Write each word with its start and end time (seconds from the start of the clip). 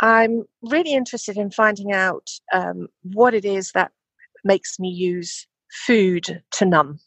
I'm 0.00 0.44
really 0.62 0.94
interested 0.94 1.36
in 1.36 1.50
finding 1.50 1.92
out 1.92 2.30
um, 2.52 2.88
what 3.02 3.34
it 3.34 3.44
is 3.44 3.72
that 3.72 3.92
makes 4.44 4.78
me 4.78 4.88
use 4.88 5.46
food 5.86 6.42
to 6.52 6.64
numb. 6.64 7.00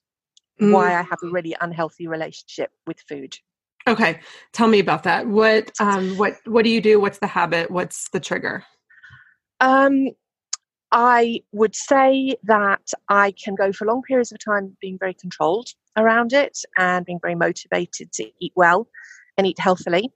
Mm. 0.61 0.71
Why 0.71 0.93
I 0.99 1.01
have 1.01 1.19
a 1.23 1.29
really 1.29 1.55
unhealthy 1.59 2.07
relationship 2.07 2.71
with 2.85 2.99
food. 3.09 3.35
Okay, 3.87 4.19
tell 4.53 4.67
me 4.67 4.79
about 4.79 5.03
that. 5.03 5.27
What 5.27 5.71
um, 5.79 6.15
what 6.17 6.35
what 6.45 6.63
do 6.63 6.69
you 6.69 6.79
do? 6.79 6.99
What's 6.99 7.17
the 7.17 7.27
habit? 7.27 7.69
What's 7.69 8.09
the 8.09 8.19
trigger? 8.19 8.63
Um, 9.59 10.09
I 10.91 11.41
would 11.51 11.75
say 11.75 12.35
that 12.43 12.91
I 13.09 13.33
can 13.43 13.55
go 13.55 13.73
for 13.73 13.85
long 13.85 14.03
periods 14.03 14.31
of 14.31 14.37
time 14.39 14.77
being 14.79 14.97
very 14.99 15.15
controlled 15.15 15.69
around 15.97 16.33
it 16.33 16.59
and 16.77 17.05
being 17.05 17.19
very 17.21 17.35
motivated 17.35 18.11
to 18.13 18.29
eat 18.39 18.53
well 18.55 18.87
and 19.37 19.47
eat 19.47 19.59
healthily. 19.59 20.11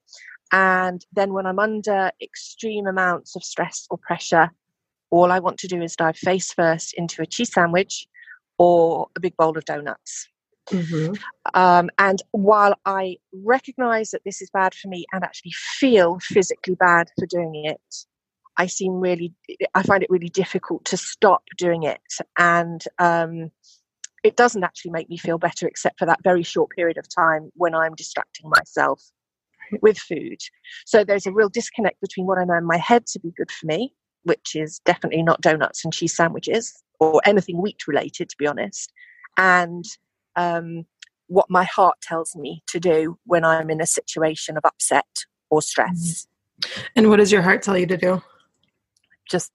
And 0.51 1.05
then 1.13 1.33
when 1.33 1.45
I'm 1.45 1.59
under 1.59 2.11
extreme 2.21 2.87
amounts 2.87 3.35
of 3.35 3.43
stress 3.43 3.85
or 3.89 3.97
pressure, 3.97 4.51
all 5.09 5.31
I 5.31 5.39
want 5.39 5.57
to 5.59 5.67
do 5.67 5.81
is 5.81 5.95
dive 5.95 6.17
face 6.17 6.53
first 6.53 6.93
into 6.93 7.21
a 7.21 7.25
cheese 7.25 7.53
sandwich 7.53 8.07
or 8.57 9.07
a 9.15 9.19
big 9.19 9.35
bowl 9.37 9.57
of 9.57 9.65
donuts. 9.65 10.27
Mm-hmm. 10.69 11.13
Um, 11.53 11.89
and 11.97 12.21
while 12.31 12.75
I 12.85 13.17
recognize 13.31 14.11
that 14.11 14.23
this 14.25 14.41
is 14.41 14.49
bad 14.49 14.73
for 14.73 14.89
me 14.89 15.05
and 15.13 15.23
actually 15.23 15.53
feel 15.53 16.19
physically 16.21 16.75
bad 16.75 17.09
for 17.17 17.25
doing 17.25 17.65
it, 17.65 17.81
I 18.57 18.65
seem 18.67 18.93
really, 18.93 19.33
I 19.75 19.83
find 19.83 20.03
it 20.03 20.09
really 20.09 20.29
difficult 20.29 20.83
to 20.85 20.97
stop 20.97 21.43
doing 21.57 21.83
it. 21.83 22.01
And 22.37 22.83
um, 22.99 23.51
it 24.23 24.35
doesn't 24.35 24.63
actually 24.63 24.91
make 24.91 25.09
me 25.09 25.17
feel 25.17 25.37
better, 25.37 25.67
except 25.67 25.99
for 25.99 26.05
that 26.05 26.23
very 26.23 26.43
short 26.43 26.71
period 26.71 26.97
of 26.97 27.07
time 27.07 27.51
when 27.55 27.75
I'm 27.75 27.95
distracting 27.95 28.49
myself 28.49 29.01
with 29.81 29.97
food. 29.97 30.39
So 30.85 31.03
there's 31.03 31.25
a 31.25 31.31
real 31.31 31.49
disconnect 31.49 32.01
between 32.01 32.25
what 32.25 32.37
I 32.37 32.43
know 32.43 32.57
in 32.57 32.65
my 32.65 32.77
head 32.77 33.05
to 33.07 33.19
be 33.19 33.31
good 33.35 33.51
for 33.51 33.65
me, 33.65 33.93
which 34.23 34.55
is 34.55 34.79
definitely 34.85 35.23
not 35.23 35.41
donuts 35.41 35.83
and 35.83 35.93
cheese 35.93 36.15
sandwiches 36.15 36.73
or 36.99 37.21
anything 37.25 37.61
wheat 37.61 37.87
related, 37.87 38.29
to 38.29 38.35
be 38.37 38.47
honest, 38.47 38.91
and 39.37 39.85
um, 40.35 40.85
what 41.27 41.45
my 41.49 41.63
heart 41.63 41.95
tells 42.01 42.35
me 42.35 42.63
to 42.67 42.79
do 42.79 43.17
when 43.25 43.45
I'm 43.45 43.69
in 43.69 43.81
a 43.81 43.85
situation 43.85 44.57
of 44.57 44.65
upset 44.65 45.25
or 45.49 45.61
stress. 45.61 46.27
And 46.95 47.09
what 47.09 47.17
does 47.17 47.31
your 47.31 47.41
heart 47.41 47.61
tell 47.61 47.77
you 47.77 47.85
to 47.87 47.97
do? 47.97 48.21
Just, 49.29 49.51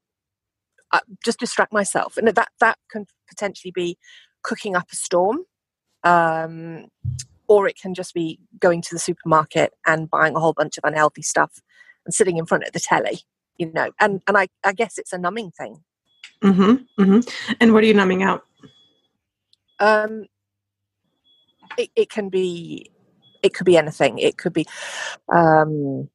uh, 0.91 0.99
just 1.25 1.39
distract 1.39 1.73
myself, 1.73 2.15
and 2.17 2.27
that 2.27 2.49
that 2.59 2.77
can 2.89 3.05
potentially 3.27 3.71
be 3.73 3.97
cooking 4.43 4.75
up 4.75 4.87
a 4.91 4.95
storm. 4.95 5.39
Um, 6.03 6.85
or 7.53 7.67
it 7.67 7.77
can 7.79 7.93
just 7.93 8.13
be 8.13 8.39
going 8.59 8.81
to 8.81 8.95
the 8.95 8.99
supermarket 8.99 9.73
and 9.85 10.09
buying 10.09 10.35
a 10.35 10.39
whole 10.39 10.53
bunch 10.53 10.77
of 10.77 10.83
unhealthy 10.83 11.21
stuff 11.21 11.61
and 12.05 12.13
sitting 12.13 12.37
in 12.37 12.45
front 12.45 12.63
of 12.63 12.71
the 12.73 12.79
telly 12.79 13.19
you 13.57 13.71
know 13.71 13.91
and 13.99 14.21
and 14.27 14.37
i, 14.37 14.47
I 14.63 14.73
guess 14.73 14.97
it's 14.97 15.13
a 15.13 15.17
numbing 15.17 15.51
thing 15.51 15.83
Mm-hmm. 16.43 17.01
mm-hmm. 17.01 17.55
And 17.61 17.73
what 17.73 17.83
are 17.83 17.87
you 17.87 17.93
numbing 17.93 18.21
out? 18.21 18.43
um 19.79 20.25
it, 21.77 21.89
it 21.95 22.09
can 22.09 22.29
be 22.29 22.89
it 23.41 23.53
could 23.53 23.65
be 23.65 23.77
anything 23.77 24.17
it 24.17 24.37
could 24.37 24.53
be 24.53 24.65
um 25.31 26.09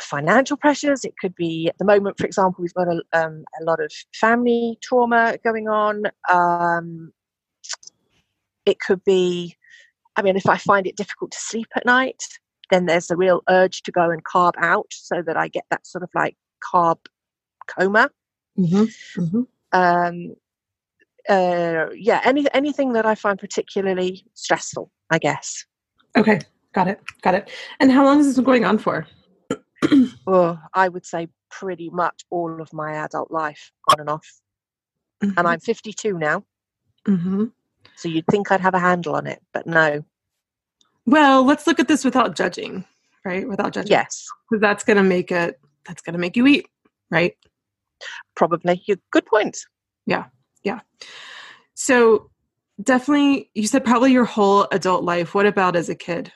financial 0.00 0.56
pressures 0.56 1.04
it 1.04 1.14
could 1.20 1.34
be 1.34 1.68
at 1.68 1.76
the 1.78 1.84
moment 1.84 2.16
for 2.18 2.24
example 2.24 2.62
we've 2.62 2.74
got 2.74 2.88
a, 2.88 3.02
um, 3.12 3.44
a 3.60 3.64
lot 3.64 3.78
of 3.78 3.92
family 4.14 4.78
trauma 4.82 5.36
going 5.44 5.68
on 5.68 6.04
um 6.30 7.12
it 8.64 8.80
could 8.80 9.04
be 9.04 9.54
I 10.16 10.22
mean, 10.22 10.36
if 10.36 10.48
I 10.48 10.58
find 10.58 10.86
it 10.86 10.96
difficult 10.96 11.32
to 11.32 11.38
sleep 11.38 11.68
at 11.74 11.86
night, 11.86 12.22
then 12.70 12.86
there's 12.86 13.10
a 13.10 13.16
real 13.16 13.42
urge 13.48 13.82
to 13.82 13.92
go 13.92 14.10
and 14.10 14.24
carb 14.24 14.52
out 14.58 14.86
so 14.90 15.22
that 15.22 15.36
I 15.36 15.48
get 15.48 15.64
that 15.70 15.86
sort 15.86 16.02
of 16.02 16.10
like 16.14 16.36
carb 16.72 16.98
coma. 17.66 18.10
Mm-hmm. 18.58 19.20
Mm-hmm. 19.22 19.42
Um, 19.72 20.34
uh, 21.28 21.86
yeah, 21.94 22.20
any, 22.24 22.46
anything 22.52 22.92
that 22.92 23.06
I 23.06 23.14
find 23.14 23.38
particularly 23.38 24.24
stressful, 24.34 24.90
I 25.10 25.18
guess. 25.18 25.64
Okay, 26.16 26.40
got 26.74 26.88
it, 26.88 27.00
got 27.22 27.34
it. 27.34 27.50
And 27.80 27.90
how 27.90 28.04
long 28.04 28.18
has 28.18 28.26
this 28.26 28.36
been 28.36 28.44
going 28.44 28.64
on 28.64 28.78
for? 28.78 29.06
Oh, 30.28 30.56
I 30.74 30.88
would 30.88 31.04
say 31.04 31.26
pretty 31.50 31.90
much 31.90 32.24
all 32.30 32.62
of 32.62 32.72
my 32.72 32.92
adult 32.92 33.32
life, 33.32 33.72
on 33.90 33.98
and 33.98 34.08
off. 34.08 34.40
Mhm. 35.24 35.34
And 35.36 35.48
I'm 35.48 35.58
52 35.58 36.16
now, 36.16 36.44
Mm-hmm. 37.06 37.46
So 38.02 38.08
you'd 38.08 38.26
think 38.26 38.50
I'd 38.50 38.60
have 38.60 38.74
a 38.74 38.80
handle 38.80 39.14
on 39.14 39.28
it, 39.28 39.40
but 39.52 39.64
no. 39.64 40.04
Well, 41.06 41.44
let's 41.44 41.68
look 41.68 41.78
at 41.78 41.86
this 41.86 42.04
without 42.04 42.34
judging, 42.34 42.84
right? 43.24 43.48
Without 43.48 43.72
judging. 43.72 43.92
Yes, 43.92 44.26
because 44.50 44.60
that's 44.60 44.82
going 44.82 44.96
to 44.96 45.04
make 45.04 45.30
it. 45.30 45.60
That's 45.86 46.02
going 46.02 46.14
to 46.14 46.18
make 46.18 46.36
you 46.36 46.46
eat, 46.48 46.66
right? 47.10 47.36
probably. 48.34 48.82
Good 49.12 49.26
point. 49.26 49.58
Yeah, 50.06 50.24
yeah. 50.64 50.80
So 51.74 52.30
definitely, 52.82 53.50
you 53.54 53.68
said 53.68 53.84
probably 53.84 54.10
your 54.10 54.24
whole 54.24 54.66
adult 54.72 55.04
life. 55.04 55.32
What 55.32 55.46
about 55.46 55.76
as 55.76 55.88
a 55.88 55.94
kid? 55.94 56.32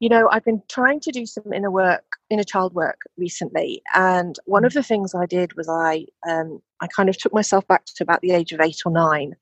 You 0.00 0.10
know, 0.10 0.28
I've 0.30 0.44
been 0.44 0.62
trying 0.68 1.00
to 1.00 1.10
do 1.10 1.24
some 1.24 1.52
inner 1.54 1.70
work, 1.70 2.04
inner 2.28 2.44
child 2.44 2.74
work 2.74 3.00
recently, 3.16 3.82
and 3.94 4.36
one 4.44 4.66
of 4.66 4.74
the 4.74 4.82
things 4.82 5.14
I 5.14 5.24
did 5.24 5.56
was 5.56 5.68
I, 5.70 6.04
um, 6.28 6.60
I 6.80 6.86
kind 6.86 7.08
of 7.08 7.16
took 7.16 7.32
myself 7.32 7.66
back 7.66 7.84
to 7.86 8.04
about 8.04 8.20
the 8.20 8.32
age 8.32 8.52
of 8.52 8.60
eight 8.60 8.82
or 8.84 8.92
9 8.92 9.34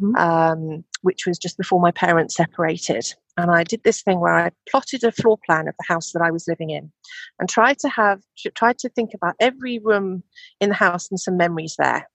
Mhm. 0.00 0.16
um, 0.16 0.84
which 1.02 1.26
was 1.26 1.38
just 1.38 1.56
before 1.56 1.80
my 1.80 1.90
parents 1.92 2.34
separated. 2.36 3.04
And 3.36 3.50
I 3.50 3.62
did 3.64 3.82
this 3.84 4.02
thing 4.02 4.20
where 4.20 4.34
I 4.34 4.50
plotted 4.68 5.04
a 5.04 5.12
floor 5.12 5.38
plan 5.46 5.68
of 5.68 5.74
the 5.78 5.92
house 5.92 6.12
that 6.12 6.22
I 6.22 6.30
was 6.30 6.48
living 6.48 6.70
in, 6.70 6.90
and 7.38 7.48
tried 7.48 7.78
to 7.80 7.88
have 7.88 8.20
tried 8.54 8.78
to 8.78 8.88
think 8.88 9.14
about 9.14 9.34
every 9.40 9.78
room 9.78 10.22
in 10.60 10.70
the 10.70 10.74
house 10.74 11.08
and 11.10 11.20
some 11.20 11.36
memories 11.36 11.76
there. 11.78 12.08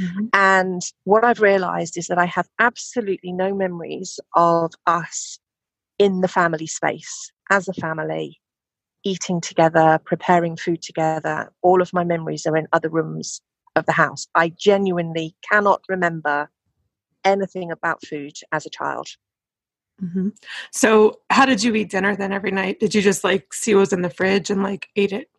Mhm. 0.00 0.28
And 0.32 0.82
what 1.04 1.24
I've 1.24 1.40
realized 1.40 1.96
is 1.96 2.06
that 2.08 2.18
I 2.18 2.26
have 2.26 2.48
absolutely 2.58 3.32
no 3.32 3.54
memories 3.54 4.20
of 4.34 4.72
us 4.86 5.38
in 5.98 6.20
the 6.20 6.28
family 6.28 6.66
space 6.66 7.32
as 7.50 7.68
a 7.68 7.72
family, 7.74 8.40
eating 9.04 9.40
together, 9.40 9.98
preparing 10.04 10.56
food 10.56 10.82
together. 10.82 11.52
All 11.62 11.80
of 11.80 11.92
my 11.92 12.04
memories 12.04 12.46
are 12.46 12.56
in 12.56 12.66
other 12.72 12.90
rooms 12.90 13.40
of 13.76 13.86
the 13.86 13.92
house. 13.92 14.26
I 14.34 14.50
genuinely 14.50 15.36
cannot 15.50 15.82
remember 15.88 16.50
anything 17.26 17.70
about 17.70 18.04
food 18.06 18.32
as 18.52 18.64
a 18.66 18.70
child. 18.70 19.08
Mhm. 20.02 20.36
So, 20.72 21.20
how 21.30 21.46
did 21.46 21.62
you 21.62 21.74
eat 21.74 21.90
dinner 21.90 22.16
then 22.16 22.32
every 22.32 22.50
night? 22.50 22.80
Did 22.80 22.94
you 22.94 23.02
just 23.02 23.24
like 23.24 23.52
see 23.52 23.74
what 23.74 23.80
was 23.80 23.92
in 23.92 24.02
the 24.02 24.10
fridge 24.10 24.50
and 24.50 24.62
like 24.62 24.88
ate 24.96 25.12
it? 25.12 25.30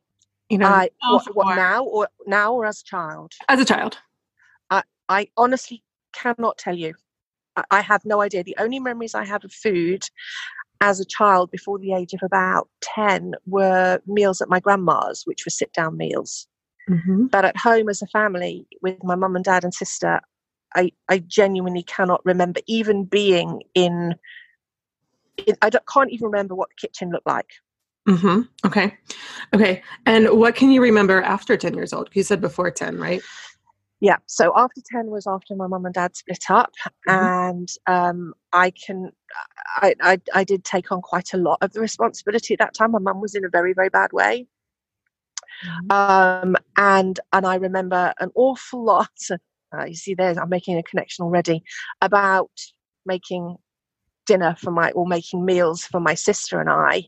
You 0.50 0.58
know, 0.60 0.68
I 0.68 0.90
what, 1.02 1.36
what 1.36 1.56
now 1.56 1.84
or 1.84 2.08
now 2.26 2.54
or 2.54 2.66
as 2.66 2.82
a 2.82 2.84
child? 2.84 3.34
as 3.50 3.60
a 3.60 3.66
child? 3.66 3.98
I 5.10 5.28
honestly 5.38 5.84
cannot 6.14 6.58
tell 6.58 6.76
you. 6.76 6.94
I, 7.56 7.64
I 7.72 7.82
have 7.82 8.06
no 8.06 8.22
idea. 8.22 8.44
The 8.44 8.56
only 8.60 8.80
memories 8.80 9.16
I 9.16 9.26
have 9.26 9.46
of 9.46 9.52
food 9.52 10.04
as 10.82 11.00
a 11.00 11.06
child 11.06 11.50
before 11.50 11.80
the 11.80 11.94
age 11.94 12.14
of 12.14 12.22
about 12.24 12.70
10 12.82 13.34
were 13.46 14.00
meals 14.06 14.42
at 14.42 14.50
my 14.50 14.60
grandma's, 14.60 15.24
which 15.26 15.46
were 15.46 15.52
sit 15.52 15.74
down 15.74 15.98
meals. 15.98 16.48
Mm-hmm. 16.90 17.26
But 17.28 17.46
at 17.46 17.58
home 17.58 17.90
as 17.90 18.02
a 18.02 18.08
family 18.08 18.68
with 18.82 19.04
my 19.04 19.16
mum 19.16 19.36
and 19.36 19.44
dad 19.44 19.64
and 19.64 19.74
sister, 19.74 20.22
I, 20.78 20.92
I 21.10 21.20
genuinely 21.20 21.84
cannot 21.84 22.22
remember 22.24 22.62
even 22.68 23.04
being 23.04 23.64
in, 23.74 24.16
in 25.46 25.56
I 25.62 25.70
don't, 25.70 25.86
can't 25.88 26.12
even 26.12 26.28
remember 26.28 26.56
what 26.56 26.70
the 26.70 26.88
kitchen 26.88 27.10
looked 27.10 27.28
like. 27.28 27.50
Mm-hmm. 28.08 28.42
Okay. 28.66 28.98
Okay. 29.54 29.82
And 30.06 30.30
what 30.30 30.56
can 30.56 30.70
you 30.72 30.82
remember 30.82 31.22
after 31.22 31.58
10 31.58 31.74
years 31.74 31.92
old? 31.92 32.10
You 32.14 32.24
said 32.24 32.40
before 32.40 32.72
10, 32.72 33.00
right? 33.00 33.22
Yeah. 34.00 34.18
So 34.28 34.54
after 34.56 34.82
10 34.92 35.08
was 35.08 35.26
after 35.28 35.56
my 35.56 35.68
mum 35.68 35.86
and 35.86 35.94
dad 35.94 36.16
split 36.16 36.44
up. 36.50 36.72
Mhm. 37.10 37.32
And 37.48 37.70
um, 37.88 38.34
I 38.54 38.72
can, 38.72 39.12
I, 39.78 39.96
I, 40.00 40.22
I 40.34 40.44
did 40.44 40.64
take 40.64 40.92
on 40.92 41.02
quite 41.02 41.34
a 41.34 41.38
lot 41.38 41.58
of 41.62 41.74
the 41.74 41.82
responsibility 41.82 42.54
at 42.54 42.60
that 42.60 42.76
time. 42.76 42.92
My 42.92 43.00
mum 43.00 43.20
was 43.20 43.36
in 43.36 43.44
a 43.44 43.50
very, 43.50 43.74
very 43.74 43.90
bad 43.90 44.14
way. 44.14 44.48
Um, 45.90 46.56
and, 46.78 47.20
and 47.34 47.46
I 47.46 47.56
remember 47.56 48.14
an 48.20 48.32
awful 48.36 48.84
lot. 48.86 49.18
Uh, 49.74 49.86
you 49.86 49.96
see, 49.96 50.14
there, 50.14 50.40
I'm 50.40 50.50
making 50.50 50.78
a 50.78 50.84
connection 50.84 51.24
already 51.24 51.64
about 52.02 52.52
making 53.06 53.58
dinner 54.26 54.56
for 54.60 54.72
my, 54.72 54.92
or 54.92 55.08
making 55.08 55.46
meals 55.46 55.84
for 55.84 56.00
my 56.00 56.14
sister 56.14 56.60
and 56.60 56.70
I 56.70 57.04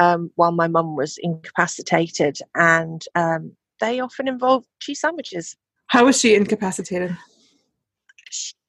um, 0.00 0.30
while 0.34 0.52
my 0.52 0.68
mum 0.68 0.96
was 0.96 1.18
incapacitated. 1.18 2.38
And 2.54 3.02
um, 3.14 3.56
they 3.80 4.00
often 4.00 4.28
involved 4.28 4.66
cheese 4.80 5.00
sandwiches. 5.00 5.56
How 5.88 6.04
was 6.06 6.18
she 6.18 6.34
incapacitated? 6.34 7.16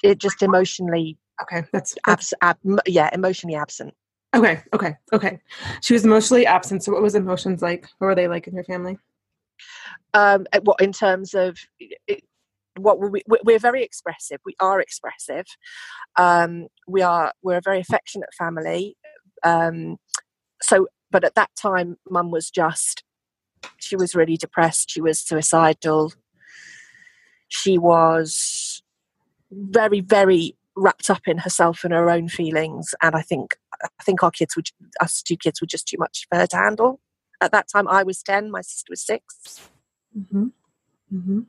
it 0.04 0.20
just 0.20 0.44
emotionally 0.44 1.18
Okay. 1.42 1.66
That's, 1.74 1.96
that's 2.06 2.34
abs- 2.42 2.60
ab- 2.64 2.80
yeah 2.86 3.10
emotionally 3.14 3.56
absent 3.56 3.96
okay. 4.36 4.62
Okay. 4.74 4.96
Okay. 5.14 5.40
She 5.82 5.94
was 5.94 6.06
emotionally 6.06 6.46
absent. 6.46 6.84
So, 6.84 6.92
what 6.92 7.02
was 7.02 7.16
emotions 7.16 7.62
like? 7.62 7.88
What 7.98 8.08
were 8.08 8.16
they 8.16 8.28
like 8.28 8.48
in 8.48 8.54
your 8.54 8.64
family? 8.66 8.98
um 10.14 10.46
what 10.64 10.82
in 10.82 10.92
terms 10.92 11.34
of 11.34 11.58
it, 11.80 12.24
what 12.78 13.00
we, 13.00 13.22
we- 13.28 13.40
we're 13.44 13.60
very 13.60 13.84
expressive 13.84 14.40
we 14.46 14.56
are 14.60 14.80
expressive 14.80 15.46
um 16.18 16.68
we 16.88 17.02
are 17.02 17.32
we're 17.42 17.58
a 17.58 17.62
very 17.62 17.80
affectionate 17.80 18.30
family 18.38 18.96
um 19.44 19.98
so 20.62 20.88
but 21.12 21.24
at 21.24 21.36
that 21.36 21.50
time 21.56 21.96
mum 22.10 22.32
was 22.32 22.50
just 22.50 23.04
she 23.78 23.96
was 23.96 24.16
really 24.16 24.38
depressed 24.38 24.90
she 24.90 25.02
was 25.02 25.20
suicidal 25.20 26.14
she 27.48 27.78
was 27.78 28.82
very 29.52 30.02
very 30.02 30.56
wrapped 30.76 31.10
up 31.10 31.22
in 31.28 31.38
herself 31.38 31.84
and 31.84 31.94
her 31.94 32.10
own 32.10 32.28
feelings 32.28 32.94
and 33.02 33.16
i 33.16 33.22
think 33.22 33.56
i 34.00 34.04
think 34.04 34.22
our 34.24 34.32
kids 34.32 34.56
would 34.56 34.68
us 35.02 35.22
two 35.22 35.38
kids 35.38 35.62
were 35.62 35.68
just 35.68 35.88
too 35.88 35.98
much 35.98 36.26
for 36.30 36.38
her 36.38 36.48
to 36.48 36.58
handle 36.58 37.00
at 37.42 37.52
that 37.52 37.68
time 37.72 37.88
i 37.88 38.04
was 38.04 38.22
10 38.24 38.52
my 38.52 38.62
sister 38.62 38.88
was 38.90 39.06
6 39.06 39.70
Mm-hmm. 40.18 40.46
Mm-hmm. 41.14 41.40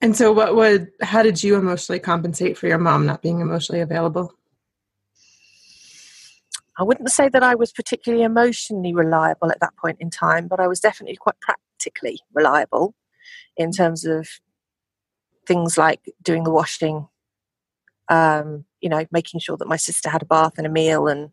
And 0.00 0.16
so, 0.16 0.32
what 0.32 0.54
would, 0.54 0.92
how 1.02 1.22
did 1.22 1.42
you 1.42 1.56
emotionally 1.56 1.98
compensate 1.98 2.56
for 2.56 2.68
your 2.68 2.78
mom 2.78 3.06
not 3.06 3.22
being 3.22 3.40
emotionally 3.40 3.80
available? 3.80 4.32
I 6.78 6.84
wouldn't 6.84 7.10
say 7.10 7.28
that 7.28 7.42
I 7.42 7.56
was 7.56 7.72
particularly 7.72 8.22
emotionally 8.22 8.94
reliable 8.94 9.50
at 9.50 9.58
that 9.60 9.76
point 9.76 9.98
in 10.00 10.10
time, 10.10 10.46
but 10.46 10.60
I 10.60 10.68
was 10.68 10.78
definitely 10.78 11.16
quite 11.16 11.40
practically 11.40 12.20
reliable 12.32 12.94
in 13.56 13.72
terms 13.72 14.04
of 14.04 14.28
things 15.44 15.76
like 15.76 16.00
doing 16.22 16.44
the 16.44 16.52
washing, 16.52 17.08
um, 18.08 18.64
you 18.80 18.88
know, 18.88 19.04
making 19.10 19.40
sure 19.40 19.56
that 19.56 19.66
my 19.66 19.76
sister 19.76 20.08
had 20.08 20.22
a 20.22 20.26
bath 20.26 20.52
and 20.56 20.66
a 20.66 20.70
meal 20.70 21.08
and 21.08 21.30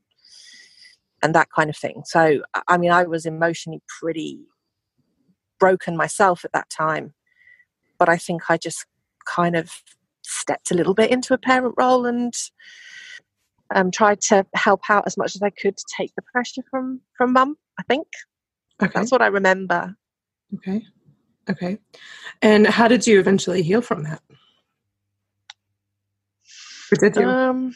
and 1.22 1.34
that 1.34 1.50
kind 1.56 1.70
of 1.70 1.78
thing. 1.78 2.04
So, 2.06 2.42
I 2.68 2.78
mean, 2.78 2.92
I 2.92 3.04
was 3.04 3.26
emotionally 3.26 3.82
pretty 4.00 4.40
broken 5.60 5.96
myself 5.96 6.44
at 6.44 6.52
that 6.54 6.70
time, 6.70 7.14
but 7.98 8.10
I 8.10 8.18
think 8.18 8.44
I 8.50 8.58
just 8.58 8.86
kind 9.26 9.56
of 9.56 9.72
stepped 10.24 10.72
a 10.72 10.76
little 10.76 10.94
bit 10.94 11.12
into 11.12 11.34
a 11.34 11.38
parent 11.38 11.76
role 11.78 12.06
and 12.06 12.34
um, 13.74 13.92
tried 13.92 14.22
to 14.22 14.46
help 14.54 14.82
out 14.90 15.04
as 15.06 15.18
much 15.18 15.36
as 15.36 15.42
I 15.42 15.50
could 15.50 15.78
to 15.78 15.86
take 15.98 16.14
the 16.16 16.22
pressure 16.22 16.62
from 16.70 17.02
from 17.18 17.34
mum. 17.34 17.58
I 17.80 17.84
think 17.84 18.08
Okay. 18.82 18.92
that's 18.94 19.12
what 19.12 19.22
I 19.22 19.28
remember. 19.28 19.96
Okay. 20.56 20.84
Okay. 21.50 21.78
And 22.42 22.68
how 22.68 22.88
did 22.88 23.08
you 23.08 23.20
eventually 23.20 23.62
heal 23.62 23.82
from 23.82 24.04
that? 24.04 24.22
Or 26.92 26.96
did 26.98 27.16
you? 27.16 27.28
Um, 27.28 27.74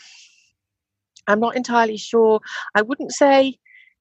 I'm 1.27 1.39
not 1.39 1.55
entirely 1.55 1.97
sure. 1.97 2.41
I 2.75 2.81
wouldn't 2.81 3.11
say 3.11 3.57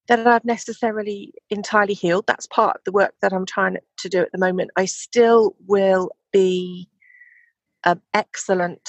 that 0.09 0.27
I've 0.27 0.45
necessarily 0.45 1.33
entirely 1.51 1.95
healed. 1.95 2.27
That's 2.27 2.47
part 2.47 2.77
of 2.77 2.85
the 2.85 2.93
work 2.93 3.15
that 3.21 3.33
I'm 3.33 3.47
trying 3.47 3.77
to 3.99 4.09
do 4.09 4.21
at 4.21 4.33
the 4.33 4.39
moment. 4.39 4.71
I 4.77 4.87
still 4.87 5.55
will 5.67 6.11
be 6.33 6.89
um, 7.85 8.01
excellent 8.15 8.89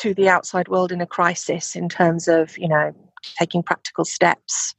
to 0.00 0.14
the 0.14 0.28
outside 0.28 0.68
world 0.68 0.92
in 0.92 1.00
a 1.00 1.06
crisis 1.06 1.76
in 1.76 1.88
terms 1.88 2.28
of, 2.28 2.56
you 2.58 2.68
know, 2.68 2.94
taking 3.38 3.62
practical 3.62 4.04
steps, 4.04 4.74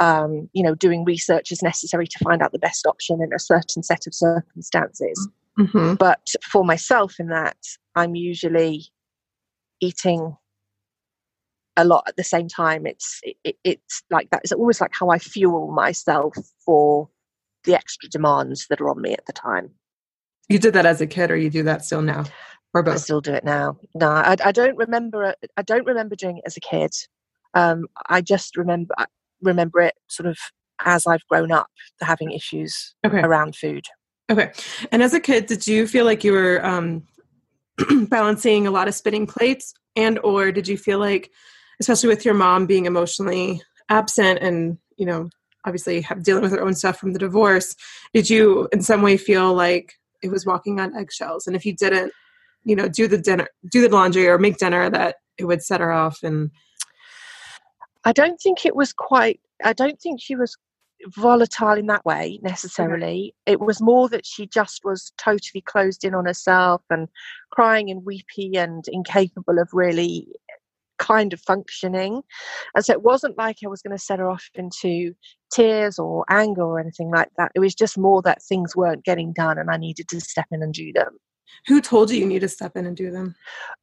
um, 0.00 0.48
you 0.52 0.62
know, 0.62 0.74
doing 0.74 1.04
research 1.04 1.52
as 1.52 1.62
necessary 1.62 2.06
to 2.06 2.18
find 2.24 2.42
out 2.42 2.52
the 2.52 2.58
best 2.58 2.86
option 2.86 3.22
in 3.22 3.32
a 3.32 3.38
certain 3.38 3.82
set 3.82 4.06
of 4.06 4.14
circumstances. 4.14 5.28
hmm 5.56 5.94
But 5.94 6.34
for 6.42 6.64
myself, 6.64 7.16
in 7.18 7.28
that, 7.28 7.58
I'm 7.94 8.14
usually 8.14 8.86
eating 9.80 10.36
a 11.78 11.84
lot 11.84 12.04
at 12.06 12.16
the 12.16 12.24
same 12.24 12.48
time. 12.48 12.86
It's 12.86 13.20
it, 13.22 13.36
it, 13.44 13.56
it's 13.64 14.02
like 14.10 14.28
that. 14.30 14.40
It's 14.44 14.52
almost 14.52 14.80
like 14.80 14.90
how 14.92 15.08
I 15.10 15.18
fuel 15.18 15.70
myself 15.72 16.34
for 16.64 17.08
the 17.64 17.74
extra 17.74 18.08
demands 18.08 18.66
that 18.68 18.80
are 18.80 18.90
on 18.90 19.00
me 19.00 19.12
at 19.12 19.26
the 19.26 19.32
time. 19.32 19.70
You 20.48 20.58
did 20.58 20.74
that 20.74 20.86
as 20.86 21.00
a 21.00 21.06
kid, 21.06 21.30
or 21.30 21.36
you 21.36 21.50
do 21.50 21.62
that 21.64 21.84
still 21.84 22.02
now, 22.02 22.24
or 22.74 22.82
I 22.82 22.84
both? 22.92 23.00
still 23.00 23.20
do 23.20 23.32
it 23.32 23.44
now. 23.44 23.78
No, 23.94 24.10
I, 24.10 24.36
I 24.44 24.52
don't 24.52 24.76
remember. 24.76 25.34
I 25.56 25.62
don't 25.62 25.86
remember 25.86 26.16
doing 26.16 26.38
it 26.38 26.44
as 26.46 26.56
a 26.56 26.60
kid. 26.60 26.90
Um, 27.54 27.86
I 28.08 28.20
just 28.20 28.56
remember 28.56 28.94
I 28.98 29.06
remember 29.42 29.80
it 29.80 29.94
sort 30.08 30.26
of 30.26 30.36
as 30.84 31.06
I've 31.06 31.26
grown 31.28 31.52
up, 31.52 31.68
having 32.00 32.30
issues 32.32 32.94
Okay. 33.04 33.20
around 33.20 33.56
food. 33.56 33.84
Okay. 34.30 34.52
And 34.92 35.02
as 35.02 35.14
a 35.14 35.20
kid, 35.20 35.46
did 35.46 35.66
you 35.66 35.86
feel 35.86 36.04
like 36.04 36.22
you 36.22 36.32
were 36.32 36.64
um, 36.64 37.02
balancing 38.08 38.66
a 38.66 38.70
lot 38.70 38.88
of 38.88 38.94
spinning 38.94 39.26
plates, 39.26 39.74
and 39.96 40.18
or 40.22 40.52
did 40.52 40.68
you 40.68 40.76
feel 40.76 40.98
like, 40.98 41.30
especially 41.80 42.08
with 42.08 42.24
your 42.24 42.34
mom 42.34 42.66
being 42.66 42.86
emotionally 42.86 43.62
absent 43.90 44.38
and 44.40 44.78
you 44.96 45.06
know 45.06 45.28
obviously 45.64 46.00
have, 46.00 46.22
dealing 46.22 46.42
with 46.42 46.52
her 46.52 46.62
own 46.62 46.74
stuff 46.74 46.98
from 46.98 47.12
the 47.12 47.18
divorce, 47.18 47.74
did 48.14 48.30
you 48.30 48.68
in 48.72 48.80
some 48.82 49.02
way 49.02 49.16
feel 49.16 49.54
like 49.54 49.94
it 50.22 50.30
was 50.30 50.46
walking 50.46 50.80
on 50.80 50.96
eggshells? 50.96 51.46
And 51.46 51.54
if 51.54 51.66
you 51.66 51.74
didn't, 51.74 52.12
you 52.64 52.74
know, 52.74 52.88
do 52.88 53.06
the 53.06 53.18
dinner, 53.18 53.48
do 53.70 53.82
the 53.82 53.94
laundry, 53.94 54.26
or 54.28 54.38
make 54.38 54.58
dinner, 54.58 54.88
that 54.90 55.16
it 55.36 55.44
would 55.44 55.62
set 55.62 55.80
her 55.80 55.92
off 55.92 56.22
and 56.22 56.50
I 58.04 58.12
don't 58.12 58.40
think 58.40 58.64
it 58.64 58.76
was 58.76 58.92
quite. 58.92 59.40
I 59.62 59.72
don't 59.72 60.00
think 60.00 60.20
she 60.20 60.36
was 60.36 60.56
volatile 61.16 61.76
in 61.76 61.86
that 61.86 62.04
way 62.04 62.38
necessarily. 62.42 63.34
It 63.46 63.60
was 63.60 63.80
more 63.80 64.08
that 64.08 64.24
she 64.24 64.46
just 64.46 64.80
was 64.84 65.12
totally 65.18 65.60
closed 65.60 66.04
in 66.04 66.14
on 66.14 66.24
herself 66.24 66.82
and 66.90 67.08
crying 67.50 67.90
and 67.90 68.04
weepy 68.04 68.56
and 68.56 68.84
incapable 68.88 69.58
of 69.58 69.68
really 69.72 70.28
kind 70.98 71.32
of 71.32 71.40
functioning. 71.40 72.22
And 72.74 72.84
so 72.84 72.92
it 72.92 73.02
wasn't 73.02 73.38
like 73.38 73.58
I 73.64 73.68
was 73.68 73.82
going 73.82 73.96
to 73.96 74.02
set 74.02 74.18
her 74.18 74.28
off 74.28 74.48
into 74.54 75.14
tears 75.52 75.98
or 75.98 76.24
anger 76.30 76.62
or 76.62 76.78
anything 76.78 77.10
like 77.10 77.30
that. 77.36 77.52
It 77.54 77.60
was 77.60 77.74
just 77.74 77.98
more 77.98 78.22
that 78.22 78.42
things 78.42 78.76
weren't 78.76 79.04
getting 79.04 79.32
done 79.32 79.58
and 79.58 79.70
I 79.70 79.76
needed 79.76 80.08
to 80.08 80.20
step 80.20 80.46
in 80.50 80.62
and 80.62 80.74
do 80.74 80.92
them. 80.92 81.18
Who 81.66 81.80
told 81.80 82.10
you 82.10 82.18
you 82.18 82.26
need 82.26 82.40
to 82.40 82.48
step 82.48 82.76
in 82.76 82.86
and 82.86 82.96
do 82.96 83.10
them? 83.10 83.34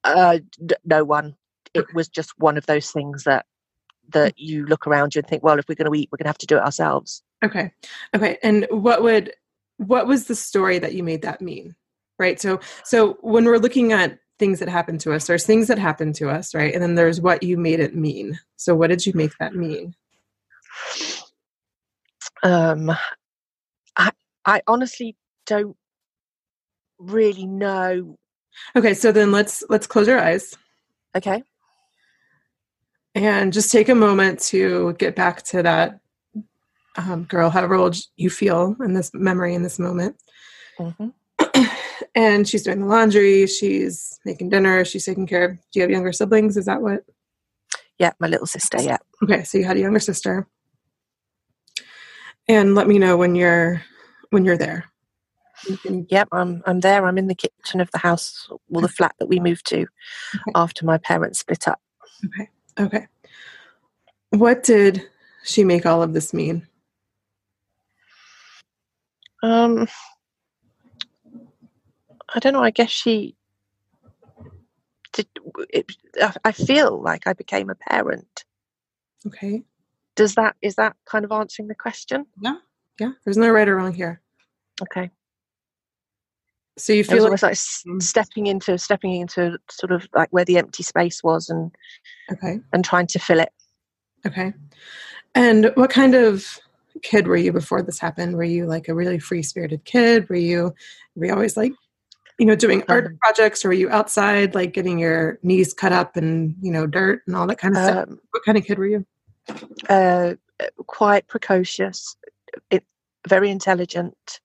Uh, 0.04 0.40
d- 0.66 0.76
no 0.86 1.04
one. 1.04 1.36
It 1.74 1.86
was 1.94 2.08
just 2.08 2.32
one 2.38 2.58
of 2.58 2.66
those 2.68 2.92
things 2.92 3.24
that 3.24 3.46
that 4.10 4.38
you 4.38 4.66
look 4.68 4.86
around 4.86 5.16
you 5.16 5.20
and 5.20 5.28
think, 5.28 5.44
well, 5.44 5.58
if 5.58 5.68
we're 5.68 5.76
going 5.76 5.92
to 5.92 6.00
eat, 6.00 6.10
we're 6.12 6.18
going 6.18 6.26
to 6.26 6.30
have 6.30 6.38
to 6.38 6.46
do 6.46 6.58
it 6.58 6.64
ourselves. 6.64 7.24
Okay. 7.44 7.72
Okay. 8.16 8.38
And 8.44 8.68
what 8.70 9.02
would 9.02 9.34
what 9.78 10.08
was 10.08 10.26
the 10.26 10.36
story 10.36 10.80
that 10.80 10.94
you 10.94 11.04
made 11.04 11.24
that 11.24 11.42
mean? 11.42 11.76
Right. 12.18 12.40
So 12.40 12.60
so 12.84 13.18
when 13.22 13.46
we're 13.46 13.58
looking 13.58 13.92
at 13.92 14.20
things 14.38 14.60
that 14.60 14.70
happen 14.70 14.98
to 15.00 15.14
us, 15.14 15.28
there's 15.28 15.46
things 15.46 15.68
that 15.68 15.80
happen 15.80 16.12
to 16.14 16.30
us, 16.30 16.54
right? 16.54 16.74
And 16.74 16.82
then 16.84 16.96
there's 16.96 17.22
what 17.22 17.44
you 17.44 17.58
made 17.58 17.80
it 17.80 17.96
mean. 17.96 18.40
So 18.58 18.76
what 18.76 18.90
did 18.90 19.06
you 19.06 19.14
make 19.16 19.32
that 19.40 19.56
mean? 19.56 19.96
Um 22.44 22.92
I 23.98 24.12
I 24.46 24.62
honestly 24.68 25.16
don't 25.46 25.78
really 26.98 27.46
know. 27.46 28.18
Okay, 28.76 28.94
so 28.94 29.12
then 29.12 29.32
let's 29.32 29.64
let's 29.70 29.88
close 29.88 30.08
your 30.08 30.20
eyes 30.20 30.56
Okay. 31.16 31.44
and 33.14 33.54
just 33.54 33.72
take 33.72 33.88
a 33.90 33.96
moment 33.96 34.40
to 34.40 34.94
get 35.00 35.16
back 35.16 35.42
to 35.44 35.64
that 35.64 36.00
um, 36.98 37.24
girl, 37.24 37.50
however 37.50 37.76
old 37.76 37.96
you 38.18 38.30
feel 38.30 38.76
in 38.82 38.94
this 38.94 39.12
memory 39.14 39.56
in 39.56 39.64
this 39.64 39.80
moment. 39.80 40.16
hmm 40.78 41.10
and 42.16 42.48
she's 42.48 42.64
doing 42.64 42.80
the 42.82 42.88
laundry, 42.88 43.46
she's 43.48 44.20
making 44.26 44.50
dinner, 44.50 44.84
she's 44.86 45.06
taking 45.06 45.28
care 45.28 45.44
of. 45.46 45.52
Do 45.72 45.80
you 45.80 45.82
have 45.82 45.92
younger 45.92 46.12
siblings? 46.14 46.58
Is 46.58 46.66
that 46.66 46.82
what? 46.82 47.04
Yeah, 48.00 48.12
my 48.20 48.28
little 48.28 48.48
sister. 48.48 48.82
Yeah. 48.82 48.98
Okay, 49.24 49.44
so 49.44 49.58
you 49.58 49.64
had 49.66 49.78
a 49.78 49.82
younger 49.82 50.00
sister. 50.00 50.48
And 52.48 52.76
let 52.76 52.88
me 52.88 53.00
know 53.00 53.18
when 53.18 53.36
you're 53.36 53.82
when 54.32 54.46
you're 54.46 54.58
there. 54.58 54.86
You 55.68 55.78
can- 55.78 56.08
Yep, 56.10 56.28
I'm 56.32 56.62
I'm 56.66 56.80
there. 56.82 57.06
I'm 57.06 57.18
in 57.18 57.28
the 57.28 57.36
kitchen 57.36 57.80
of 57.82 57.90
the 57.92 57.98
house 57.98 58.50
or 58.70 58.82
the 58.82 58.88
flat 58.90 59.16
that 59.20 59.28
we 59.28 59.40
moved 59.40 59.66
to 59.70 59.88
after 60.54 60.86
my 60.86 60.98
parents 60.98 61.40
split 61.40 61.68
up. 61.68 61.80
Okay. 62.26 62.50
Okay. 62.80 63.08
What 64.32 64.64
did 64.64 65.02
she 65.44 65.64
make 65.64 65.86
all 65.86 66.04
of 66.04 66.14
this 66.14 66.34
mean? 66.34 66.68
Um, 69.44 69.88
I 72.36 72.40
don't 72.40 72.54
know. 72.54 72.64
I 72.64 72.70
guess 72.72 72.92
she 72.92 73.36
did. 75.14 75.28
It, 75.70 75.92
I- 76.22 76.36
I 76.46 76.52
feel 76.52 77.02
like 77.02 77.26
I 77.26 77.34
became 77.34 77.70
a 77.70 77.76
parent. 77.76 78.44
Okay. 79.26 79.64
Does 80.16 80.36
that 80.36 80.56
is 80.62 80.76
that 80.76 80.96
kind 81.06 81.26
of 81.26 81.32
answering 81.32 81.68
the 81.68 81.76
question? 81.76 82.26
Yeah. 82.42 82.58
Yeah. 83.00 83.12
There's 83.24 83.38
no 83.38 83.50
right 83.50 83.68
or 83.68 83.76
wrong 83.78 83.94
here. 83.94 84.22
Okay. 84.82 85.10
So 86.78 86.92
you 86.94 87.00
It 87.00 87.10
was 87.10 87.20
feel 87.24 87.32
like 87.32 87.42
like 87.42 88.02
stepping 88.02 88.48
into 88.48 88.78
stepping 88.78 89.16
into 89.16 89.58
sort 89.72 89.92
of 89.94 90.08
like 90.14 90.30
where 90.32 90.46
the 90.46 90.58
empty 90.58 90.84
space 90.84 91.24
was 91.24 91.50
and 91.50 91.72
okay. 92.32 92.60
and 92.74 92.84
trying 92.84 93.08
to 93.08 93.20
fill 93.20 93.40
it. 93.40 93.52
Okay. 94.28 94.54
And 95.36 95.72
what 95.76 95.90
kind 95.90 96.16
of 96.16 96.60
kid 97.02 97.28
were 97.28 97.38
you 97.38 97.52
before 97.54 97.82
this 97.82 98.00
happened? 98.00 98.36
Were 98.36 98.44
you 98.44 98.66
like 98.66 98.88
a 98.90 98.94
really 98.96 99.20
free 99.20 99.44
spirited 99.44 99.86
kid? 99.86 100.28
Were 100.30 100.36
you 100.36 100.74
were 101.16 101.26
you 101.28 101.34
always 101.34 101.56
like 101.58 101.74
you 102.38 102.46
know 102.46 102.56
doing 102.56 102.84
art 102.90 103.06
Um, 103.06 103.18
projects 103.22 103.64
or 103.64 103.70
were 103.70 103.74
you 103.74 103.90
outside 103.90 104.56
like 104.56 104.74
getting 104.74 105.00
your 105.00 105.40
knees 105.44 105.74
cut 105.74 105.92
up 105.94 106.16
and 106.18 106.56
you 106.62 106.72
know 106.72 106.86
dirt 106.88 107.22
and 107.28 107.36
all 107.36 107.48
that 107.48 107.58
kind 107.58 107.76
of 107.78 107.84
stuff? 107.84 108.10
Um, 108.10 108.20
What 108.32 108.44
kind 108.46 108.58
of 108.58 108.66
kid 108.66 108.78
were 108.78 108.88
you? 108.88 109.06
uh, 109.90 110.34
quite 110.88 111.28
precocious, 111.28 112.16
it, 112.72 112.84
very 113.28 113.50
intelligent, 113.52 114.40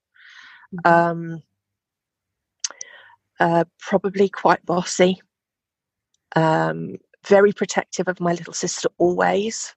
um, 0.85 1.43
uh, 3.39 3.65
probably 3.79 4.29
quite 4.29 4.65
bossy, 4.67 5.21
um, 6.37 6.97
very 7.27 7.53
protective 7.53 8.09
of 8.09 8.21
my 8.21 8.33
little 8.35 8.53
sister 8.53 8.89
always. 8.99 9.75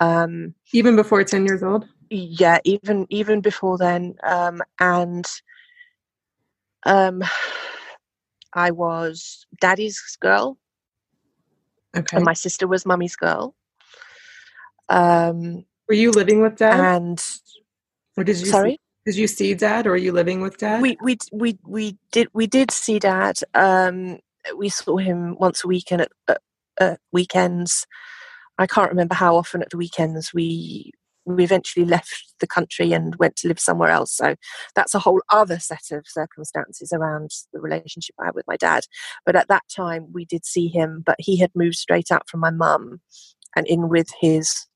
Um, 0.00 0.54
Even 0.72 0.96
before 0.96 1.22
10 1.24 1.46
years 1.46 1.62
old? 1.62 1.88
yeah, 2.10 2.58
even 2.64 3.06
even 3.10 3.40
before 3.40 3.78
then, 3.78 4.16
um, 4.24 4.60
and 4.80 5.24
um, 6.86 7.22
I 8.54 8.70
was 8.70 9.46
daddy's 9.60 10.00
girl, 10.20 10.56
Okay. 11.96 12.16
and 12.16 12.24
my 12.24 12.32
sister 12.34 12.66
was 12.66 12.86
mummy's 12.86 13.16
girl. 13.16 13.54
Um, 14.88 15.64
were 15.88 15.94
you 15.94 16.12
living 16.12 16.40
with 16.40 16.56
dad? 16.56 16.80
and 16.80 17.22
or 18.16 18.24
did 18.24 18.38
you 18.38 18.46
sorry. 18.46 18.72
See, 18.72 18.78
did 19.06 19.16
you 19.16 19.26
see 19.26 19.54
dad 19.54 19.86
or 19.86 19.90
were 19.90 19.96
you 19.96 20.12
living 20.12 20.40
with 20.40 20.58
dad? 20.58 20.80
we 20.82 20.96
we 21.02 21.18
we 21.32 21.58
we 21.66 21.98
did 22.12 22.28
we 22.32 22.46
did 22.46 22.70
see 22.70 22.98
dad 22.98 23.38
um 23.54 24.18
we 24.56 24.68
saw 24.68 24.96
him 24.96 25.36
once 25.38 25.64
a 25.64 25.68
week 25.68 25.90
and 25.90 26.02
at, 26.02 26.12
at, 26.28 26.40
at 26.80 27.00
weekends 27.12 27.86
i 28.58 28.66
can't 28.66 28.90
remember 28.90 29.14
how 29.14 29.36
often 29.36 29.62
at 29.62 29.70
the 29.70 29.76
weekends 29.76 30.32
we 30.34 30.92
we 31.26 31.44
eventually 31.44 31.84
left 31.84 32.32
the 32.40 32.46
country 32.46 32.92
and 32.92 33.16
went 33.16 33.36
to 33.36 33.48
live 33.48 33.58
somewhere 33.60 33.90
else 33.90 34.12
so 34.16 34.34
that's 34.74 34.94
a 34.94 34.98
whole 34.98 35.20
other 35.30 35.58
set 35.58 35.90
of 35.92 36.06
circumstances 36.06 36.92
around 36.92 37.30
the 37.52 37.60
relationship 37.60 38.14
i 38.20 38.26
had 38.26 38.34
with 38.34 38.46
my 38.46 38.56
dad 38.56 38.84
but 39.24 39.36
at 39.36 39.48
that 39.48 39.64
time 39.74 40.06
we 40.12 40.24
did 40.24 40.44
see 40.44 40.68
him 40.68 41.02
but 41.04 41.16
he 41.18 41.36
had 41.38 41.50
moved 41.54 41.76
straight 41.76 42.10
out 42.10 42.28
from 42.28 42.40
my 42.40 42.50
mum 42.50 43.00
and 43.56 43.66
in 43.66 43.88
with 43.88 44.08
his 44.20 44.66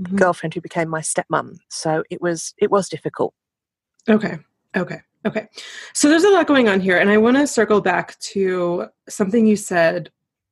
Mhm. 0.00 0.16
girlfriend 0.16 0.54
who 0.54 0.60
became 0.60 0.88
my 0.88 1.00
stepmom 1.00 1.58
so 1.68 2.02
it 2.10 2.20
was 2.20 2.54
it 2.58 2.70
was 2.70 2.88
difficult 2.88 3.34
Okay. 4.08 4.38
Okay. 4.76 5.00
Okay. 5.24 5.46
So 5.92 6.08
there's 6.08 6.24
a 6.24 6.30
lot 6.30 6.46
going 6.48 6.68
on 6.68 6.80
here. 6.80 6.98
And 6.98 7.08
I 7.10 7.18
want 7.18 7.36
to 7.36 7.46
circle 7.46 7.80
back 7.80 8.18
to 8.32 8.86
something 9.08 9.46
you 9.46 9.54
said, 9.56 10.10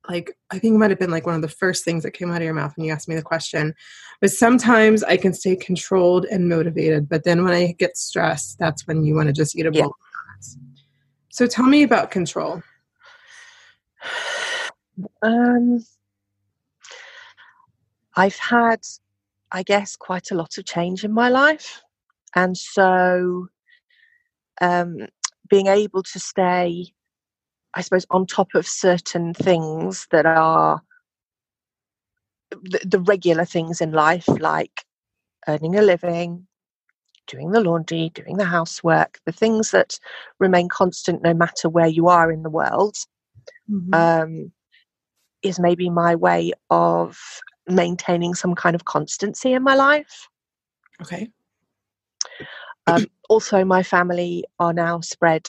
like, 0.09 0.37
I 0.51 0.59
think 0.59 0.75
it 0.75 0.79
might 0.79 0.91
have 0.91 0.99
been 0.99 1.11
like 1.11 1.27
one 1.27 1.35
of 1.35 1.43
the 1.43 1.49
first 1.49 1.85
things 1.85 2.03
that 2.03 2.13
came 2.13 2.31
out 2.31 2.39
of 2.39 2.43
your 2.43 2.55
mouth 2.55 2.73
when 2.77 2.87
you 2.87 2.93
asked 2.93 3.09
me 3.09 3.15
the 3.15 3.23
question. 3.23 3.75
But 4.21 4.31
sometimes 4.31 5.03
I 5.05 5.17
can 5.17 5.33
stay 5.33 5.57
controlled 5.57 6.27
and 6.27 6.49
motivated. 6.49 7.09
But 7.09 7.25
then 7.25 7.45
when 7.45 7.53
I 7.53 7.73
get 7.79 7.97
stressed, 7.97 8.59
that's 8.59 8.87
when 8.87 9.05
you 9.05 9.15
want 9.15 9.29
to 9.29 9.33
just 9.33 9.57
eat 9.57 9.67
a 9.67 9.71
bowl 9.71 9.95
Yeah. 10.41 10.59
So 11.29 11.47
tell 11.47 11.67
me 11.67 11.83
about 11.83 12.11
control. 12.11 12.63
Um, 15.23 15.83
I've 18.17 18.37
had, 18.37 18.81
I 19.51 19.63
guess, 19.63 19.97
quite 19.97 20.31
a 20.31 20.35
lot 20.35 20.59
of 20.59 20.67
change 20.67 21.05
in 21.05 21.13
my 21.13 21.31
life. 21.31 21.81
And 22.35 22.55
so 22.55 23.49
um, 24.61 24.99
being 25.49 25.69
able 25.69 26.03
to 26.03 26.21
stay, 26.21 26.93
I 27.75 27.83
suppose, 27.83 28.07
on 28.11 28.27
top 28.27 28.49
of 28.55 28.67
certain 28.67 29.35
things 29.35 30.07
that 30.11 30.27
are 30.27 30.83
the, 32.51 32.81
the 32.85 33.01
regular 33.01 33.45
things 33.45 33.81
in 33.81 33.93
life, 33.93 34.27
like 34.29 34.85
earning 35.47 35.77
a 35.77 35.83
living, 35.83 36.47
doing 37.27 37.53
the 37.53 37.61
laundry, 37.61 38.11
doing 38.15 38.37
the 38.37 38.45
housework, 38.45 39.21
the 39.25 39.33
things 39.33 39.71
that 39.71 39.99
remain 40.39 40.69
constant 40.69 41.23
no 41.23 41.33
matter 41.33 41.69
where 41.69 41.87
you 41.87 42.09
are 42.09 42.33
in 42.33 42.43
the 42.43 42.51
world 42.51 42.97
um, 43.93 44.53
is 45.43 45.61
maybe 45.61 45.89
my 45.89 46.15
way 46.15 46.53
of 46.71 47.19
maintaining 47.69 48.35
some 48.35 48.55
kind 48.55 48.75
of 48.75 48.85
constancy 48.85 49.53
in 49.53 49.63
my 49.63 49.75
life. 49.75 50.29
okay. 51.01 51.29
Um, 52.87 53.07
also, 53.29 53.65
my 53.65 53.83
family 53.83 54.45
are 54.59 54.73
now 54.73 55.01
spread 55.01 55.49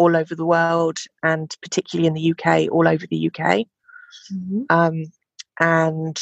all 0.00 0.16
over 0.16 0.34
the 0.34 0.46
world 0.46 0.98
and 1.22 1.54
particularly 1.62 2.06
in 2.08 2.14
the 2.14 2.32
UK, 2.34 2.68
all 2.70 2.88
over 2.88 3.06
the 3.06 3.28
UK. 3.28 3.66
Mhm. 4.32 4.64
Um, 4.70 5.12
and 5.60 6.18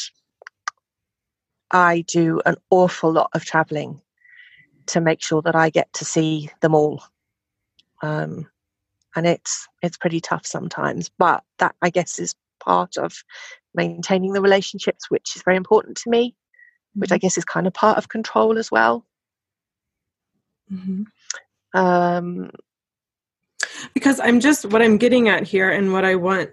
I 1.70 2.04
do 2.08 2.40
an 2.44 2.56
awful 2.70 3.12
lot 3.12 3.30
of 3.34 3.44
traveling 3.44 4.00
to 4.86 5.00
make 5.00 5.22
sure 5.22 5.42
that 5.42 5.54
I 5.54 5.70
get 5.70 5.92
to 5.94 6.04
see 6.04 6.50
them 6.60 6.74
all. 6.74 7.02
Um, 8.02 8.48
and 9.16 9.26
it's 9.26 9.68
it's 9.82 9.96
pretty 9.96 10.20
tough 10.20 10.46
sometimes, 10.46 11.10
but 11.18 11.44
that 11.58 11.74
I 11.82 11.90
guess 11.90 12.18
is 12.18 12.34
part 12.60 12.96
of 12.96 13.22
maintaining 13.74 14.32
the 14.32 14.42
relationships, 14.42 15.10
which 15.10 15.36
is 15.36 15.42
very 15.42 15.56
important 15.56 15.96
to 15.98 16.10
me, 16.10 16.34
which 16.94 17.12
I 17.12 17.18
guess 17.18 17.38
is 17.38 17.44
kind 17.44 17.66
of 17.66 17.74
part 17.74 17.98
of 17.98 18.08
control 18.08 18.58
as 18.58 18.70
well. 18.70 19.04
Mhm. 20.72 21.06
Um, 21.74 22.50
because 23.94 24.20
i'm 24.20 24.40
just 24.40 24.64
what 24.66 24.82
i'm 24.82 24.98
getting 24.98 25.28
at 25.28 25.42
here 25.42 25.70
and 25.70 25.92
what 25.92 26.04
i 26.04 26.14
want 26.14 26.50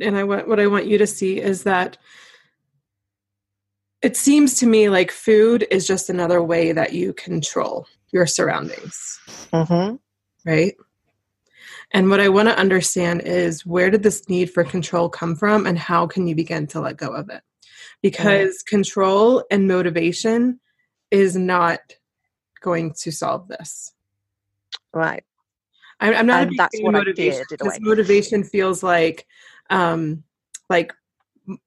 and 0.00 0.16
i 0.16 0.24
want 0.24 0.48
what 0.48 0.60
i 0.60 0.66
want 0.66 0.86
you 0.86 0.98
to 0.98 1.06
see 1.06 1.40
is 1.40 1.62
that 1.64 1.96
it 4.02 4.16
seems 4.16 4.58
to 4.58 4.66
me 4.66 4.88
like 4.88 5.10
food 5.10 5.66
is 5.70 5.86
just 5.86 6.10
another 6.10 6.42
way 6.42 6.72
that 6.72 6.92
you 6.92 7.12
control 7.12 7.86
your 8.12 8.26
surroundings 8.26 9.20
mhm. 9.52 9.98
right 10.44 10.74
And 11.94 12.10
what 12.10 12.20
I 12.20 12.28
want 12.28 12.48
to 12.48 12.58
understand 12.58 13.22
is 13.22 13.64
where 13.64 13.88
did 13.88 14.02
this 14.02 14.28
need 14.28 14.50
for 14.50 14.64
control 14.64 15.08
come 15.08 15.36
from 15.36 15.64
and 15.64 15.78
how 15.78 16.08
can 16.08 16.26
you 16.26 16.34
begin 16.34 16.66
to 16.68 16.80
let 16.80 16.96
go 16.96 17.08
of 17.14 17.30
it? 17.30 17.42
Because 18.02 18.56
mm. 18.58 18.66
control 18.66 19.44
and 19.48 19.68
motivation 19.68 20.58
is 21.12 21.36
not 21.36 21.78
going 22.60 22.94
to 23.02 23.12
solve 23.12 23.46
this. 23.46 23.92
Right. 24.92 25.22
I, 26.04 26.20
am 26.20 26.26
not. 26.26 26.48
And 26.48 26.58
that's 26.58 26.80
what 26.80 26.92
motivation, 26.92 27.44
I 27.50 27.56
did. 27.56 27.82
Motivation 27.82 28.44
feels 28.44 28.82
like, 28.82 29.26
um, 29.70 30.22
like, 30.68 30.92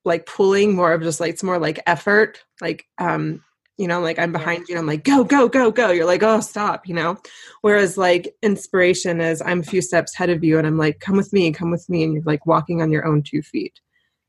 like 0.05 0.25
pulling 0.25 0.75
more 0.75 0.93
of 0.93 1.01
just 1.01 1.19
like 1.19 1.31
it's 1.31 1.43
more 1.43 1.59
like 1.59 1.79
effort. 1.87 2.43
Like, 2.61 2.87
um, 2.99 3.43
you 3.77 3.87
know, 3.87 3.99
like 3.99 4.17
I'm 4.19 4.31
behind 4.31 4.67
you. 4.69 4.77
I'm 4.77 4.87
like, 4.87 5.03
go, 5.03 5.23
go, 5.23 5.47
go, 5.47 5.71
go. 5.71 5.91
You're 5.91 6.05
like, 6.05 6.23
oh, 6.23 6.39
stop. 6.39 6.87
You 6.87 6.95
know. 6.95 7.17
Whereas 7.61 7.97
like 7.97 8.35
inspiration 8.41 9.21
is 9.21 9.41
I'm 9.41 9.59
a 9.61 9.63
few 9.63 9.81
steps 9.81 10.13
ahead 10.13 10.29
of 10.29 10.43
you, 10.43 10.57
and 10.57 10.67
I'm 10.67 10.77
like, 10.77 10.99
come 10.99 11.17
with 11.17 11.33
me, 11.33 11.51
come 11.51 11.71
with 11.71 11.87
me, 11.89 12.03
and 12.03 12.13
you're 12.13 12.23
like 12.23 12.45
walking 12.45 12.81
on 12.81 12.91
your 12.91 13.05
own 13.05 13.23
two 13.23 13.41
feet. 13.41 13.79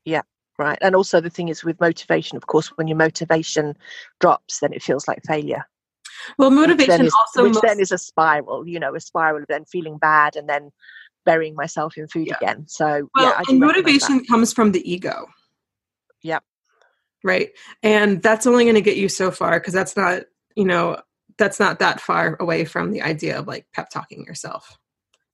Yeah. 0.05 0.21
Right. 0.57 0.77
And 0.81 0.95
also 0.95 1.21
the 1.21 1.29
thing 1.29 1.47
is 1.47 1.63
with 1.63 1.79
motivation, 1.79 2.35
of 2.35 2.47
course, 2.47 2.67
when 2.77 2.87
your 2.87 2.97
motivation 2.97 3.77
drops, 4.19 4.59
then 4.59 4.73
it 4.73 4.83
feels 4.83 5.07
like 5.07 5.23
failure. 5.25 5.65
Well, 6.37 6.51
motivation 6.51 7.05
is, 7.05 7.13
also 7.13 7.43
which 7.43 7.53
most... 7.53 7.63
then 7.63 7.79
is 7.79 7.91
a 7.91 7.97
spiral. 7.97 8.67
You 8.67 8.79
know, 8.79 8.95
a 8.95 8.99
spiral 8.99 9.41
of 9.41 9.47
then 9.47 9.65
feeling 9.65 9.97
bad 9.97 10.35
and 10.35 10.47
then 10.47 10.71
burying 11.25 11.55
myself 11.55 11.97
in 11.97 12.07
food 12.07 12.27
yeah. 12.27 12.37
again. 12.41 12.65
So 12.67 13.09
well, 13.15 13.25
yeah, 13.25 13.41
and 13.47 13.59
motivation 13.59 14.25
comes 14.25 14.53
from 14.53 14.71
the 14.71 14.91
ego. 14.91 15.27
Yep. 16.23 16.43
Right, 17.23 17.49
and 17.83 18.21
that's 18.21 18.47
only 18.47 18.63
going 18.63 18.75
to 18.75 18.81
get 18.81 18.97
you 18.97 19.09
so 19.09 19.29
far 19.31 19.59
because 19.59 19.73
that's 19.73 19.97
not 19.97 20.23
you 20.55 20.65
know 20.65 21.01
that's 21.37 21.59
not 21.59 21.79
that 21.79 21.99
far 22.01 22.37
away 22.39 22.65
from 22.65 22.91
the 22.91 23.01
idea 23.01 23.39
of 23.39 23.47
like 23.47 23.65
pep 23.73 23.89
talking 23.89 24.23
yourself. 24.25 24.77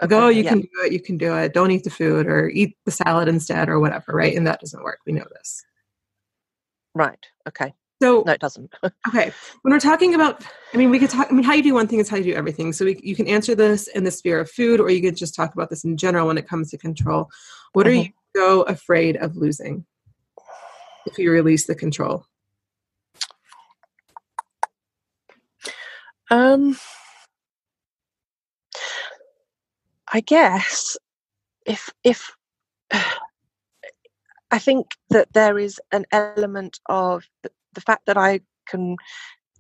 Like, 0.01 0.11
okay, 0.11 0.23
oh, 0.23 0.27
you 0.29 0.43
yeah. 0.43 0.49
can 0.49 0.61
do 0.61 0.69
it, 0.83 0.91
you 0.91 0.99
can 0.99 1.17
do 1.17 1.35
it. 1.35 1.53
Don't 1.53 1.71
eat 1.71 1.83
the 1.83 1.89
food 1.89 2.27
or 2.27 2.49
eat 2.49 2.77
the 2.85 2.91
salad 2.91 3.27
instead 3.27 3.69
or 3.69 3.79
whatever, 3.79 4.13
right? 4.13 4.35
And 4.35 4.45
that 4.45 4.59
doesn't 4.59 4.83
work. 4.83 4.99
We 5.05 5.13
know 5.13 5.25
this. 5.33 5.63
Right. 6.93 7.25
Okay. 7.47 7.73
So 8.01 8.23
no, 8.25 8.33
it 8.33 8.41
doesn't. 8.41 8.73
okay, 9.07 9.31
when 9.61 9.73
we're 9.73 9.79
talking 9.79 10.15
about, 10.15 10.43
I 10.73 10.77
mean, 10.77 10.89
we 10.89 10.99
could 10.99 11.09
talk. 11.09 11.27
I 11.29 11.33
mean, 11.33 11.45
how 11.45 11.53
you 11.53 11.63
do 11.63 11.73
one 11.73 11.87
thing 11.87 11.99
is 11.99 12.09
how 12.09 12.17
you 12.17 12.23
do 12.23 12.33
everything. 12.33 12.73
So 12.73 12.85
we, 12.85 12.99
you 13.01 13.15
can 13.15 13.27
answer 13.27 13.55
this 13.55 13.87
in 13.87 14.03
the 14.03 14.11
sphere 14.11 14.39
of 14.39 14.51
food, 14.51 14.79
or 14.79 14.89
you 14.89 15.01
could 15.01 15.15
just 15.15 15.33
talk 15.33 15.53
about 15.53 15.69
this 15.69 15.85
in 15.85 15.95
general 15.95 16.27
when 16.27 16.37
it 16.37 16.47
comes 16.47 16.71
to 16.71 16.77
control. 16.77 17.29
What 17.73 17.85
mm-hmm. 17.85 17.99
are 17.99 18.03
you 18.03 18.09
so 18.35 18.61
afraid 18.63 19.15
of 19.17 19.37
losing 19.37 19.85
if 21.05 21.17
you 21.17 21.31
release 21.31 21.67
the 21.67 21.75
control? 21.75 22.25
Um, 26.29 26.77
I 30.11 30.19
guess 30.19 30.97
if 31.65 31.89
if 32.03 32.35
I 34.51 34.59
think 34.59 34.87
that 35.09 35.33
there 35.33 35.57
is 35.57 35.79
an 35.91 36.05
element 36.11 36.79
of 36.87 37.27
the, 37.75 37.82
fact 37.82 38.05
that 38.08 38.17
I 38.17 38.41
can 38.67 38.96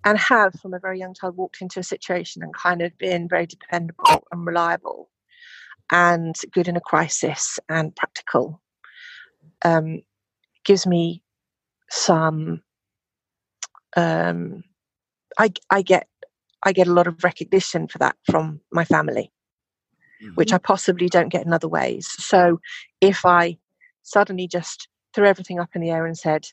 and 0.03 0.17
have 0.17 0.53
from 0.61 0.73
a 0.73 0.79
very 0.79 0.99
young 0.99 1.13
child 1.13 1.35
walked 1.35 1.61
into 1.61 1.79
a 1.79 1.83
situation 1.83 2.43
and 2.43 2.53
kind 2.53 2.81
of 2.81 2.97
been 2.97 3.27
very 3.27 3.45
dependable 3.45 4.23
and 4.31 4.45
reliable 4.45 5.09
and 5.91 6.35
good 6.51 6.67
in 6.67 6.77
a 6.77 6.81
crisis 6.81 7.59
and 7.69 7.95
practical 7.95 8.61
um, 9.63 10.01
gives 10.63 10.85
me 10.87 11.21
some 11.89 12.61
um, 13.95 14.63
I, 15.37 15.51
I 15.69 15.81
get 15.81 16.07
I 16.63 16.71
get 16.71 16.87
a 16.87 16.93
lot 16.93 17.07
of 17.07 17.23
recognition 17.23 17.87
for 17.87 17.99
that 17.99 18.15
from 18.29 18.59
my 18.71 18.83
family, 18.85 19.31
mm-hmm. 20.23 20.33
which 20.33 20.51
I 20.51 20.57
possibly 20.57 21.07
don't 21.07 21.29
get 21.29 21.45
in 21.45 21.53
other 21.53 21.67
ways. 21.67 22.07
So 22.07 22.59
if 23.01 23.25
I 23.25 23.57
suddenly 24.01 24.47
just 24.47 24.87
threw 25.13 25.27
everything 25.27 25.59
up 25.59 25.69
in 25.75 25.81
the 25.81 25.91
air 25.91 26.05
and 26.05 26.17
said, 26.17 26.47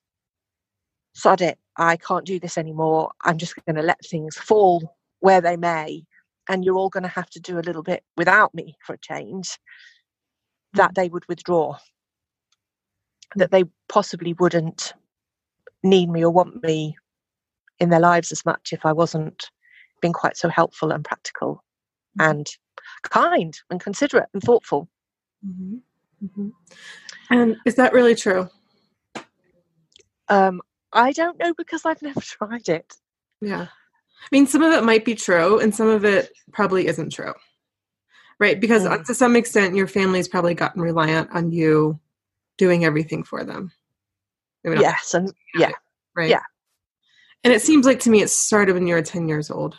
sod 1.15 1.41
it, 1.41 1.59
I 1.77 1.97
can't 1.97 2.27
do 2.27 2.39
this 2.39 2.59
anymore. 2.59 3.13
I'm 3.23 3.39
just 3.39 3.55
going 3.65 3.77
to 3.77 3.83
let 3.83 4.05
things 4.05 4.37
fall 4.37 4.97
where 5.21 5.41
they 5.41 5.57
may. 5.57 6.05
And 6.49 6.65
you're 6.65 6.77
all 6.77 6.89
going 6.89 7.05
to 7.05 7.09
have 7.09 7.31
to 7.31 7.41
do 7.41 7.59
a 7.59 7.61
little 7.61 7.83
bit 7.83 8.03
without 8.17 8.55
me 8.55 8.77
for 8.85 8.95
a 8.95 8.99
change, 8.99 9.59
that 10.75 10.91
mm. 10.91 10.95
they 10.95 11.09
would 11.09 11.27
withdraw. 11.29 11.77
That 13.37 13.51
they 13.51 13.65
possibly 13.89 14.35
wouldn't 14.35 14.93
need 15.83 16.11
me 16.11 16.25
or 16.25 16.31
want 16.31 16.63
me 16.63 16.97
in 17.79 17.91
their 17.91 18.01
lives 18.01 18.33
as 18.33 18.45
much 18.45 18.73
if 18.73 18.85
I 18.85 18.93
wasn't 18.93 19.51
being 20.01 20.13
quite 20.13 20.37
so 20.37 20.49
helpful 20.49 20.91
and 20.93 21.05
practical 21.05 21.65
mm-hmm. 22.19 22.31
and 22.31 22.47
kind 23.05 23.59
and 23.71 23.81
considerate 23.81 24.29
and 24.35 24.43
thoughtful. 24.43 24.89
Mm-hmm. 25.47 25.77
Mm-hmm. 26.27 26.49
And 27.31 27.57
is 27.65 27.77
that 27.77 27.93
really 27.93 28.15
true? 28.15 28.49
Um, 30.29 30.61
I 30.93 31.13
don't 31.13 31.39
know 31.39 31.55
because 31.55 31.85
I've 31.85 32.03
never 32.03 32.21
tried 32.21 32.69
it. 32.69 32.95
Yeah. 33.41 33.67
I 33.69 34.29
mean, 34.31 34.47
some 34.47 34.63
of 34.63 34.73
it 34.73 34.85
might 34.85 35.05
be 35.05 35.15
true 35.15 35.59
and 35.59 35.75
some 35.75 35.89
of 35.89 36.05
it 36.05 36.31
probably 36.53 36.87
isn't 36.87 37.11
true. 37.11 37.35
Right? 38.39 38.61
Because 38.61 38.85
mm. 38.85 39.05
to 39.05 39.15
some 39.15 39.37
extent, 39.37 39.75
your 39.75 39.87
family's 39.87 40.29
probably 40.29 40.55
gotten 40.55 40.81
reliant 40.81 41.31
on 41.33 41.51
you 41.51 41.99
doing 42.59 42.85
everything 42.85 43.25
for 43.25 43.45
them. 43.45 43.73
Yes. 44.65 45.15
And 45.15 45.33
yeah. 45.55 45.73
Right. 46.15 46.31
Yeah. 46.31 46.43
And 47.45 47.53
it 47.53 47.63
seems 47.63 47.87
like 47.87 48.01
to 48.01 48.11
me 48.11 48.23
it 48.23 48.31
started 48.31 48.75
when 48.75 48.87
you 48.87 48.95
were 48.95 49.03
10 49.03 49.29
years 49.29 49.51
old. 49.51 49.77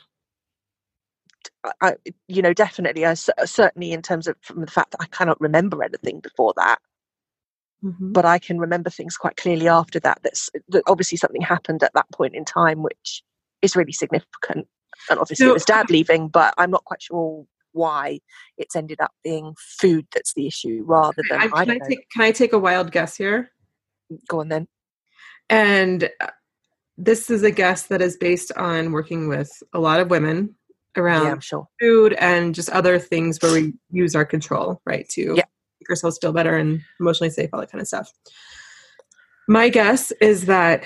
I, 1.81 1.95
you 2.27 2.41
know, 2.41 2.53
definitely. 2.53 3.05
I 3.05 3.13
certainly, 3.13 3.93
in 3.93 4.01
terms 4.01 4.27
of 4.27 4.35
from 4.41 4.61
the 4.61 4.67
fact 4.67 4.91
that 4.91 5.01
I 5.01 5.05
cannot 5.05 5.39
remember 5.39 5.81
anything 5.81 6.19
before 6.19 6.53
that, 6.57 6.79
mm-hmm. 7.83 8.11
but 8.11 8.25
I 8.25 8.39
can 8.39 8.59
remember 8.59 8.89
things 8.89 9.17
quite 9.17 9.37
clearly 9.37 9.67
after 9.67 9.99
that. 10.01 10.19
That's 10.23 10.49
that 10.69 10.83
obviously 10.87 11.17
something 11.17 11.41
happened 11.41 11.83
at 11.83 11.93
that 11.93 12.09
point 12.11 12.35
in 12.35 12.45
time, 12.45 12.81
which 12.81 13.23
is 13.61 13.75
really 13.75 13.91
significant. 13.91 14.67
And 15.09 15.19
obviously, 15.19 15.45
so, 15.45 15.49
it 15.49 15.53
was 15.53 15.65
dad 15.65 15.89
leaving, 15.89 16.29
but 16.29 16.53
I'm 16.57 16.71
not 16.71 16.85
quite 16.85 17.01
sure 17.01 17.45
why 17.73 18.19
it's 18.57 18.75
ended 18.75 19.01
up 19.01 19.11
being 19.23 19.55
food 19.57 20.07
that's 20.13 20.33
the 20.33 20.47
issue 20.47 20.83
rather 20.85 21.21
than. 21.29 21.41
I, 21.41 21.47
can, 21.47 21.71
I, 21.71 21.75
I 21.75 21.79
take, 21.87 22.09
can 22.09 22.21
I 22.21 22.31
take 22.31 22.53
a 22.53 22.59
wild 22.59 22.91
guess 22.91 23.17
here? 23.17 23.51
Go 24.29 24.39
on 24.39 24.49
then. 24.49 24.67
And 25.49 26.09
uh, 26.21 26.27
this 26.97 27.29
is 27.29 27.43
a 27.43 27.51
guess 27.51 27.87
that 27.87 28.01
is 28.01 28.15
based 28.15 28.51
on 28.55 28.91
working 28.91 29.27
with 29.27 29.51
a 29.73 29.79
lot 29.79 29.99
of 29.99 30.09
women 30.09 30.55
around 30.95 31.25
yeah, 31.25 31.39
sure. 31.39 31.67
food 31.81 32.13
and 32.13 32.53
just 32.53 32.69
other 32.69 32.99
things 32.99 33.39
where 33.41 33.51
we 33.51 33.73
use 33.91 34.15
our 34.15 34.25
control, 34.25 34.81
right, 34.85 35.07
to 35.09 35.33
yeah. 35.35 35.43
Make 35.83 35.89
ourselves 35.89 36.17
feel 36.21 36.33
better 36.33 36.55
and 36.55 36.81
emotionally 36.99 37.29
safe, 37.29 37.49
all 37.51 37.59
that 37.59 37.71
kind 37.71 37.81
of 37.81 37.87
stuff. 37.87 38.11
My 39.47 39.69
guess 39.69 40.11
is 40.21 40.45
that 40.45 40.85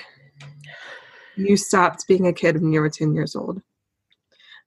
you 1.36 1.56
stopped 1.56 2.06
being 2.08 2.26
a 2.26 2.32
kid 2.32 2.60
when 2.60 2.72
you 2.72 2.80
were 2.80 2.90
10 2.90 3.14
years 3.14 3.36
old. 3.36 3.62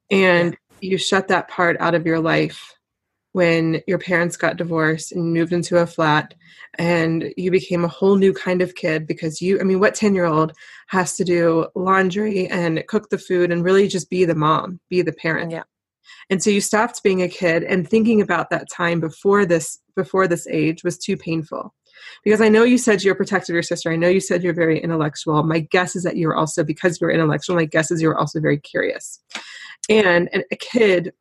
And 0.09 0.57
you 0.79 0.97
shut 0.97 1.27
that 1.27 1.49
part 1.49 1.77
out 1.79 1.95
of 1.95 2.05
your 2.05 2.19
life 2.19 2.75
when 3.33 3.81
your 3.87 3.97
parents 3.97 4.35
got 4.35 4.57
divorced 4.57 5.11
and 5.11 5.33
moved 5.33 5.53
into 5.53 5.77
a 5.77 5.87
flat 5.87 6.33
and 6.77 7.33
you 7.37 7.51
became 7.51 7.83
a 7.83 7.89
whole 7.89 8.15
new 8.15 8.33
kind 8.33 8.61
of 8.61 8.75
kid 8.75 9.07
because 9.07 9.41
you 9.41 9.57
i 9.59 9.63
mean 9.63 9.79
what 9.79 9.95
10 9.95 10.13
year 10.13 10.25
old 10.25 10.51
has 10.87 11.15
to 11.15 11.23
do 11.23 11.65
laundry 11.75 12.47
and 12.47 12.83
cook 12.87 13.09
the 13.09 13.17
food 13.17 13.49
and 13.49 13.63
really 13.63 13.87
just 13.87 14.09
be 14.09 14.25
the 14.25 14.35
mom 14.35 14.81
be 14.89 15.01
the 15.01 15.13
parent 15.13 15.51
yeah 15.51 15.63
and 16.29 16.41
so 16.41 16.49
you 16.49 16.61
stopped 16.61 17.03
being 17.03 17.21
a 17.21 17.29
kid 17.29 17.63
and 17.63 17.87
thinking 17.87 18.21
about 18.21 18.49
that 18.49 18.69
time 18.69 18.99
before 18.99 19.45
this 19.45 19.79
before 19.95 20.27
this 20.27 20.47
age 20.47 20.83
was 20.83 20.97
too 20.97 21.17
painful 21.17 21.73
because 22.23 22.41
i 22.41 22.49
know 22.49 22.63
you 22.63 22.77
said 22.77 23.03
you're 23.03 23.15
protective 23.15 23.53
of 23.53 23.55
your 23.55 23.63
sister 23.63 23.91
i 23.91 23.95
know 23.95 24.07
you 24.07 24.19
said 24.21 24.43
you're 24.43 24.53
very 24.53 24.79
intellectual 24.79 25.43
my 25.43 25.59
guess 25.59 25.95
is 25.95 26.03
that 26.03 26.17
you're 26.17 26.35
also 26.35 26.63
because 26.63 26.99
you're 26.99 27.11
intellectual 27.11 27.55
my 27.55 27.65
guess 27.65 27.91
is 27.91 28.01
you're 28.01 28.17
also 28.17 28.39
very 28.39 28.57
curious 28.57 29.19
and, 29.89 30.29
and 30.31 30.43
a 30.51 30.55
kid 30.55 31.11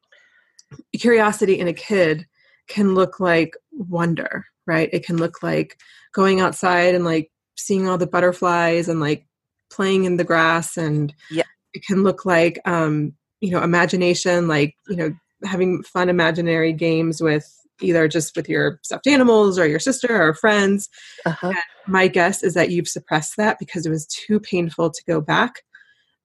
curiosity 0.99 1.59
in 1.59 1.69
a 1.69 1.73
kid 1.73 2.27
can 2.69 2.95
look 2.95 3.21
like 3.21 3.57
wonder, 3.73 4.47
right? 4.66 4.88
It 4.93 5.05
can 5.05 5.16
look 5.16 5.43
like 5.43 5.81
going 6.14 6.40
outside 6.40 6.95
and 6.95 7.05
like 7.05 7.31
seeing 7.57 7.88
all 7.88 7.99
the 7.99 8.07
butterflies 8.07 8.88
and 8.88 9.01
like 9.01 9.27
playing 9.71 10.05
in 10.05 10.16
the 10.16 10.25
grass 10.25 10.77
and 10.77 11.12
yeah. 11.31 11.43
it 11.75 11.85
can 11.85 12.03
look 12.03 12.25
like 12.25 12.59
um 12.64 13.12
you 13.40 13.50
know 13.50 13.62
imagination 13.62 14.48
like 14.48 14.74
you 14.88 14.96
know 14.96 15.12
having 15.44 15.83
fun 15.83 16.09
imaginary 16.09 16.72
games 16.72 17.20
with 17.20 17.57
either 17.81 18.07
just 18.09 18.37
with 18.37 18.48
your 18.48 18.79
stuffed 18.83 19.07
animals 19.07 19.59
or 19.59 19.66
your 19.66 19.79
sister 19.79 20.22
or 20.22 20.35
friends 20.35 20.88
uh-huh. 21.24 21.53
my 21.87 22.07
guess 22.07 22.42
is 22.42 22.55
that 22.55 22.70
you've 22.70 22.88
suppressed 22.88 23.37
that 23.37 23.59
because 23.59 23.87
it 23.87 23.90
was 23.90 24.07
too 24.07 24.38
painful 24.38 24.90
to 24.90 25.03
go 25.07 25.20
back 25.20 25.62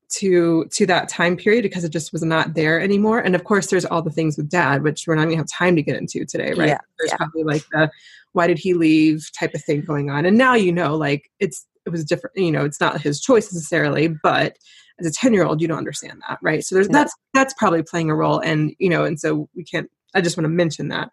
to 0.10 0.66
to 0.66 0.86
that 0.86 1.10
time 1.10 1.36
period 1.36 1.64
because 1.64 1.84
it 1.84 1.90
just 1.90 2.12
was 2.14 2.22
not 2.22 2.54
there 2.54 2.80
anymore 2.80 3.20
and 3.20 3.36
of 3.36 3.44
course 3.44 3.68
there's 3.68 3.86
all 3.86 4.02
the 4.02 4.12
things 4.12 4.38
with 4.38 4.50
dad 4.50 4.84
which 4.84 5.06
we're 5.08 5.16
not 5.16 5.24
going 5.24 5.32
to 5.32 5.38
have 5.38 5.48
time 5.48 5.76
to 5.76 5.82
get 5.82 5.98
into 5.98 6.26
today 6.26 6.54
right 6.54 6.70
yeah, 6.70 6.78
there's 7.00 7.12
yeah. 7.12 7.18
probably 7.18 7.44
like 7.44 7.64
the 7.72 7.90
why 8.34 8.48
did 8.48 8.60
he 8.60 8.74
leave 8.74 9.28
type 9.38 9.54
of 9.56 9.64
thing 9.64 9.82
going 9.82 10.10
on 10.10 10.26
and 10.26 10.38
now 10.38 10.54
you 10.54 10.72
know 10.72 10.96
like 10.96 11.32
it's 11.40 11.66
it 11.86 11.90
was 11.90 12.06
different 12.06 12.36
you 12.36 12.52
know 12.52 12.66
it's 12.66 12.80
not 12.80 13.02
his 13.02 13.20
choice 13.20 13.52
necessarily 13.52 14.08
but 14.08 14.58
as 15.00 15.06
a 15.08 15.12
10 15.12 15.34
year 15.34 15.46
old 15.46 15.62
you 15.62 15.68
don't 15.68 15.78
understand 15.78 16.22
that 16.28 16.40
right 16.42 16.64
so 16.64 16.76
there's 16.76 16.90
no. 16.90 17.00
that's 17.00 17.14
that's 17.34 17.54
probably 17.58 17.84
playing 17.84 18.10
a 18.10 18.16
role 18.16 18.40
and 18.40 18.74
you 18.80 18.90
know 18.90 19.04
and 19.04 19.20
so 19.20 19.50
we 19.56 19.64
can't 19.64 19.90
i 20.14 20.22
just 20.22 20.38
want 20.38 20.46
to 20.46 20.50
mention 20.50 20.88
that 20.90 21.10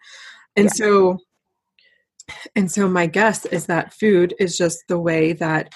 And 0.56 0.66
Yeah. 0.66 0.72
so 0.72 1.18
and 2.54 2.70
so 2.70 2.88
my 2.88 3.06
guess 3.06 3.46
is 3.46 3.66
that 3.66 3.92
food 3.94 4.34
is 4.38 4.56
just 4.56 4.84
the 4.88 4.98
way 4.98 5.32
that 5.34 5.72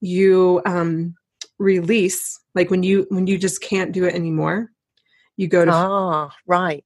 you 0.00 0.60
um 0.66 1.14
release 1.58 2.38
like 2.54 2.70
when 2.70 2.82
you 2.82 3.06
when 3.08 3.26
you 3.26 3.38
just 3.38 3.62
can't 3.62 3.92
do 3.92 4.04
it 4.04 4.14
anymore 4.14 4.70
you 5.36 5.48
go 5.48 5.64
to 5.64 5.72
Ah, 5.72 6.30
right. 6.46 6.84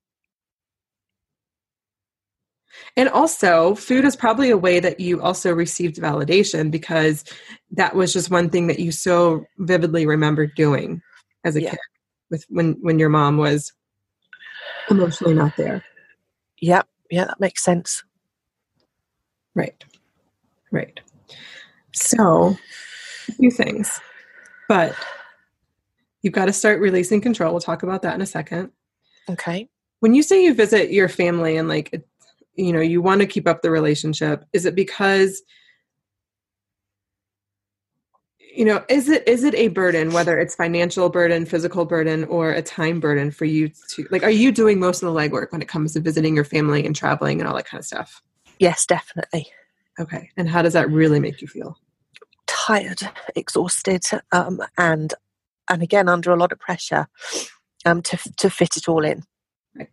And 2.96 3.08
also, 3.08 3.74
food 3.74 4.04
is 4.04 4.14
probably 4.16 4.50
a 4.50 4.56
way 4.56 4.80
that 4.80 5.00
you 5.00 5.20
also 5.20 5.52
received 5.52 5.96
validation 5.96 6.70
because 6.70 7.24
that 7.72 7.94
was 7.94 8.12
just 8.12 8.30
one 8.30 8.48
thing 8.50 8.66
that 8.68 8.78
you 8.78 8.92
so 8.92 9.44
vividly 9.58 10.06
remember 10.06 10.46
doing 10.46 11.02
as 11.44 11.56
a 11.56 11.62
Yeah. 11.62 11.70
kid 11.70 11.78
with 12.30 12.44
when 12.48 12.74
when 12.80 12.98
your 12.98 13.08
mom 13.08 13.36
was 13.38 13.72
emotionally 14.88 15.34
not 15.34 15.56
there. 15.56 15.84
Yep. 16.60 16.86
Yeah, 17.10 17.24
that 17.24 17.40
makes 17.40 17.64
sense. 17.64 18.04
Right. 19.54 19.84
Right. 20.70 21.00
So, 21.92 22.56
a 23.28 23.32
few 23.32 23.50
things. 23.50 24.00
But 24.68 24.94
you've 26.22 26.32
got 26.34 26.44
to 26.44 26.52
start 26.52 26.80
releasing 26.80 27.20
control. 27.20 27.52
We'll 27.52 27.60
talk 27.60 27.82
about 27.82 28.02
that 28.02 28.14
in 28.14 28.20
a 28.20 28.26
second. 28.26 28.70
Okay. 29.28 29.68
when 30.00 30.14
you 30.14 30.22
say 30.22 30.42
you 30.42 30.54
visit 30.54 30.90
your 30.92 31.08
family 31.08 31.56
and 31.56 31.68
like 31.68 32.02
you 32.60 32.72
know 32.72 32.80
you 32.80 33.00
want 33.02 33.20
to 33.20 33.26
keep 33.26 33.48
up 33.48 33.62
the 33.62 33.70
relationship 33.70 34.44
is 34.52 34.66
it 34.66 34.74
because 34.74 35.42
you 38.54 38.64
know 38.64 38.84
is 38.88 39.08
it 39.08 39.26
is 39.26 39.44
it 39.44 39.54
a 39.54 39.68
burden 39.68 40.12
whether 40.12 40.38
it's 40.38 40.54
financial 40.54 41.08
burden 41.08 41.46
physical 41.46 41.84
burden 41.84 42.24
or 42.24 42.52
a 42.52 42.62
time 42.62 43.00
burden 43.00 43.30
for 43.30 43.44
you 43.44 43.70
to 43.88 44.06
like 44.10 44.22
are 44.22 44.30
you 44.30 44.52
doing 44.52 44.78
most 44.78 45.02
of 45.02 45.12
the 45.12 45.18
legwork 45.18 45.52
when 45.52 45.62
it 45.62 45.68
comes 45.68 45.92
to 45.94 46.00
visiting 46.00 46.34
your 46.34 46.44
family 46.44 46.84
and 46.84 46.94
traveling 46.96 47.40
and 47.40 47.48
all 47.48 47.54
that 47.56 47.66
kind 47.66 47.80
of 47.80 47.84
stuff 47.86 48.22
Yes, 48.58 48.84
definitely. 48.84 49.48
okay 49.98 50.30
and 50.36 50.48
how 50.48 50.62
does 50.62 50.74
that 50.74 50.90
really 50.90 51.20
make 51.20 51.40
you 51.40 51.48
feel 51.48 51.76
Tired, 52.46 53.00
exhausted, 53.36 54.04
um, 54.32 54.60
and 54.76 55.14
and 55.68 55.82
again 55.82 56.08
under 56.08 56.32
a 56.32 56.36
lot 56.36 56.52
of 56.52 56.58
pressure 56.58 57.06
um, 57.86 58.02
to 58.02 58.18
to 58.38 58.50
fit 58.50 58.76
it 58.76 58.88
all 58.88 59.04
in. 59.04 59.22
Right. 59.76 59.88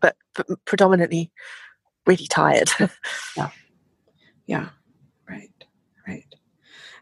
But, 0.00 0.16
but 0.34 0.46
predominantly, 0.64 1.30
really 2.06 2.26
tired. 2.26 2.70
yeah 3.36 3.50
Yeah. 4.46 4.68
right 5.28 5.52
right 6.06 6.26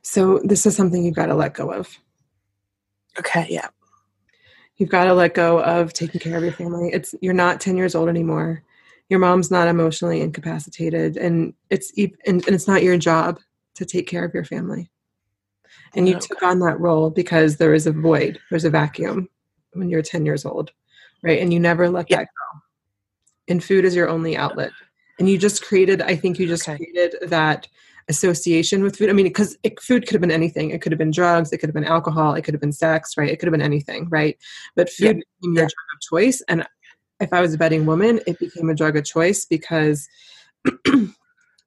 so 0.02 0.40
this 0.44 0.66
is 0.66 0.76
something 0.76 1.02
you've 1.04 1.14
got 1.14 1.26
to 1.26 1.34
let 1.34 1.54
go 1.54 1.72
of 1.72 1.96
okay. 3.18 3.46
Yeah. 3.48 3.68
You've 4.76 4.90
got 4.90 5.04
to 5.04 5.14
let 5.14 5.34
go 5.34 5.60
of 5.60 5.92
taking 5.92 6.20
care 6.20 6.36
of 6.36 6.42
your 6.44 6.52
family. 6.52 6.90
It's 6.92 7.14
you're 7.20 7.34
not 7.34 7.60
10 7.60 7.76
years 7.76 7.94
old 7.94 8.08
anymore. 8.08 8.62
Your 9.08 9.18
mom's 9.18 9.50
not 9.50 9.66
emotionally 9.68 10.20
incapacitated 10.20 11.16
and 11.16 11.52
it's 11.70 11.92
and, 11.98 12.14
and 12.26 12.48
it's 12.48 12.68
not 12.68 12.82
your 12.82 12.96
job 12.96 13.40
to 13.74 13.84
take 13.84 14.06
care 14.06 14.24
of 14.24 14.34
your 14.34 14.44
family. 14.44 14.88
And 15.94 16.06
you 16.06 16.14
oh, 16.14 16.18
Okay. 16.18 16.26
took 16.28 16.42
on 16.42 16.60
that 16.60 16.78
role 16.78 17.10
because 17.10 17.56
there 17.56 17.74
is 17.74 17.86
a 17.86 17.92
void, 17.92 18.38
there's 18.50 18.64
a 18.64 18.70
vacuum 18.70 19.28
when 19.72 19.88
you're 19.88 20.02
10 20.02 20.24
years 20.24 20.44
old, 20.44 20.70
right? 21.22 21.40
And 21.40 21.52
you 21.52 21.58
never 21.58 21.88
let 21.88 22.08
Yeah. 22.10 22.18
that 22.18 22.26
go. 22.26 22.60
And 23.48 23.64
food 23.64 23.84
is 23.84 23.96
your 23.96 24.08
only 24.08 24.36
outlet. 24.36 24.70
And 25.18 25.28
you 25.28 25.38
just 25.38 25.64
created, 25.64 26.02
I 26.02 26.14
think 26.16 26.38
you 26.38 26.46
just 26.46 26.68
Okay. 26.68 26.76
created 26.76 27.16
that 27.28 27.68
association 28.08 28.82
with 28.82 28.96
food. 28.96 29.10
I 29.10 29.12
mean, 29.12 29.26
because 29.26 29.56
food 29.80 30.06
could 30.06 30.14
have 30.14 30.20
been 30.20 30.30
anything. 30.30 30.70
It 30.70 30.80
could 30.80 30.92
have 30.92 30.98
been 30.98 31.10
drugs. 31.10 31.52
It 31.52 31.58
could 31.58 31.68
have 31.68 31.74
been 31.74 31.84
alcohol. 31.84 32.34
It 32.34 32.42
could 32.42 32.54
have 32.54 32.60
been 32.60 32.72
sex, 32.72 33.16
right? 33.16 33.28
It 33.28 33.38
could 33.38 33.46
have 33.46 33.52
been 33.52 33.60
anything, 33.62 34.08
right? 34.08 34.38
But 34.76 34.88
food 34.88 35.04
Yeah. 35.04 35.12
became 35.12 35.54
your 35.54 35.64
Yeah. 35.64 35.68
drug 35.68 35.88
of 35.94 36.00
choice. 36.00 36.42
And 36.48 36.66
if 37.20 37.32
I 37.32 37.40
was 37.40 37.52
a 37.54 37.58
betting 37.58 37.84
woman, 37.84 38.20
it 38.26 38.38
became 38.38 38.70
a 38.70 38.74
drug 38.74 38.96
of 38.96 39.04
choice 39.04 39.44
because 39.44 40.08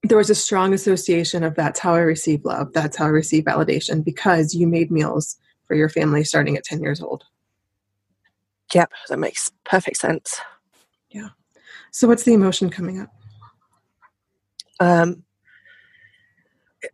there 0.03 0.17
was 0.17 0.29
a 0.29 0.35
strong 0.35 0.73
association 0.73 1.43
of 1.43 1.55
that's 1.55 1.79
how 1.79 1.93
I 1.93 1.99
receive 1.99 2.43
love. 2.45 2.73
That's 2.73 2.97
how 2.97 3.05
I 3.05 3.09
receive 3.09 3.43
validation 3.43 4.03
because 4.03 4.55
you 4.55 4.65
made 4.65 4.89
meals 4.91 5.37
for 5.67 5.75
your 5.75 5.89
family 5.89 6.23
starting 6.23 6.57
at 6.57 6.63
10 6.63 6.81
years 6.81 7.01
old. 7.01 7.25
Yep. 8.73 8.91
That 9.09 9.19
makes 9.19 9.51
perfect 9.65 9.97
sense. 9.97 10.39
Yeah. 11.11 11.29
So, 11.91 12.07
what's 12.07 12.23
the 12.23 12.33
emotion 12.33 12.69
coming 12.69 12.99
up? 12.99 13.13
Um, 14.81 15.23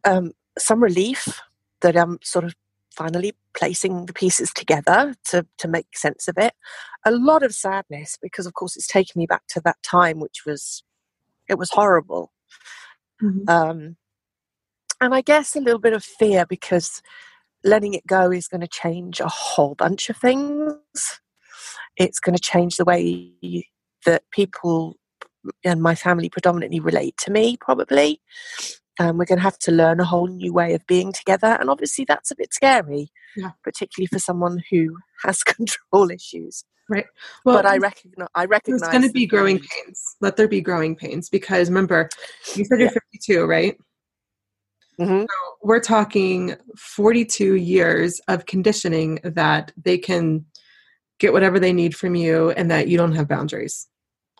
um, 0.04 0.34
some 0.58 0.84
relief 0.84 1.41
that 1.82 1.95
I'm 1.95 2.19
sort 2.21 2.45
of 2.45 2.54
finally 2.91 3.34
placing 3.56 4.08
the 4.08 4.13
pieces 4.13 4.52
together 4.54 5.15
to, 5.30 5.45
to 5.60 5.67
make 5.67 5.97
sense 5.97 6.28
of 6.28 6.38
it. 6.38 6.54
A 7.06 7.12
lot 7.12 7.43
of 7.43 7.54
sadness 7.54 8.17
because, 8.21 8.45
of 8.45 8.54
course, 8.54 8.76
it's 8.76 8.88
taken 8.88 9.19
me 9.19 9.26
back 9.26 9.43
to 9.50 9.62
that 9.62 9.82
time, 9.84 10.19
which 10.19 10.45
was 10.45 10.84
it 11.47 11.58
was 11.58 11.69
horrible. 11.69 12.32
Um, 13.47 13.95
and 15.00 15.15
I 15.15 15.21
guess 15.21 15.56
a 15.56 15.62
little 15.62 15.80
bit 15.80 15.93
of 15.93 16.04
fear 16.04 16.45
because 16.45 17.02
letting 17.63 17.93
it 17.93 18.06
go 18.06 18.32
is 18.32 18.47
going 18.47 18.62
to 18.62 18.67
change 18.67 19.19
a 19.19 19.30
whole 19.30 19.76
bunch 19.76 20.10
of 20.10 20.17
things. 20.17 20.76
It's 21.95 22.19
going 22.19 22.36
to 22.36 22.41
change 22.41 22.76
the 22.76 22.86
way 22.86 23.32
that 24.06 24.23
people 24.32 24.97
and 25.64 25.82
my 25.82 25.96
family 25.96 26.30
predominantly 26.30 26.80
relate 26.80 27.16
to 27.20 27.32
me, 27.32 27.58
probably. 27.58 28.22
Um, 29.00 29.18
we're 29.18 29.26
going 29.26 29.38
to 29.38 29.44
have 29.44 29.60
to 29.60 29.72
learn 29.72 30.00
a 30.00 30.06
whole 30.06 30.28
new 30.28 30.52
way 30.52 30.74
of 30.74 30.86
being 30.88 31.14
together. 31.14 31.58
And 31.60 31.70
obviously, 31.70 32.04
that's 32.06 32.32
a 32.32 32.36
bit 32.36 32.54
scary, 32.54 33.12
Yeah. 33.36 33.52
particularly 33.64 34.08
for 34.08 34.18
someone 34.20 34.64
who 34.72 34.98
has 35.24 35.44
control 35.44 36.10
issues. 36.10 36.64
Right. 36.90 37.06
Well, 37.46 37.58
but 37.58 37.66
I 37.66 37.78
recognize, 37.78 38.28
I 38.34 38.46
recognize 38.46 38.80
There's 38.82 38.92
going 38.92 39.08
to 39.08 39.12
be 39.12 39.26
growing 39.28 39.60
pains. 39.60 40.02
Let 40.22 40.38
there 40.38 40.48
be 40.48 40.62
growing 40.62 40.96
pains 40.96 41.30
because 41.30 41.68
remember, 41.68 42.10
you 42.56 42.64
said 42.66 42.80
you're 42.80 42.88
Yeah. 42.88 42.94
52, 43.12 43.46
right? 43.46 43.78
Mhm. 45.00 45.28
We're 45.62 45.80
talking 45.82 46.56
42 46.78 47.56
years 47.56 48.20
of 48.28 48.46
conditioning 48.46 49.20
that 49.24 49.72
they 49.78 49.98
can 49.98 50.46
get 51.20 51.34
whatever 51.34 51.60
they 51.60 51.74
need 51.74 51.96
from 51.96 52.16
you 52.16 52.52
and 52.52 52.72
that 52.72 52.88
you 52.88 52.98
don't 52.98 53.14
have 53.14 53.28
boundaries. 53.28 53.88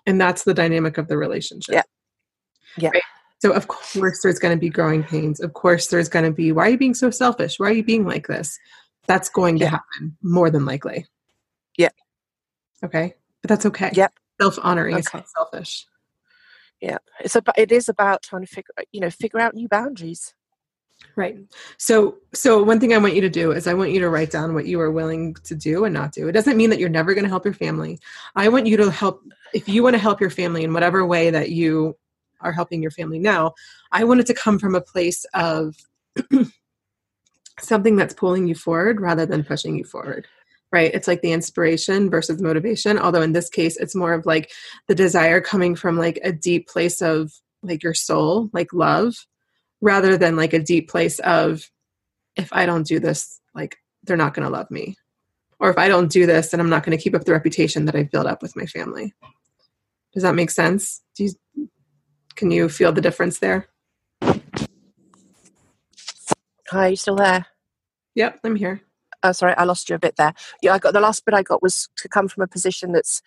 And 0.08 0.20
that's 0.20 0.43
the 0.43 0.54
dynamic 0.54 0.98
of 0.98 1.08
the 1.08 1.17
relationship. 1.17 1.76
Yeah. 1.76 1.84
Yeah. 2.78 2.89
Right? 2.93 3.04
So, 3.39 3.52
of 3.52 3.67
course, 3.67 4.22
there's 4.24 4.39
going 4.39 4.58
to 4.58 4.60
be 4.60 4.70
growing 4.70 5.04
pains. 5.04 5.39
Of 5.39 5.54
course, 5.54 5.88
there's 5.88 6.10
going 6.10 6.26
to 6.26 6.32
be, 6.32 6.52
why 6.52 6.67
are 6.67 6.70
you 6.72 6.78
being 6.78 6.96
so 6.96 7.12
selfish? 7.12 7.60
Why 7.60 7.67
are 7.67 7.74
you 7.74 7.84
being 7.84 8.06
like 8.06 8.26
this? 8.28 8.58
That's 9.06 9.30
going 9.30 9.60
to 9.60 9.65
Yeah. 9.65 9.70
happen 9.72 10.17
more 10.24 10.50
than 10.50 10.65
likely. 10.65 11.06
Yeah. 11.78 11.89
Okay. 12.84 13.13
But 13.43 13.50
that's 13.50 13.65
okay. 13.67 13.91
Yep. 13.93 14.13
Self 14.41 14.58
honoring 14.63 14.98
is 14.98 15.08
not 15.13 15.30
selfish. 15.30 15.86
Yeah, 16.80 16.98
it's 17.20 17.36
about 17.36 17.58
it 17.58 17.72
is 17.72 17.89
about 17.89 18.22
trying 18.22 18.46
to 18.46 18.48
figure 18.48 18.72
you 18.91 19.00
know 19.00 19.10
figure 19.10 19.39
out 19.39 19.56
new 19.56 19.67
boundaries. 19.67 20.36
Right. 21.15 21.38
So 21.77 22.17
so 22.33 22.62
one 22.62 22.79
thing 22.79 22.93
I 22.93 22.97
want 22.97 23.15
you 23.15 23.21
to 23.21 23.29
do 23.29 23.51
is 23.51 23.67
I 23.67 23.73
want 23.73 23.91
you 23.91 23.99
to 23.99 24.10
write 24.10 24.31
down 24.31 24.53
what 24.53 24.65
you 24.65 24.79
are 24.79 24.91
willing 24.91 25.33
to 25.45 25.55
do 25.55 25.83
and 25.86 25.93
not 25.93 26.12
do. 26.12 26.27
It 26.27 26.33
doesn't 26.33 26.57
mean 26.57 26.69
that 26.69 26.79
you're 26.79 26.89
never 26.89 27.13
going 27.13 27.23
to 27.23 27.29
help 27.29 27.45
your 27.45 27.53
family. 27.53 27.99
I 28.36 28.49
want 28.49 28.67
you 28.67 28.77
to 28.77 28.91
help 28.91 29.23
if 29.53 29.67
you 29.67 29.83
want 29.83 29.95
to 29.95 30.01
help 30.01 30.21
your 30.21 30.29
family 30.29 30.63
in 30.63 30.73
whatever 30.73 31.05
way 31.05 31.29
that 31.29 31.49
you 31.51 31.97
are 32.41 32.51
helping 32.51 32.81
your 32.81 32.91
family 32.91 33.19
now, 33.19 33.53
I 33.91 34.03
want 34.03 34.19
it 34.19 34.27
to 34.27 34.33
come 34.33 34.60
from 34.60 34.75
a 34.75 34.81
place 34.81 35.25
of 35.33 35.75
something 37.60 37.95
that's 37.95 38.13
pulling 38.13 38.47
you 38.47 38.55
forward 38.55 39.01
rather 39.01 39.25
than 39.25 39.43
pushing 39.43 39.75
you 39.75 39.83
forward. 39.83 40.27
Right? 40.71 40.93
It's 40.93 41.07
like 41.07 41.21
the 41.21 41.31
inspiration 41.31 42.10
versus 42.10 42.41
motivation, 42.41 42.99
although 42.99 43.21
in 43.21 43.31
this 43.31 43.49
case 43.49 43.77
it's 43.77 43.95
more 43.95 44.13
of 44.13 44.25
like 44.25 44.51
the 44.88 44.95
desire 44.95 45.41
coming 45.41 45.75
from 45.75 45.97
like 45.97 46.19
a 46.23 46.31
deep 46.31 46.67
place 46.67 47.01
of 47.01 47.31
like 47.63 47.81
your 47.81 47.93
soul, 47.93 48.49
like 48.51 48.73
love 48.73 49.15
rather 49.82 50.18
than 50.18 50.36
like 50.36 50.54
a 50.54 50.60
deep 50.60 50.90
place 50.90 51.20
of 51.20 51.70
if 52.36 52.52
I 52.54 52.66
don't 52.66 52.86
do 52.86 53.00
this, 53.00 53.40
like 53.54 53.78
they're 54.04 54.18
not 54.18 54.34
going 54.34 54.46
to 54.46 54.52
love 54.52 54.70
me. 54.72 54.96
Or 55.60 55.70
if 55.70 55.78
I 55.78 55.88
don't 55.88 56.12
do 56.12 56.26
this, 56.26 56.50
then 56.50 56.60
I'm 56.60 56.70
not 56.70 56.84
going 56.84 56.96
to 56.96 57.04
keep 57.04 57.16
up 57.16 57.26
the 57.26 57.32
reputation 57.32 57.86
that 57.86 57.96
I've 57.96 58.12
built 58.12 58.28
up 58.28 58.42
with 58.42 58.56
my 58.56 58.66
family. 58.66 59.13
Does 60.13 60.24
that 60.24 60.36
make 60.36 60.52
sense? 60.52 61.02
Do 61.16 61.26
you, 61.26 61.70
can 62.36 62.52
you 62.52 62.70
feel 62.70 62.92
the 62.92 63.02
difference 63.02 63.40
there? 63.40 63.68
Hi, 66.70 66.88
you 66.88 66.96
still 66.96 67.16
there? 67.16 67.48
Yep, 68.16 68.40
I'm 68.44 68.56
here. 68.56 68.82
Oh, 69.24 69.32
sorry, 69.32 69.56
I 69.58 69.63
lost 69.63 69.90
you 69.90 69.96
a 69.96 70.00
bit 70.00 70.16
there. 70.18 70.34
Yeah, 70.62 70.74
I 70.74 70.80
got 70.80 70.94
the 70.94 71.00
last 71.00 71.26
bit 71.26 71.34
I 71.34 71.42
got 71.42 71.63
was 71.63 71.90
to 71.98 72.08
come 72.08 72.28
from 72.28 72.44
a 72.44 72.48
position 72.48 72.92
that's 72.92 73.22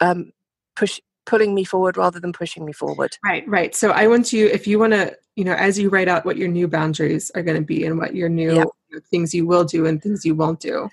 um, 0.00 0.32
push 0.74 1.00
pulling 1.26 1.54
me 1.54 1.64
forward 1.64 1.96
rather 1.96 2.20
than 2.20 2.32
pushing 2.32 2.64
me 2.64 2.72
forward. 2.72 3.16
Right, 3.24 3.46
right. 3.48 3.74
So 3.74 3.90
I 3.90 4.06
want 4.06 4.32
you, 4.32 4.46
if 4.46 4.66
you 4.66 4.78
want 4.78 4.92
to, 4.92 5.16
you 5.36 5.44
know, 5.44 5.54
as 5.54 5.78
you 5.78 5.88
write 5.88 6.08
out 6.08 6.24
what 6.24 6.36
your 6.36 6.48
new 6.48 6.68
boundaries 6.68 7.30
are 7.34 7.42
going 7.42 7.56
to 7.56 7.64
be 7.64 7.84
and 7.86 7.98
what 7.98 8.14
your 8.14 8.28
new 8.28 8.54
Yeah. 8.56 8.64
things 9.10 9.32
you 9.34 9.46
will 9.46 9.64
do 9.64 9.86
and 9.86 10.02
things 10.02 10.24
you 10.24 10.34
won't 10.34 10.60
do. 10.60 10.88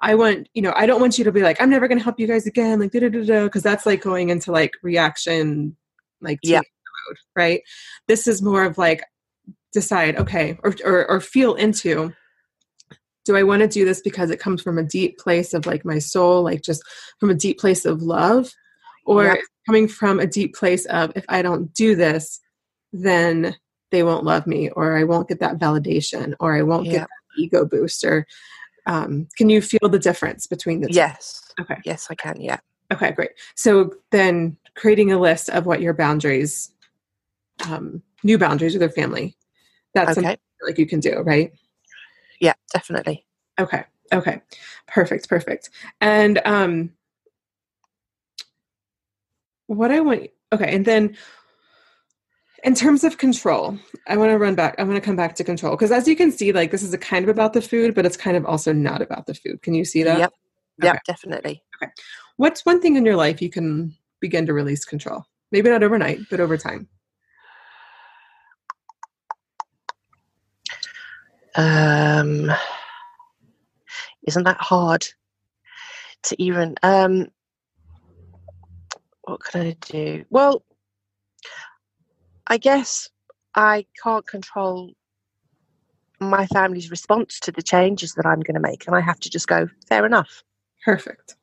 I 0.00 0.14
want, 0.14 0.48
you 0.52 0.62
know, 0.62 0.72
I 0.76 0.86
don't 0.86 1.00
want 1.00 1.16
you 1.16 1.24
to 1.24 1.32
be 1.32 1.42
like, 1.42 1.60
I'm 1.60 1.70
never 1.70 1.88
going 1.88 1.98
to 1.98 2.04
help 2.04 2.18
you 2.18 2.26
guys 2.26 2.46
again, 2.46 2.80
like, 2.80 2.90
da 2.92 3.00
da 3.00 3.08
da 3.08 3.24
da, 3.24 3.44
because 3.44 3.62
that's 3.62 3.86
like 3.86 4.02
going 4.02 4.30
into 4.30 4.52
like 4.52 4.72
reaction, 4.82 5.76
like, 6.20 6.40
Yeah. 6.42 6.58
mode, 6.58 7.18
right? 7.36 7.62
This 8.08 8.26
is 8.26 8.42
more 8.42 8.64
of 8.64 8.78
like, 8.78 9.04
decide, 9.72 10.16
okay, 10.16 10.58
or, 10.62 10.74
or, 10.84 11.08
or 11.08 11.20
feel 11.20 11.54
into, 11.54 12.12
do 13.24 13.36
I 13.36 13.44
want 13.44 13.62
to 13.62 13.68
do 13.68 13.84
this 13.84 14.00
because 14.00 14.30
it 14.30 14.40
comes 14.40 14.60
from 14.60 14.76
a 14.76 14.82
deep 14.82 15.18
place 15.18 15.54
of 15.54 15.66
like 15.66 15.84
my 15.84 15.98
soul, 16.00 16.42
like 16.42 16.62
just 16.62 16.82
from 17.20 17.30
a 17.30 17.34
deep 17.34 17.58
place 17.58 17.84
of 17.84 18.02
love? 18.02 18.52
Or 19.04 19.24
Yep. 19.24 19.38
coming 19.66 19.88
from 19.88 20.20
a 20.20 20.26
deep 20.26 20.54
place 20.54 20.86
of 20.86 21.12
if 21.16 21.24
I 21.28 21.42
don't 21.42 21.72
do 21.74 21.94
this, 21.94 22.40
then 22.92 23.56
they 23.90 24.02
won't 24.02 24.24
love 24.24 24.46
me, 24.46 24.70
or 24.70 24.96
I 24.96 25.04
won't 25.04 25.28
get 25.28 25.40
that 25.40 25.58
validation, 25.58 26.34
or 26.40 26.56
I 26.56 26.62
won't 26.62 26.84
get 26.84 27.00
Yep. 27.00 27.08
that 27.08 27.42
ego 27.42 27.64
booster. 27.64 28.26
Um, 28.86 29.28
can 29.36 29.48
you 29.48 29.62
feel 29.62 29.88
the 29.88 29.98
difference 29.98 30.46
between 30.46 30.80
the 30.80 30.88
two? 30.88 30.94
Yes. 30.94 31.42
Okay. 31.60 31.76
Yes, 31.84 32.08
I 32.10 32.14
can. 32.14 32.40
Yeah. 32.40 32.58
Okay, 32.92 33.12
great. 33.12 33.30
So 33.54 33.94
then 34.10 34.56
creating 34.74 35.12
a 35.12 35.18
list 35.20 35.48
of 35.50 35.66
what 35.66 35.80
your 35.80 35.94
boundaries, 35.94 36.72
um, 37.68 38.02
new 38.22 38.38
boundaries 38.38 38.72
with 38.72 38.82
your 38.82 38.90
family, 38.90 39.36
that's 39.94 40.14
something 40.14 40.30
Okay. 40.32 40.40
like 40.66 40.78
you 40.78 40.86
can 40.86 41.00
do, 41.00 41.20
right? 41.20 41.52
Yeah, 42.40 42.54
definitely. 42.72 43.24
Okay. 43.60 43.84
Okay. 44.12 44.42
Perfect. 44.88 45.28
Perfect. 45.28 45.70
And 46.00 46.40
um 46.44 46.90
what 49.74 49.90
I 49.90 50.00
want 50.00 50.30
okay, 50.52 50.74
and 50.74 50.84
then 50.84 51.16
in 52.64 52.74
terms 52.74 53.02
of 53.02 53.18
control, 53.18 53.76
I 54.06 54.16
want 54.16 54.30
to 54.30 54.38
run 54.38 54.54
back. 54.54 54.76
I 54.78 54.84
want 54.84 54.94
to 54.94 55.00
come 55.00 55.16
back 55.16 55.34
to 55.36 55.44
control 55.44 55.74
because 55.74 55.90
as 55.90 56.06
you 56.06 56.14
can 56.14 56.30
see, 56.30 56.52
like 56.52 56.70
this 56.70 56.82
is 56.82 56.94
a 56.94 56.98
kind 56.98 57.24
of 57.24 57.28
about 57.28 57.52
the 57.52 57.62
food, 57.62 57.94
but 57.94 58.06
it's 58.06 58.16
kind 58.16 58.36
of 58.36 58.46
also 58.46 58.72
not 58.72 59.02
about 59.02 59.26
the 59.26 59.34
food. 59.34 59.62
Can 59.62 59.74
you 59.74 59.84
see 59.84 60.02
that? 60.04 60.18
Yep. 60.18 60.32
Okay. 60.80 60.88
Yep, 60.88 61.04
definitely. 61.06 61.62
Okay. 61.82 61.92
What's 62.36 62.64
one 62.64 62.80
thing 62.80 62.96
in 62.96 63.04
your 63.04 63.16
life 63.16 63.42
you 63.42 63.50
can 63.50 63.94
begin 64.20 64.46
to 64.46 64.52
release 64.52 64.84
control? 64.84 65.24
Maybe 65.50 65.70
not 65.70 65.82
overnight, 65.82 66.20
but 66.30 66.40
over 66.40 66.56
time. 66.56 66.88
Um, 71.54 72.50
isn't 74.26 74.44
that 74.44 74.56
hard 74.58 75.06
to 76.24 76.42
even? 76.42 76.76
Um, 76.82 77.28
what 79.22 79.44
can 79.44 79.66
I 79.66 79.76
do? 79.80 80.24
Well, 80.30 80.64
I 82.46 82.58
guess 82.58 83.08
I 83.54 83.86
can't 84.02 84.26
control 84.26 84.92
my 86.20 86.46
family's 86.46 86.90
response 86.90 87.40
to 87.40 87.52
the 87.52 87.62
changes 87.62 88.14
that 88.14 88.26
I'm 88.26 88.40
going 88.40 88.54
to 88.54 88.60
make, 88.60 88.86
and 88.86 88.96
I 88.96 89.00
have 89.00 89.20
to 89.20 89.30
just 89.30 89.48
go. 89.48 89.68
Fair 89.88 90.06
enough. 90.06 90.42
Perfect. 90.84 91.36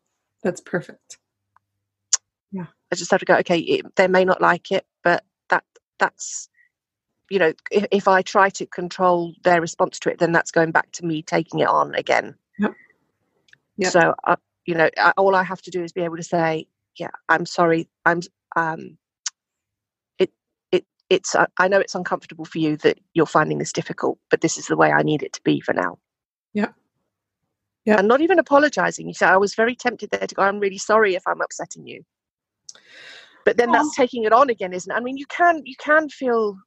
That's 0.44 0.62
perfect. 0.62 1.18
Yeah. 2.52 2.68
I 2.92 2.96
just 2.96 3.12
have 3.12 3.20
to 3.20 3.26
go. 3.26 3.36
Okay, 3.38 3.60
it, 3.60 3.96
they 3.96 4.08
may 4.08 4.26
not 4.26 4.42
like 4.42 4.72
it, 4.72 4.86
but 5.04 5.24
that 5.50 5.64
that's 6.00 6.50
you 7.30 7.40
know, 7.40 7.54
if, 7.72 7.86
if 7.92 8.08
I 8.08 8.22
try 8.22 8.50
to 8.50 8.66
control 8.66 9.34
their 9.44 9.62
response 9.62 10.00
to 10.00 10.10
it, 10.10 10.20
then 10.20 10.32
that's 10.32 10.52
going 10.52 10.72
back 10.72 10.92
to 10.94 11.06
me 11.06 11.22
taking 11.22 11.60
it 11.60 11.68
on 11.68 11.94
again. 11.96 12.36
Yep. 12.58 12.74
Yep. 13.78 13.92
So, 13.92 14.16
uh, 14.26 14.36
you 14.66 14.76
know, 14.76 14.90
I, 14.98 15.14
all 15.16 15.36
I 15.36 15.44
have 15.44 15.62
to 15.64 15.72
do 15.72 15.84
is 15.84 15.92
be 15.92 16.02
able 16.02 16.18
to 16.18 16.24
say, 16.24 16.68
"Yeah, 17.00 17.10
I'm 17.30 17.46
sorry. 17.46 17.90
I'm 18.06 18.22
um, 18.56 18.98
it 20.18 20.32
it 20.72 20.86
it's. 21.10 21.36
Uh, 21.36 21.48
I 21.60 21.68
know 21.68 21.80
it's 21.80 21.96
uncomfortable 21.96 22.46
for 22.46 22.60
you 22.60 22.78
that 22.78 23.00
you're 23.14 23.26
finding 23.26 23.58
this 23.58 23.74
difficult, 23.74 24.20
but 24.30 24.42
this 24.42 24.58
is 24.58 24.68
the 24.68 24.78
way 24.78 24.92
I 24.92 25.04
need 25.04 25.24
it 25.24 25.34
to 25.34 25.42
be 25.44 25.62
for 25.62 25.74
now." 25.74 25.98
Yeah. 26.54 26.70
Yep. 27.86 28.00
And 28.00 28.08
not 28.08 28.22
even 28.22 28.40
apologizing. 28.40 29.08
You 29.08 29.14
say, 29.14 29.28
"I 29.28 29.38
was 29.38 29.56
very 29.56 29.76
tempted 29.76 30.10
there 30.12 30.28
to 30.28 30.36
go. 30.36 30.44
I'm 30.44 30.60
really 30.60 30.78
sorry 30.78 31.16
if 31.16 31.24
I'm 31.26 31.42
upsetting 31.42 31.88
you." 31.88 32.04
But 33.46 33.58
then 33.58 33.72
that's 33.72 33.96
taking 33.96 34.26
it 34.26 34.34
on 34.34 34.50
again, 34.50 34.74
isn't 34.74 34.92
it? 34.92 34.96
I 34.96 35.00
mean, 35.00 35.18
you 35.18 35.26
can 35.26 35.62
you 35.66 35.76
can 35.80 36.10
feel 36.10 36.58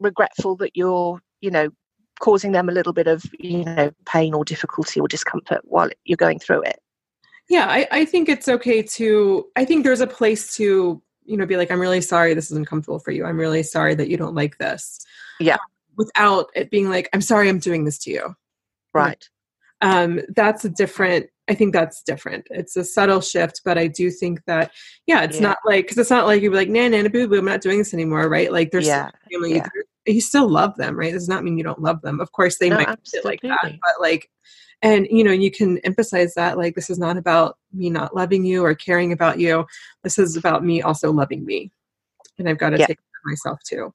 regretful 0.00 0.56
that 0.56 0.76
you're, 0.76 1.20
you 1.40 1.50
know, 1.50 1.68
causing 2.20 2.52
them 2.52 2.68
a 2.68 2.72
little 2.72 2.92
bit 2.92 3.06
of, 3.06 3.24
you 3.38 3.64
know, 3.64 3.90
pain 4.06 4.34
or 4.34 4.44
difficulty 4.44 5.00
or 5.00 5.08
discomfort 5.08 5.60
while 5.64 5.90
you're 6.04 6.16
going 6.16 6.38
through 6.38 6.62
it. 6.62 6.78
Yeah, 7.52 7.66
I, 7.68 7.86
I 8.00 8.04
think 8.06 8.28
it's 8.30 8.48
okay 8.48 8.82
to 8.98 9.46
I 9.56 9.64
think 9.66 9.84
there's 9.84 10.00
a 10.00 10.06
place 10.06 10.54
to, 10.56 11.02
you 11.24 11.36
know, 11.36 11.44
be 11.46 11.56
like, 11.58 11.70
I'm 11.70 11.80
really 11.80 12.00
sorry 12.00 12.32
this 12.34 12.50
is 12.50 12.56
uncomfortable 12.56 12.98
for 12.98 13.10
you. 13.10 13.24
I'm 13.26 13.38
really 13.38 13.62
sorry 13.62 13.94
that 13.96 14.08
you 14.08 14.16
don't 14.16 14.34
like 14.34 14.56
this. 14.58 14.98
Yeah. 15.38 15.58
Without 15.96 16.46
it 16.54 16.70
being 16.70 16.88
like, 16.88 17.08
I'm 17.12 17.20
sorry 17.20 17.48
I'm 17.50 17.58
doing 17.58 17.84
this 17.84 17.98
to 18.04 18.10
you. 18.10 18.34
Right. 18.94 19.22
um, 19.82 20.20
that's 20.36 20.64
a 20.64 20.68
different 20.70 21.26
i 21.48 21.54
think 21.54 21.72
that's 21.72 22.02
different 22.04 22.46
it's 22.50 22.76
a 22.76 22.84
subtle 22.84 23.20
shift 23.20 23.62
but 23.64 23.76
i 23.76 23.88
do 23.88 24.10
think 24.12 24.40
that 24.46 24.70
yeah 25.10 25.22
it's 25.24 25.36
Yeah. 25.40 25.48
not 25.48 25.58
like 25.66 25.84
because 25.84 25.98
it's 25.98 26.10
not 26.16 26.24
like 26.26 26.40
you're 26.40 26.54
like 26.54 26.68
nah 26.68 26.86
nah 26.88 27.08
boo 27.08 27.26
boo 27.26 27.38
i'm 27.38 27.44
not 27.44 27.60
doing 27.62 27.78
this 27.78 27.92
anymore 27.92 28.28
right 28.28 28.52
like 28.52 28.70
there's 28.70 28.86
Yeah, 28.86 29.10
family 29.30 29.56
yeah. 29.56 29.66
You 30.06 30.20
still 30.20 30.48
love 30.48 30.76
them 30.76 30.98
right? 30.98 31.12
This 31.12 31.22
does 31.22 31.28
not 31.28 31.44
mean 31.44 31.56
you 31.58 31.64
don't 31.64 31.80
love 31.82 32.00
them. 32.02 32.20
Of 32.20 32.32
course 32.32 32.58
they 32.58 32.70
No, 32.70 32.76
might 32.76 32.98
sit 33.04 33.24
like 33.24 33.40
that 33.42 33.62
but 33.62 34.00
like 34.00 34.28
and 34.82 35.06
you 35.10 35.22
know 35.22 35.32
you 35.32 35.50
can 35.50 35.78
emphasize 35.78 36.34
that 36.34 36.58
like 36.58 36.74
this 36.74 36.90
is 36.90 36.98
not 36.98 37.16
about 37.16 37.56
me 37.72 37.88
not 37.90 38.14
loving 38.16 38.44
you 38.44 38.64
or 38.64 38.74
caring 38.74 39.12
about 39.12 39.38
you. 39.38 39.64
This 40.02 40.18
is 40.18 40.36
about 40.36 40.64
me 40.64 40.82
also 40.82 41.12
loving 41.12 41.44
me 41.44 41.70
and 42.38 42.48
i've 42.48 42.58
got 42.58 42.70
to 42.70 42.78
Yeah. 42.78 42.86
take 42.86 42.98
care 42.98 43.20
of 43.24 43.30
myself 43.30 43.58
too. 43.64 43.92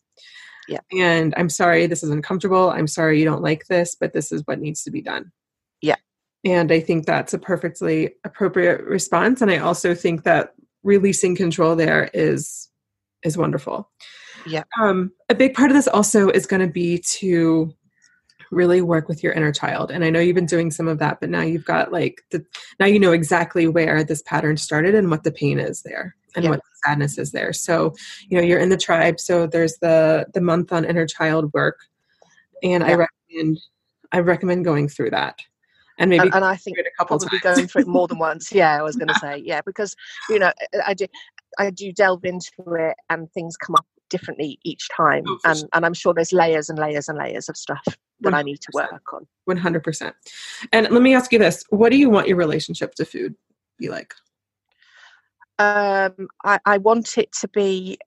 Yeah. 0.70 0.80
and 0.98 1.34
i'm 1.38 1.50
sorry 1.50 1.88
this 1.88 2.04
is 2.04 2.10
uncomfortable. 2.10 2.70
I'm 2.70 2.88
sorry 2.88 3.20
you 3.20 3.26
don't 3.26 3.42
like 3.42 3.66
this 3.68 3.96
but 3.96 4.14
this 4.14 4.32
is 4.32 4.44
what 4.46 4.60
needs 4.60 4.84
to 4.84 4.92
be 4.92 5.02
done. 5.02 5.32
Yeah. 5.82 5.96
and 6.46 6.72
i 6.72 6.80
think 6.80 7.06
that's 7.06 7.34
a 7.34 7.40
perfectly 7.40 8.14
appropriate 8.26 8.82
response 8.84 9.42
and 9.42 9.50
i 9.52 9.58
also 9.58 9.94
think 9.96 10.24
that 10.24 10.54
releasing 10.84 11.36
control 11.36 11.76
there 11.76 12.10
is 12.14 12.70
is 13.24 13.38
wonderful 13.38 13.90
Yeah. 14.46 14.64
um, 14.80 15.12
a 15.30 15.36
big 15.36 15.54
part 15.54 15.72
of 15.72 15.76
this 15.76 15.88
also 15.88 16.30
is 16.30 16.46
going 16.46 16.62
to 16.62 16.72
be 16.72 17.00
to 17.20 17.74
really 18.52 18.82
work 18.82 19.10
with 19.10 19.24
your 19.24 19.34
inner 19.34 19.52
child 19.52 19.92
and 19.92 20.06
i 20.06 20.10
know 20.10 20.22
you've 20.22 20.36
been 20.36 20.46
doing 20.46 20.72
some 20.72 20.88
of 20.88 21.00
that 21.00 21.20
but 21.20 21.30
now 21.30 21.42
you've 21.42 21.66
got 21.66 21.92
like 21.92 22.22
the 22.32 22.42
now 22.80 22.86
you 22.86 22.98
know 23.00 23.12
exactly 23.12 23.68
where 23.68 24.04
this 24.06 24.22
pattern 24.22 24.56
started 24.56 24.96
and 24.96 25.12
what 25.12 25.24
the 25.24 25.32
pain 25.34 25.60
is 25.60 25.82
there 25.82 26.16
and 26.36 26.46
Yeah. 26.46 26.52
what 26.52 26.60
the 26.60 26.88
sadness 26.90 27.18
is 27.18 27.34
there 27.34 27.52
so 27.52 27.94
you 28.30 28.38
know 28.38 28.44
you're 28.44 28.60
in 28.60 28.70
the 28.70 28.78
tribe 28.78 29.20
so 29.20 29.48
there's 29.48 29.78
the 29.80 30.26
the 30.34 30.40
month 30.40 30.72
on 30.72 30.86
inner 30.86 31.06
child 31.06 31.52
work 31.54 31.78
and 32.64 32.86
i 32.86 32.94
recommend 32.94 33.60
i 34.14 34.20
recommend 34.20 34.64
going 34.64 34.88
through 34.88 35.10
that 35.10 35.38
and 36.00 36.10
maybe 36.10 36.22
and, 36.28 36.36
and 36.36 36.46
I 36.46 36.56
think 36.56 36.78
it 36.78 36.86
a 36.86 36.92
couple 36.98 37.18
probably 37.18 37.40
times. 37.40 37.56
going 37.58 37.68
through 37.68 37.82
it 37.82 37.88
more 37.88 38.08
than 38.08 38.20
once. 38.20 38.52
Yeah, 38.52 38.78
I 38.78 38.84
was 38.84 38.96
going 38.96 39.08
to 39.14 39.16
say 39.16 39.42
yeah, 39.44 39.62
because 39.66 39.96
you 40.30 40.38
know 40.38 40.52
I 40.86 40.94
do 40.94 41.08
I 41.58 41.72
do 41.72 41.92
delve 41.92 42.24
into 42.24 42.52
it 42.76 42.96
and 43.10 43.32
things 43.32 43.58
come 43.58 43.74
up 43.76 43.86
differently 44.10 44.60
each 44.64 44.88
time, 44.90 45.24
Oh, 45.28 45.40
and 45.46 45.58
sure. 45.58 45.70
and 45.74 45.86
I'm 45.86 45.94
sure 45.94 46.14
there's 46.14 46.34
layers 46.34 46.70
and 46.70 46.80
layers 46.80 47.10
and 47.10 47.18
layers 47.18 47.50
of 47.50 47.58
stuff 47.58 47.84
that 48.22 48.34
I 48.34 48.42
need 48.42 48.62
to 48.62 48.72
work 48.74 49.14
on. 49.14 49.28
100% 49.50 50.14
and 50.74 50.90
let 50.90 51.02
me 51.02 51.14
ask 51.14 51.32
you 51.32 51.40
this 51.40 51.64
what 51.70 51.92
do 51.92 51.98
you 51.98 52.10
want 52.10 52.28
your 52.28 52.38
relationship 52.38 52.94
to 52.96 53.06
food 53.06 53.36
be 53.78 53.90
like 53.90 54.14
Um, 55.60 56.28
I, 56.44 56.60
I 56.66 56.78
want 56.78 57.18
it 57.18 57.32
to 57.42 57.48
be 57.48 57.98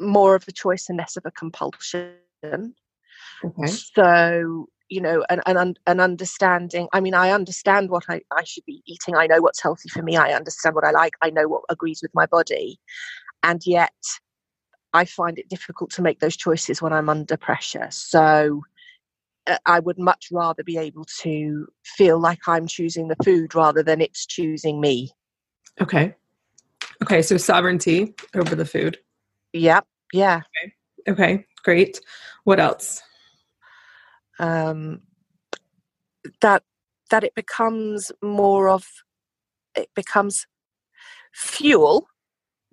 more 0.00 0.34
of 0.34 0.44
a 0.48 0.52
choice 0.52 0.88
and 0.88 0.98
less 0.98 1.16
of 1.16 1.24
a 1.26 1.30
compulsion. 1.30 2.14
okay 3.44 3.66
So 3.66 4.68
you 4.88 5.02
know, 5.02 5.22
an 5.28 5.42
an, 5.46 5.74
an 5.86 6.00
understanding. 6.00 6.88
I 6.92 7.00
mean, 7.00 7.14
I 7.14 7.30
understand 7.30 7.90
what 7.90 8.04
I, 8.08 8.22
I 8.32 8.44
should 8.44 8.64
be 8.64 8.82
eating. 8.86 9.14
I 9.16 9.26
know 9.26 9.40
what's 9.40 9.62
healthy 9.62 9.88
for 9.90 10.02
me. 10.02 10.16
I 10.16 10.32
understand 10.32 10.74
what 10.74 10.84
I 10.84 10.90
like. 10.92 11.12
I 11.22 11.30
know 11.30 11.46
what 11.46 11.62
agrees 11.68 12.00
with 12.02 12.14
my 12.14 12.26
body, 12.26 12.78
and 13.42 13.60
yet 13.66 13.92
I 14.98 15.04
find 15.04 15.38
it 15.38 15.48
difficult 15.48 15.90
to 15.92 16.02
make 16.02 16.18
those 16.18 16.36
choices 16.36 16.82
when 16.82 16.92
I'm 16.92 17.08
under 17.08 17.36
pressure. 17.36 17.86
So 17.90 18.62
uh, 19.46 19.58
I 19.64 19.78
would 19.78 19.98
much 19.98 20.28
rather 20.32 20.64
be 20.64 20.76
able 20.76 21.04
to 21.22 21.68
feel 21.84 22.18
like 22.18 22.40
I'm 22.48 22.66
choosing 22.66 23.06
the 23.06 23.16
food 23.24 23.54
rather 23.54 23.82
than 23.84 24.00
it's 24.00 24.26
choosing 24.26 24.80
me. 24.80 25.12
okay 25.80 26.14
okay 27.02 27.22
so 27.22 27.36
sovereignty 27.36 28.14
over 28.34 28.54
the 28.56 28.64
food 28.64 28.98
Yeah, 29.52 29.82
yeah. 30.12 30.40
okay 31.08 31.44
great 31.62 32.00
what 32.44 32.58
else 32.58 33.00
um, 34.40 35.02
that 36.40 36.62
that 37.10 37.22
it 37.24 37.34
becomes 37.34 38.10
more 38.20 38.68
of 38.68 38.84
it 39.76 39.90
becomes 39.94 40.46
fuel. 41.32 42.08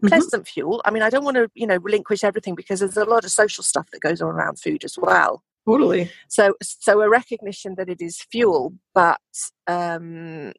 Pleasant 0.08 0.48
fuel. 0.48 0.82
I 0.86 0.92
mean 0.92 1.04
i 1.04 1.10
don't 1.10 1.24
want 1.24 1.36
to 1.38 1.50
you 1.54 1.68
know 1.68 1.78
relinquish 1.78 2.24
everything 2.24 2.56
because 2.56 2.80
there's 2.80 2.98
a 2.98 3.06
lot 3.06 3.24
of 3.26 3.32
social 3.32 3.64
stuff 3.64 3.90
that 3.92 4.02
goes 4.02 4.22
on 4.22 4.30
around 4.30 4.60
food 4.60 4.84
as 4.84 4.98
well. 4.98 5.44
Totally. 5.68 6.12
So 6.28 6.56
so 6.62 7.02
a 7.02 7.10
recognition 7.10 7.76
that 7.76 7.90
it 7.90 8.02
is 8.02 8.22
fuel 8.32 8.74
but 8.94 9.20
um 9.68 10.54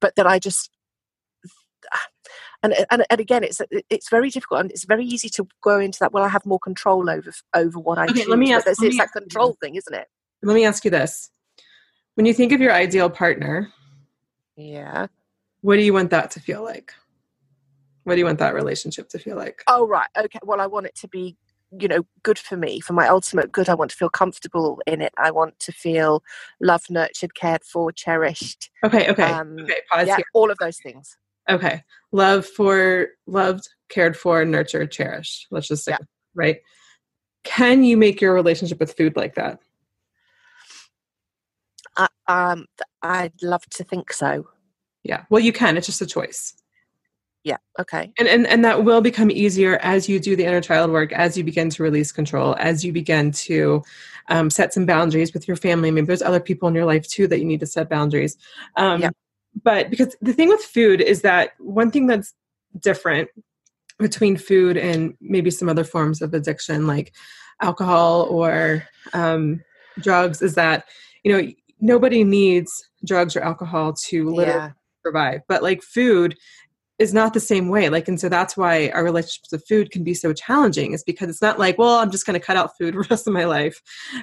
but 0.00 0.16
that 0.16 0.26
i 0.26 0.38
just 0.38 0.70
and, 2.62 2.74
and 2.90 3.04
and 3.10 3.20
again 3.20 3.42
it's 3.44 3.60
it's 3.88 4.10
very 4.10 4.30
difficult 4.30 4.60
and 4.60 4.70
it's 4.70 4.84
very 4.84 5.04
easy 5.04 5.28
to 5.28 5.46
go 5.62 5.78
into 5.78 5.98
that 6.00 6.12
well 6.12 6.24
i 6.24 6.28
have 6.28 6.44
more 6.44 6.58
control 6.58 7.08
over 7.08 7.32
over 7.54 7.78
what 7.78 7.98
i 7.98 8.04
Okay, 8.04 8.14
choose. 8.20 8.28
let 8.28 8.38
me 8.38 8.52
ask- 8.52 8.66
it's, 8.66 8.80
let 8.80 8.86
it's 8.88 8.94
me 8.96 8.98
that 8.98 9.12
control 9.12 9.56
thing 9.62 9.76
isn't 9.76 9.94
it? 9.94 10.08
Let 10.42 10.54
me 10.54 10.64
ask 10.64 10.86
you 10.86 10.90
this. 10.90 11.30
When 12.14 12.24
you 12.24 12.32
think 12.32 12.52
of 12.52 12.60
your 12.60 12.72
ideal 12.72 13.10
partner 13.10 13.70
yeah. 14.56 15.06
what 15.62 15.76
do 15.76 15.82
you 15.82 15.92
want 15.94 16.10
that 16.10 16.30
to 16.32 16.40
feel 16.40 16.62
like 16.62 16.92
what 18.10 18.16
do 18.16 18.18
you 18.18 18.24
want 18.24 18.40
that 18.40 18.54
relationship 18.54 19.08
to 19.08 19.20
feel 19.20 19.36
like 19.36 19.62
oh 19.68 19.86
right 19.86 20.08
okay 20.18 20.40
well 20.42 20.60
i 20.60 20.66
want 20.66 20.84
it 20.84 20.96
to 20.96 21.06
be 21.06 21.36
you 21.78 21.86
know 21.86 22.04
good 22.24 22.40
for 22.40 22.56
me 22.56 22.80
for 22.80 22.92
my 22.92 23.06
ultimate 23.06 23.52
good 23.52 23.68
i 23.68 23.74
want 23.74 23.88
to 23.88 23.96
feel 23.96 24.10
comfortable 24.10 24.80
in 24.84 25.00
it 25.00 25.12
i 25.16 25.30
want 25.30 25.56
to 25.60 25.70
feel 25.70 26.24
loved 26.60 26.90
nurtured 26.90 27.36
cared 27.36 27.62
for 27.62 27.92
cherished 27.92 28.68
okay 28.84 29.08
okay 29.08 29.22
um, 29.22 29.56
okay 29.60 29.76
pause 29.88 30.08
yeah 30.08 30.16
here 30.16 30.24
all 30.34 30.50
of 30.50 30.58
those 30.58 30.78
things 30.78 31.16
Okay. 31.48 31.82
Love 32.12 32.46
for 32.46 33.08
loved, 33.26 33.68
cared 33.88 34.16
for, 34.16 34.44
nurtured, 34.44 34.92
cherished. 34.92 35.48
Let's 35.50 35.66
just 35.66 35.84
say, 35.84 35.92
Yeah. 35.92 35.98
right? 36.34 36.58
Can 37.42 37.82
you 37.82 37.96
make 37.96 38.20
your 38.20 38.34
relationship 38.34 38.78
with 38.78 38.96
food 38.96 39.16
like 39.16 39.34
that? 39.34 39.58
I, 41.96 42.08
um, 42.28 42.66
I'd 43.02 43.42
love 43.42 43.66
to 43.70 43.84
think 43.84 44.12
so. 44.12 44.48
Yeah. 45.02 45.24
Well, 45.28 45.42
you 45.42 45.52
can. 45.52 45.76
It's 45.76 45.86
just 45.86 46.02
a 46.02 46.06
choice. 46.06 46.54
Yeah. 47.44 47.56
Okay. 47.78 48.12
And, 48.18 48.28
and 48.28 48.46
and 48.46 48.64
that 48.64 48.84
will 48.84 49.00
become 49.00 49.30
easier 49.30 49.76
as 49.78 50.08
you 50.08 50.20
do 50.20 50.36
the 50.36 50.44
inner 50.44 50.60
child 50.60 50.90
work, 50.90 51.12
as 51.12 51.38
you 51.38 51.44
begin 51.44 51.70
to 51.70 51.82
release 51.82 52.12
control, 52.12 52.54
as 52.58 52.84
you 52.84 52.92
begin 52.92 53.32
to 53.32 53.82
um, 54.28 54.50
set 54.50 54.74
some 54.74 54.84
boundaries 54.84 55.32
with 55.32 55.48
your 55.48 55.56
family. 55.56 55.90
Maybe 55.90 56.06
there's 56.06 56.20
other 56.22 56.40
people 56.40 56.68
in 56.68 56.74
your 56.74 56.84
life 56.84 57.08
too 57.08 57.26
that 57.28 57.38
you 57.38 57.46
need 57.46 57.60
to 57.60 57.66
set 57.66 57.88
boundaries. 57.88 58.36
Um, 58.76 59.00
Yeah. 59.00 59.10
But 59.64 59.90
because 59.90 60.14
the 60.20 60.32
thing 60.32 60.48
with 60.48 60.60
food 60.62 61.00
is 61.00 61.22
that 61.22 61.52
one 61.58 61.90
thing 61.90 62.06
that's 62.06 62.34
different 62.80 63.28
between 63.98 64.36
food 64.36 64.76
and 64.76 65.14
maybe 65.20 65.50
some 65.50 65.68
other 65.68 65.82
forms 65.84 66.22
of 66.22 66.32
addiction, 66.34 66.86
like 66.86 67.12
alcohol 67.60 68.26
or 68.30 68.86
um, 69.12 69.62
drugs, 69.98 70.40
is 70.42 70.54
that 70.56 70.84
you 71.24 71.32
know 71.32 71.50
nobody 71.80 72.22
needs 72.22 72.70
drugs 73.04 73.34
or 73.34 73.40
alcohol 73.40 73.94
to 74.08 74.28
literally 74.30 74.60
Yeah. 74.60 74.70
survive. 75.04 75.40
But 75.48 75.62
like 75.62 75.82
food 75.82 76.36
is 77.00 77.12
not 77.12 77.34
the 77.34 77.40
same 77.40 77.68
way. 77.68 77.88
Like, 77.88 78.06
and 78.06 78.20
so 78.20 78.28
that's 78.28 78.56
why 78.56 78.90
our 78.90 79.02
relationships 79.02 79.50
with 79.50 79.66
food 79.66 79.90
can 79.90 80.04
be 80.04 80.14
so 80.14 80.32
challenging, 80.32 80.92
is 80.92 81.02
because 81.02 81.28
it's 81.30 81.42
not 81.42 81.58
like, 81.58 81.78
well, 81.78 81.96
I'm 81.96 82.10
just 82.12 82.26
going 82.26 82.38
to 82.38 82.46
cut 82.46 82.56
out 82.56 82.76
food 82.78 82.94
for 82.94 83.02
the 83.02 83.08
rest 83.08 83.26
of 83.26 83.32
my 83.32 83.44
life, 83.44 83.82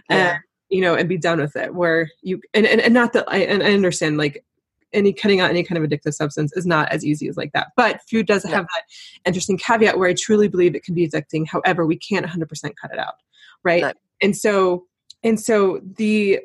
Yeah. 0.10 0.34
and 0.34 0.40
you 0.70 0.82
know, 0.82 0.96
and 0.96 1.08
be 1.10 1.18
done 1.18 1.40
with 1.40 1.56
it. 1.56 1.74
Where 1.74 2.10
you 2.22 2.40
and 2.54 2.66
and, 2.66 2.80
and 2.80 2.94
not 2.94 3.12
that 3.14 3.26
I 3.28 3.40
and 3.40 3.64
I 3.64 3.74
understand 3.74 4.18
like 4.18 4.46
any 4.94 5.12
cutting 5.12 5.42
out 5.42 5.50
any 5.50 5.64
kind 5.64 5.84
of 5.84 5.90
addictive 5.90 6.14
substance 6.14 6.56
is 6.56 6.66
not 6.66 6.90
as 6.90 7.04
easy 7.06 7.28
as 7.28 7.36
like 7.36 7.52
that. 7.54 7.68
But 7.76 8.00
food 8.10 8.26
does 8.26 8.46
No. 8.46 8.52
have 8.52 8.66
that 8.74 8.84
interesting 9.26 9.58
caveat 9.58 9.98
where 9.98 10.10
I 10.10 10.14
truly 10.14 10.48
believe 10.48 10.76
it 10.76 10.84
can 10.84 10.94
be 10.96 11.08
addicting. 11.08 11.46
However, 11.48 11.86
we 11.86 11.98
can't 11.98 12.26
100% 12.26 12.50
cut 12.82 12.92
it 12.94 13.00
out, 13.00 13.16
right? 13.64 13.82
No. 13.82 13.94
And 14.22 14.36
so 14.38 14.86
and 15.24 15.40
so 15.40 15.82
the 15.98 16.40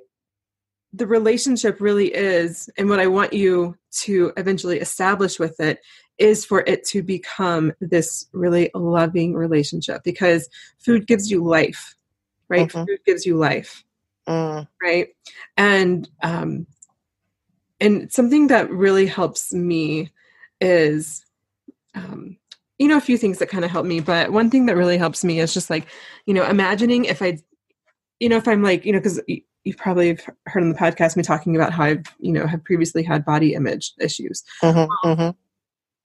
the 0.94 1.06
relationship 1.06 1.80
really 1.80 2.08
is 2.14 2.68
and 2.76 2.88
what 2.88 3.00
i 3.00 3.06
want 3.06 3.32
you 3.32 3.74
to 3.90 4.30
eventually 4.36 4.78
establish 4.78 5.38
with 5.38 5.58
it 5.58 5.78
is 6.22 6.44
for 6.44 6.60
it 6.68 6.84
to 6.86 7.02
become 7.02 7.72
this 7.80 8.28
really 8.32 8.70
loving 8.74 9.34
relationship 9.34 10.02
because 10.04 10.48
food 10.78 11.06
gives 11.06 11.30
you 11.30 11.44
life 11.44 11.96
right 12.48 12.68
Mhm. 12.68 12.86
food 12.86 13.00
gives 13.04 13.26
you 13.26 13.36
life 13.36 13.84
Mm, 14.28 14.68
right 14.80 15.08
and 15.56 16.08
um 16.22 16.64
and 17.80 18.12
something 18.12 18.46
that 18.46 18.70
really 18.70 19.06
helps 19.06 19.52
me 19.52 20.10
is 20.60 21.24
um 21.96 22.36
you 22.78 22.86
know 22.86 22.96
a 22.96 23.00
few 23.00 23.18
things 23.18 23.38
that 23.38 23.48
kind 23.48 23.64
of 23.64 23.70
help 23.70 23.84
me 23.84 23.98
but 23.98 24.30
one 24.30 24.48
thing 24.48 24.66
that 24.66 24.76
really 24.76 24.96
helps 24.96 25.24
me 25.24 25.40
is 25.40 25.52
just 25.52 25.70
like 25.70 25.86
you 26.26 26.34
know 26.34 26.44
imagining 26.48 27.04
if 27.04 27.20
i 27.20 27.36
you 28.20 28.28
know 28.28 28.36
if 28.36 28.46
i'm 28.46 28.62
like 28.62 28.84
you 28.86 28.92
know 28.92 29.00
because 29.00 29.20
you've 29.64 29.76
probably 29.76 30.16
heard 30.46 30.62
on 30.62 30.68
the 30.68 30.78
podcast 30.78 31.16
me 31.16 31.22
talking 31.24 31.56
about 31.56 31.72
how 31.72 31.84
i've 31.84 32.04
you 32.20 32.32
know 32.32 32.46
have 32.46 32.62
previously 32.62 33.02
had 33.02 33.24
body 33.24 33.54
image 33.54 33.92
issues 33.98 34.44
mhm, 34.62 34.88
mhm. 35.04 35.34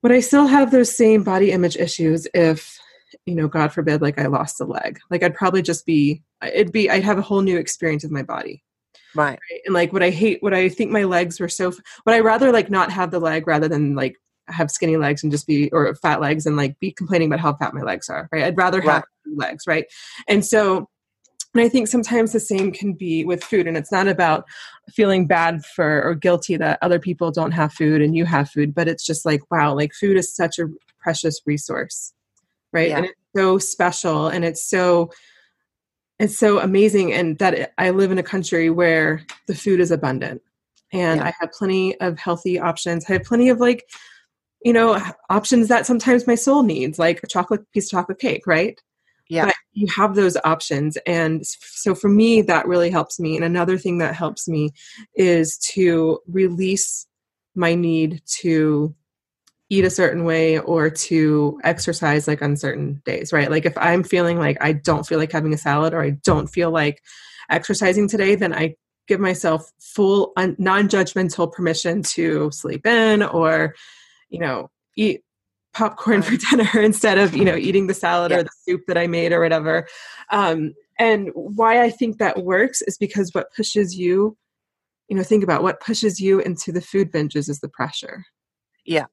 Would 0.04 0.12
i 0.12 0.20
still 0.20 0.48
have 0.48 0.72
those 0.72 0.96
same 0.96 1.24
body 1.24 1.52
image 1.52 1.76
issues 1.78 2.28
if 2.34 2.80
you 3.26 3.36
know 3.36 3.48
god 3.48 3.72
forbid 3.72 4.02
like 4.02 4.20
i 4.20 4.28
lost 4.28 4.60
a 4.62 4.66
leg. 4.66 5.00
Like 5.10 5.24
i'd 5.24 5.36
probably 5.36 5.62
just 5.62 5.86
be 5.86 6.24
it'd 6.42 6.72
be 6.72 6.90
i'd 6.90 7.04
have 7.04 7.18
a 7.18 7.22
whole 7.22 7.42
new 7.42 7.58
experience 7.58 8.04
of 8.04 8.12
my 8.12 8.24
body. 8.24 8.64
Right. 9.16 9.40
right? 9.50 9.62
and 9.66 9.74
like 9.74 9.94
would 9.94 10.04
i 10.04 10.10
hate 10.10 10.44
would 10.44 10.54
i 10.54 10.70
think 10.70 10.92
my 10.92 11.04
legs 11.04 11.40
were 11.40 11.50
so 11.50 11.72
would 12.06 12.16
i 12.16 12.20
rather 12.20 12.52
like 12.52 12.70
not 12.70 12.92
have 12.92 13.12
the 13.12 13.20
leg 13.20 13.48
rather 13.48 13.68
than 13.68 13.96
like 13.96 14.16
have 14.48 14.72
skinny 14.72 14.98
legs 14.98 15.24
and 15.24 15.32
just 15.32 15.48
be 15.48 15.70
or 15.72 15.94
fat 15.96 16.22
legs 16.22 16.46
and 16.46 16.56
like 16.56 16.80
be 16.80 16.92
complaining 16.92 17.28
about 17.28 17.40
how 17.40 17.54
fat 17.54 17.74
my 17.74 17.82
legs 17.82 18.10
are 18.10 18.30
right? 18.32 18.44
I'd 18.44 18.58
rather 18.58 18.82
have 18.82 19.04
legs 19.36 19.64
right? 19.68 19.86
And 20.28 20.46
so 20.46 20.90
and 21.54 21.64
i 21.64 21.70
think 21.70 21.88
sometimes 21.88 22.32
the 22.34 22.40
same 22.40 22.72
can 22.72 22.94
be 22.94 23.24
with 23.26 23.44
food 23.44 23.68
and 23.68 23.78
it's 23.78 23.92
not 23.92 24.08
about 24.08 24.46
feeling 24.90 25.26
bad 25.28 25.64
for 25.66 26.04
or 26.04 26.16
guilty 26.16 26.58
that 26.58 26.80
other 26.82 27.00
people 27.00 27.32
don't 27.32 27.52
have 27.52 27.74
food 27.74 28.02
and 28.02 28.16
you 28.16 28.26
have 28.26 28.50
food 28.50 28.74
but 28.74 28.88
it's 28.88 29.06
just 29.06 29.26
like 29.26 29.42
wow 29.52 29.74
like 29.74 29.94
food 29.94 30.18
is 30.18 30.34
such 30.36 30.60
a 30.60 30.68
precious 31.00 31.42
resource 31.46 32.14
right 32.74 32.90
Yeah. 32.90 32.98
and 32.98 33.06
it's 33.08 33.16
so 33.36 33.58
special 33.58 34.28
and 34.28 34.44
it's 34.46 34.68
so 34.68 35.10
it's 36.20 36.38
so 36.38 36.60
amazing 36.60 37.14
and 37.14 37.38
that 37.40 37.54
it- 37.54 37.74
i 37.78 37.90
live 37.92 38.12
in 38.12 38.18
a 38.18 38.24
country 38.24 38.70
where 38.70 39.24
the 39.48 39.56
food 39.56 39.80
is 39.80 39.92
abundant 39.92 40.42
and 40.94 41.20
Yeah. 41.22 41.28
i 41.28 41.34
have 41.40 41.52
plenty 41.52 42.00
of 42.02 42.18
healthy 42.20 42.60
options 42.60 43.06
i 43.10 43.14
have 43.14 43.24
plenty 43.24 43.50
of 43.50 43.60
like 43.60 43.84
you 44.64 44.74
know 44.74 45.00
options 45.30 45.68
that 45.68 45.86
sometimes 45.86 46.26
my 46.28 46.36
soul 46.36 46.64
needs 46.64 46.98
like 46.98 47.22
a 47.24 47.28
chocolate 47.28 47.70
piece 47.72 47.86
of 47.88 47.92
chocolate 47.92 48.20
cake 48.20 48.48
right 48.48 48.80
Yeah. 49.30 49.46
but 49.46 49.56
you 49.74 49.88
have 49.96 50.16
those 50.16 50.38
options 50.44 50.98
and 51.06 51.46
so 51.46 51.94
for 51.94 52.10
me 52.10 52.42
that 52.44 52.68
really 52.68 52.90
helps 52.90 53.20
me 53.20 53.36
and 53.36 53.44
another 53.44 53.78
thing 53.78 53.98
that 53.98 54.16
helps 54.16 54.48
me 54.48 54.72
is 55.16 55.58
to 55.74 56.20
release 56.28 57.06
my 57.56 57.76
need 57.76 58.22
to 58.40 58.96
eat 59.70 59.84
a 59.84 59.90
certain 59.90 60.24
way 60.24 60.60
or 60.60 60.90
to 60.90 61.60
exercise 61.64 62.28
like 62.28 62.42
on 62.42 62.56
certain 62.56 63.02
days 63.06 63.34
right 63.34 63.52
like 63.52 63.66
if 63.66 63.78
i'm 63.78 64.04
feeling 64.04 64.38
like 64.40 64.58
i 64.62 64.72
don't 64.72 65.06
feel 65.06 65.20
like 65.20 65.32
having 65.32 65.54
a 65.54 65.58
salad 65.58 65.94
or 65.94 66.02
i 66.02 66.12
don't 66.24 66.48
feel 66.48 66.72
like 66.72 67.04
exercising 67.50 68.08
today 68.08 68.36
then 68.36 68.54
i 68.54 68.74
give 69.08 69.20
myself 69.20 69.72
full 69.80 70.34
non-judgmental 70.58 71.52
permission 71.52 72.02
to 72.02 72.52
sleep 72.52 72.86
in 72.86 73.24
or 73.24 73.74
you 74.30 74.40
know 74.40 74.70
eat 74.96 75.22
popcorn 75.78 76.22
for 76.24 76.36
dinner 76.38 76.70
instead 76.90 77.18
of 77.18 77.36
you 77.36 77.46
know 77.46 77.56
eating 77.56 77.86
the 77.88 77.94
salad 77.94 78.32
Yeah. 78.32 78.38
or 78.40 78.44
the 78.44 78.50
soup 78.68 78.82
that 78.88 78.98
i 78.98 79.06
made 79.08 79.32
or 79.32 79.40
whatever 79.42 79.88
um, 80.32 80.74
and 80.98 81.30
why 81.36 81.84
i 81.84 81.90
think 81.90 82.18
that 82.18 82.44
works 82.44 82.82
is 82.82 82.98
because 82.98 83.32
what 83.34 83.54
pushes 83.56 83.96
you 83.96 84.36
you 85.08 85.16
know 85.16 85.24
think 85.24 85.44
about 85.44 85.62
what 85.64 85.80
pushes 85.80 86.20
you 86.20 86.40
into 86.40 86.72
the 86.72 86.82
food 86.82 87.12
binges 87.12 87.48
is 87.50 87.60
the 87.60 87.70
pressure 87.70 88.26
Yeah. 88.86 89.06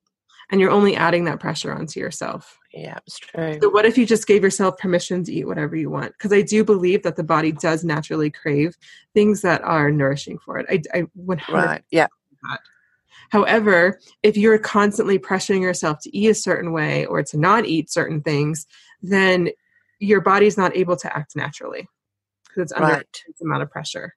and 0.51 0.61
you're 0.61 0.71
only 0.79 0.97
adding 0.97 1.25
that 1.27 1.39
pressure 1.41 1.73
onto 1.73 2.01
yourself 2.01 2.59
Yeah. 2.73 2.99
It's 3.07 3.19
true. 3.19 3.59
so 3.63 3.69
what 3.69 3.85
if 3.85 3.99
you 3.99 4.07
just 4.07 4.27
gave 4.27 4.43
yourself 4.43 4.79
permission 4.79 5.23
to 5.25 5.33
eat 5.33 5.47
whatever 5.47 5.77
you 5.77 5.91
want 5.91 6.13
because 6.17 6.33
i 6.33 6.41
do 6.55 6.65
believe 6.65 7.03
that 7.03 7.17
the 7.17 7.25
body 7.37 7.53
does 7.53 7.85
naturally 7.85 8.31
crave 8.31 8.75
things 9.13 9.43
that 9.43 9.61
are 9.63 9.91
nourishing 9.91 10.39
for 10.45 10.59
it 10.61 10.67
i, 10.71 10.77
I 10.99 11.03
100% 11.19 11.49
Right. 11.49 11.83
Yeah. 11.91 12.07
However, 13.31 13.99
if 14.23 14.37
you're 14.37 14.59
constantly 14.59 15.19
pressuring 15.19 15.61
yourself 15.63 15.99
to 16.03 16.17
eat 16.17 16.29
a 16.29 16.35
certain 16.35 16.73
way 16.73 17.07
or 17.07 17.23
to 17.25 17.39
not 17.39 17.67
eat 17.67 17.91
certain 17.91 18.21
things, 18.21 18.67
then 19.03 19.51
your 19.99 20.21
body's 20.21 20.57
not 20.57 20.77
able 20.77 20.97
to 20.97 21.17
act 21.17 21.35
naturally 21.37 21.87
because 22.47 22.63
it's 22.63 22.73
under 22.73 22.95
Right. 22.95 23.23
an 23.41 23.47
amount 23.47 23.63
of 23.63 23.71
pressure. 23.71 24.15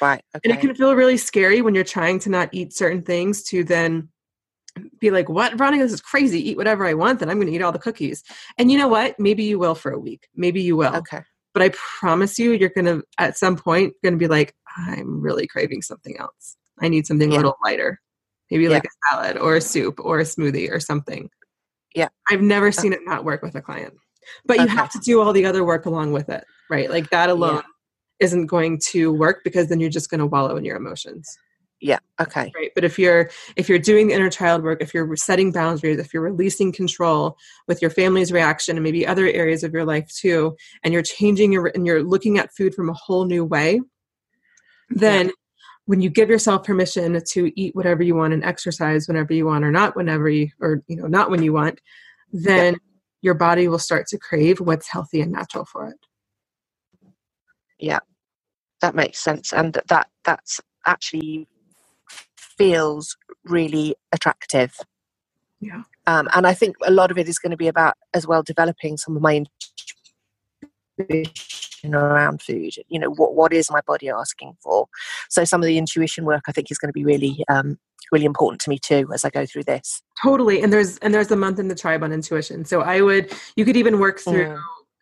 Right. 0.00 0.22
And 0.42 0.52
it 0.52 0.60
can 0.60 0.74
feel 0.74 0.94
really 0.96 1.16
scary 1.16 1.60
when 1.62 1.74
you're 1.74 1.84
trying 1.84 2.18
to 2.20 2.30
not 2.30 2.48
eat 2.52 2.72
certain 2.74 3.02
things 3.02 3.42
to 3.44 3.62
then 3.64 4.08
be 4.98 5.10
like, 5.10 5.28
what, 5.28 5.54
Veronica, 5.56 5.84
this 5.84 5.92
is 5.92 6.00
crazy. 6.00 6.50
Eat 6.50 6.56
whatever 6.56 6.84
I 6.84 6.94
want, 6.94 7.20
then 7.20 7.30
I'm 7.30 7.36
going 7.36 7.46
to 7.46 7.52
eat 7.52 7.62
all 7.62 7.70
the 7.70 7.78
cookies. 7.78 8.24
And 8.58 8.72
you 8.72 8.78
know 8.78 8.88
what? 8.88 9.18
Maybe 9.20 9.44
you 9.44 9.58
will 9.58 9.74
for 9.76 9.92
a 9.92 9.98
week. 9.98 10.26
Maybe 10.34 10.62
you 10.62 10.76
will. 10.76 10.96
Okay. 10.96 11.20
But 11.52 11.62
I 11.62 11.68
promise 11.68 12.38
you, 12.40 12.50
you're 12.52 12.70
going 12.70 12.86
to, 12.86 13.04
at 13.18 13.38
some 13.38 13.54
point, 13.56 13.94
going 14.02 14.14
to 14.14 14.18
be 14.18 14.26
like, 14.26 14.54
I'm 14.76 15.20
really 15.20 15.46
craving 15.46 15.82
something 15.82 16.16
else. 16.18 16.56
I 16.80 16.88
need 16.88 17.06
something 17.06 17.30
Yeah. 17.30 17.36
a 17.36 17.38
little 17.38 17.56
lighter. 17.62 18.00
Maybe 18.54 18.64
Yeah. 18.64 18.70
like 18.70 18.84
a 18.84 19.10
salad 19.10 19.36
or 19.36 19.56
a 19.56 19.60
soup 19.60 19.98
or 19.98 20.20
a 20.20 20.22
smoothie 20.22 20.70
or 20.70 20.78
something. 20.78 21.28
Yeah. 21.92 22.06
I've 22.30 22.40
never 22.40 22.68
uh 22.68 22.70
seen 22.70 22.92
it 22.92 23.00
not 23.04 23.24
work 23.24 23.42
with 23.42 23.56
a 23.56 23.60
client. 23.60 23.94
But 24.46 24.58
you 24.58 24.66
Okay. 24.66 24.74
have 24.74 24.90
to 24.92 25.00
do 25.00 25.20
all 25.20 25.32
the 25.32 25.44
other 25.44 25.64
work 25.64 25.86
along 25.86 26.12
with 26.12 26.28
it, 26.28 26.44
right? 26.70 26.88
Like 26.88 27.10
that 27.10 27.30
alone 27.30 27.62
isn't 28.20 28.46
going 28.46 28.78
to 28.90 29.12
work 29.12 29.40
because 29.42 29.68
then 29.68 29.80
you're 29.80 29.90
just 29.90 30.08
going 30.08 30.20
to 30.20 30.26
wallow 30.26 30.56
in 30.56 30.64
your 30.64 30.76
emotions 30.76 31.36
Yeah. 31.80 31.98
Okay. 32.20 32.52
right 32.54 32.70
but 32.76 32.84
if 32.84 32.96
you're 32.96 33.28
if 33.56 33.68
you're 33.68 33.80
doing 33.80 34.06
the 34.06 34.14
inner 34.14 34.30
child 34.30 34.62
work 34.62 34.80
if 34.80 34.94
you're 34.94 35.16
setting 35.16 35.50
boundaries 35.50 35.98
if 35.98 36.14
you're 36.14 36.22
releasing 36.22 36.70
control 36.72 37.36
with 37.66 37.82
your 37.82 37.90
family's 37.90 38.30
reaction 38.32 38.76
and 38.76 38.84
maybe 38.84 39.04
other 39.04 39.26
areas 39.26 39.64
of 39.64 39.72
your 39.72 39.84
life 39.84 40.08
too 40.14 40.56
and 40.84 40.94
you're 40.94 41.02
changing 41.02 41.50
your 41.52 41.66
and 41.74 41.86
you're 41.88 42.04
looking 42.04 42.38
at 42.38 42.54
food 42.54 42.72
from 42.72 42.88
a 42.88 42.92
whole 42.94 43.24
new 43.24 43.44
way 43.44 43.80
then 44.90 45.32
when 45.86 46.00
you 46.00 46.10
give 46.10 46.30
yourself 46.30 46.64
permission 46.64 47.20
to 47.32 47.52
eat 47.60 47.74
whatever 47.76 48.02
you 48.02 48.14
want 48.14 48.32
and 48.34 48.44
exercise 48.44 49.08
whenever 49.08 49.32
you 49.34 49.46
want 49.46 49.64
or 49.64 49.72
not 49.72 49.96
whenever 49.96 50.28
you 50.28 50.48
or 50.60 50.82
you 50.88 50.96
know 50.96 51.06
not 51.06 51.30
when 51.30 51.42
you 51.42 51.52
want 51.52 51.80
then 52.32 52.76
your 53.22 53.34
body 53.34 53.68
will 53.68 53.78
start 53.80 54.06
to 54.08 54.18
crave 54.18 54.60
what's 54.60 54.88
healthy 54.88 55.20
and 55.22 55.32
natural 55.32 55.64
for 55.66 55.88
it 55.88 55.98
Yeah. 57.78 58.00
That 58.82 58.94
makes 58.96 59.18
sense, 59.20 59.52
and 59.52 59.74
that- 59.74 59.88
that 59.88 60.10
that's 60.24 60.60
actually 60.86 61.48
feels 62.36 63.16
really 63.44 63.96
attractive. 64.12 64.76
yeah 65.60 65.82
Um, 66.06 66.28
and 66.34 66.46
I 66.46 66.54
think 66.54 66.76
a 66.84 66.92
lot 66.92 67.10
of 67.12 67.18
it 67.18 67.28
is 67.28 67.38
going 67.38 67.52
to 67.52 67.56
be 67.58 67.68
about 67.68 67.96
as 68.14 68.26
well 68.26 68.42
developing 68.42 68.96
some 68.98 69.16
of 69.16 69.22
my 69.22 69.44
intuition 70.98 71.94
around 71.94 72.42
food. 72.42 72.74
You 72.88 72.98
know, 73.00 73.10
what 73.10 73.34
what 73.34 73.52
is 73.52 73.70
my 73.70 73.80
body 73.86 74.08
asking 74.08 74.56
for? 74.62 74.86
So 75.28 75.44
some 75.44 75.62
of 75.62 75.66
the 75.66 75.78
intuition 75.78 76.24
work 76.24 76.44
I 76.48 76.52
think 76.52 76.70
is 76.70 76.78
going 76.78 76.88
to 76.88 76.92
be 76.92 77.04
really 77.04 77.44
um, 77.48 77.78
really 78.12 78.24
important 78.24 78.60
to 78.62 78.70
me 78.70 78.78
too 78.78 79.08
as 79.12 79.24
I 79.24 79.30
go 79.30 79.46
through 79.46 79.64
this. 79.64 80.02
Totally. 80.22 80.62
And 80.62 80.72
there's 80.72 80.98
and 80.98 81.12
there's 81.12 81.30
a 81.30 81.36
month 81.36 81.58
in 81.58 81.68
the 81.68 81.74
tribe 81.74 82.02
on 82.02 82.12
intuition. 82.12 82.64
So 82.64 82.80
I 82.80 83.00
would 83.00 83.32
you 83.56 83.64
could 83.64 83.76
even 83.76 83.98
work 83.98 84.20
through 84.20 84.46
mm. 84.46 84.60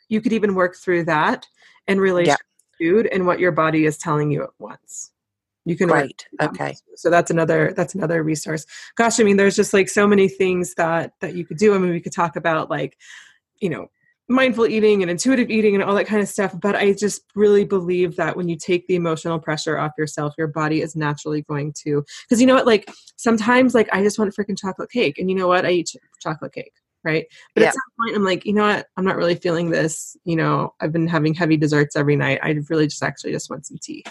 you 0.09 0.21
could 0.21 0.33
even 0.33 0.55
work 0.55 0.77
through 0.77 1.05
that 1.05 1.47
in 1.87 2.01
relation 2.01 2.31
yeah. 2.31 2.37
to 2.37 2.95
food 2.95 3.07
and 3.07 3.27
what 3.27 3.41
your 3.41 3.53
body 3.53 3.85
is 3.85 3.99
telling 3.99 4.31
you 4.31 4.43
at 4.43 4.51
once. 4.59 5.13
You 5.65 5.77
can 5.77 5.89
Great. 5.89 6.27
Okay. 6.41 6.75
So 6.97 7.09
that's 7.09 7.31
another 7.31 7.73
that's 7.77 7.95
another 7.95 8.23
resource. 8.23 8.67
Gosh, 8.97 9.21
I 9.21 9.23
mean 9.23 9.37
there's 9.37 9.57
just 9.57 9.73
like 9.73 9.89
so 9.89 10.07
many 10.07 10.29
things 10.29 10.75
that 10.75 11.13
that 11.21 11.35
you 11.35 11.45
could 11.45 11.59
do. 11.59 11.75
I 11.75 11.79
mean 11.79 11.91
we 11.91 12.01
could 12.01 12.13
talk 12.13 12.37
about 12.37 12.71
like, 12.71 12.99
you 13.61 13.71
know, 13.71 13.89
mindful 14.33 14.67
eating 14.67 15.03
and 15.03 15.11
intuitive 15.11 15.51
eating 15.51 15.75
and 15.75 15.85
all 15.85 15.95
that 15.95 16.07
kind 16.07 16.23
of 16.23 16.29
stuff. 16.29 16.55
But 16.61 16.75
I 16.75 16.93
just 16.93 17.23
really 17.35 17.65
believe 17.65 18.17
that 18.17 18.37
when 18.37 18.49
you 18.49 18.57
take 18.57 18.87
the 18.87 18.97
emotional 18.97 19.39
pressure 19.39 19.79
off 19.79 19.93
yourself, 19.97 20.35
your 20.37 20.49
body 20.49 20.83
is 20.83 20.97
naturally 20.97 21.43
going 21.43 21.73
to. 21.85 22.05
Because 22.25 22.41
you 22.41 22.47
know 22.47 22.55
what? 22.55 22.67
Like 22.67 22.91
sometimes, 23.17 23.75
like 23.75 23.89
I 23.93 24.03
just 24.03 24.19
want 24.19 24.35
freaking 24.35 24.59
chocolate 24.59 24.91
cake, 24.91 25.19
and 25.19 25.31
you 25.31 25.37
know 25.37 25.49
what? 25.49 25.65
I 25.65 25.71
eat 25.71 25.89
ch- 25.89 25.97
chocolate 26.21 26.53
cake, 26.53 26.73
right? 27.05 27.27
But 27.55 27.63
yeah. 27.63 27.69
at 27.69 27.75
some 27.75 27.83
point, 28.01 28.17
I'm 28.17 28.25
like, 28.25 28.45
you 28.45 28.55
know 28.55 28.67
what? 28.67 28.87
I'm 28.97 29.05
not 29.05 29.17
really 29.17 29.37
feeling 29.37 29.71
this. 29.71 30.17
You 30.25 30.37
know, 30.37 30.75
I've 30.81 30.93
been 30.93 31.07
having 31.07 31.35
heavy 31.35 31.57
desserts 31.57 31.95
every 31.95 32.17
night. 32.17 32.41
I 32.43 32.59
really 32.71 32.87
just 32.87 33.03
actually 33.03 33.33
just 33.33 33.51
want 33.51 33.67
some 33.67 33.79
tea, 33.81 34.05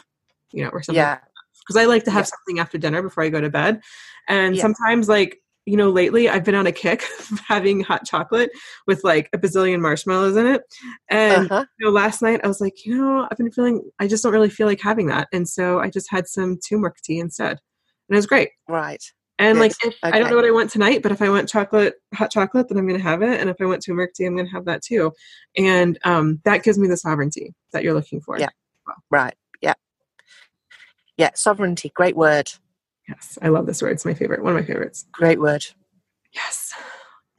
you 0.51 0.63
know, 0.63 0.69
or 0.69 0.81
something. 0.83 1.01
Yeah. 1.01 1.19
Because 1.59 1.79
I 1.79 1.85
like 1.85 2.03
to 2.05 2.11
have 2.11 2.25
yeah. 2.25 2.31
something 2.37 2.59
after 2.59 2.77
dinner 2.77 3.01
before 3.01 3.23
I 3.23 3.29
go 3.29 3.39
to 3.39 3.49
bed. 3.49 3.81
And 4.27 4.55
yeah. 4.55 4.61
sometimes, 4.61 5.07
like, 5.07 5.41
you 5.65 5.77
know, 5.77 5.89
lately 5.89 6.27
I've 6.27 6.43
been 6.43 6.55
on 6.55 6.67
a 6.67 6.71
kick 6.71 7.03
of 7.31 7.39
having 7.39 7.81
hot 7.81 8.05
chocolate 8.05 8.51
with 8.87 9.03
like 9.03 9.29
a 9.33 9.37
bazillion 9.37 9.79
marshmallows 9.79 10.35
in 10.35 10.47
it. 10.47 10.61
And 11.09 11.51
uh-huh. 11.51 11.65
you 11.79 11.85
know, 11.85 11.91
last 11.91 12.21
night 12.21 12.41
I 12.43 12.47
was 12.47 12.61
like, 12.61 12.85
you 12.85 12.97
know, 12.97 13.27
I've 13.29 13.37
been 13.37 13.51
feeling 13.51 13.81
I 13.99 14.07
just 14.07 14.23
don't 14.23 14.33
really 14.33 14.49
feel 14.49 14.67
like 14.67 14.81
having 14.81 15.07
that. 15.07 15.27
And 15.31 15.47
so 15.47 15.79
I 15.79 15.89
just 15.89 16.09
had 16.09 16.27
some 16.27 16.57
turmeric 16.57 16.97
tea 17.03 17.19
instead. 17.19 17.51
And 17.51 18.15
it 18.15 18.15
was 18.15 18.27
great. 18.27 18.49
Right. 18.67 19.03
And 19.39 19.57
yes. 19.57 19.61
like 19.61 19.93
if 19.93 19.97
okay. 20.03 20.17
I 20.17 20.19
don't 20.19 20.29
know 20.29 20.35
what 20.35 20.45
I 20.45 20.51
want 20.51 20.69
tonight, 20.69 21.01
but 21.01 21.11
if 21.11 21.21
I 21.21 21.29
want 21.29 21.49
chocolate 21.49 21.95
hot 22.13 22.31
chocolate, 22.31 22.67
then 22.67 22.77
I'm 22.77 22.87
gonna 22.87 22.99
have 22.99 23.21
it. 23.21 23.39
And 23.39 23.49
if 23.49 23.57
I 23.59 23.65
want 23.65 23.83
turmeric 23.83 24.13
tea, 24.13 24.25
I'm 24.25 24.35
gonna 24.35 24.49
have 24.49 24.65
that 24.65 24.81
too. 24.81 25.11
And 25.57 25.97
um 26.03 26.41
that 26.45 26.63
gives 26.63 26.77
me 26.77 26.87
the 26.87 26.97
sovereignty 26.97 27.53
that 27.71 27.83
you're 27.83 27.93
looking 27.93 28.21
for. 28.21 28.39
Yeah. 28.39 28.49
Well. 28.85 28.97
Right. 29.09 29.35
Yeah. 29.61 29.73
Yeah. 31.17 31.31
Sovereignty, 31.35 31.91
great 31.95 32.15
word. 32.15 32.51
Yes, 33.07 33.37
I 33.41 33.49
love 33.49 33.65
this 33.65 33.81
word. 33.81 33.91
It's 33.91 34.05
my 34.05 34.13
favorite. 34.13 34.43
One 34.43 34.55
of 34.55 34.61
my 34.61 34.65
favorites. 34.65 35.05
Great 35.11 35.39
word. 35.39 35.65
Yes. 36.33 36.73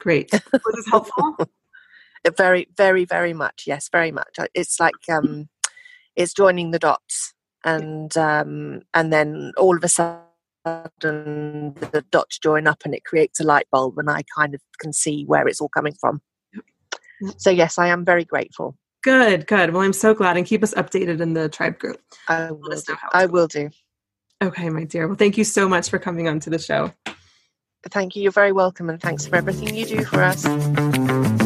Great. 0.01 0.31
Was 0.33 0.75
this 0.75 0.89
helpful? 0.89 1.37
very, 2.37 2.69
very, 2.77 3.05
very 3.05 3.33
much. 3.33 3.65
Yes, 3.67 3.89
very 3.91 4.13
much. 4.13 4.39
It's 4.55 4.79
like 4.81 4.95
um, 5.11 5.49
it's 6.17 6.33
joining 6.33 6.71
the 6.71 6.79
dots, 6.79 7.35
and 7.65 8.17
um, 8.17 8.83
and 8.95 9.13
then 9.13 9.53
all 9.57 9.77
of 9.77 9.85
a 9.85 9.89
sudden 9.89 10.25
the 10.65 12.05
dots 12.11 12.39
join 12.39 12.67
up, 12.67 12.83
and 12.85 12.95
it 12.95 13.05
creates 13.05 13.41
a 13.41 13.45
light 13.45 13.67
bulb, 13.71 13.99
and 13.99 14.11
I 14.11 14.23
kind 14.37 14.55
of 14.55 14.61
can 14.79 14.93
see 14.93 15.25
where 15.25 15.47
it's 15.47 15.61
all 15.61 15.69
coming 15.69 15.95
from. 16.01 16.21
So 17.37 17.51
yes, 17.51 17.79
I 17.79 17.89
am 17.89 18.05
very 18.05 18.25
grateful. 18.25 18.77
Good, 19.03 19.47
good. 19.47 19.73
Well, 19.73 19.83
I'm 19.83 19.93
so 19.93 20.15
glad, 20.15 20.37
and 20.37 20.47
keep 20.47 20.63
us 20.63 20.75
updated 20.75 21.21
in 21.21 21.35
the 21.35 21.49
tribe 21.49 21.79
group. 21.79 22.01
I 22.29 22.51
will. 22.51 22.83
I 23.13 23.27
will 23.27 23.49
do. 23.49 23.71
Okay, 24.43 24.69
my 24.71 24.85
dear. 24.85 25.07
Well, 25.07 25.17
thank 25.17 25.39
you 25.39 25.45
so 25.45 25.69
much 25.69 25.89
for 25.89 26.01
coming 26.01 26.27
on 26.27 26.41
to 26.41 26.51
the 26.51 26.59
show. 26.59 26.93
Thank 27.91 28.17
you. 28.17 28.23
You're 28.23 28.33
very 28.33 28.53
welcome, 28.53 28.91
and 28.91 29.01
thanks 29.01 29.27
for 29.27 29.37
everything 29.37 29.75
you 29.75 29.87
do 29.87 30.05
for 30.05 30.23
us. 30.23 31.42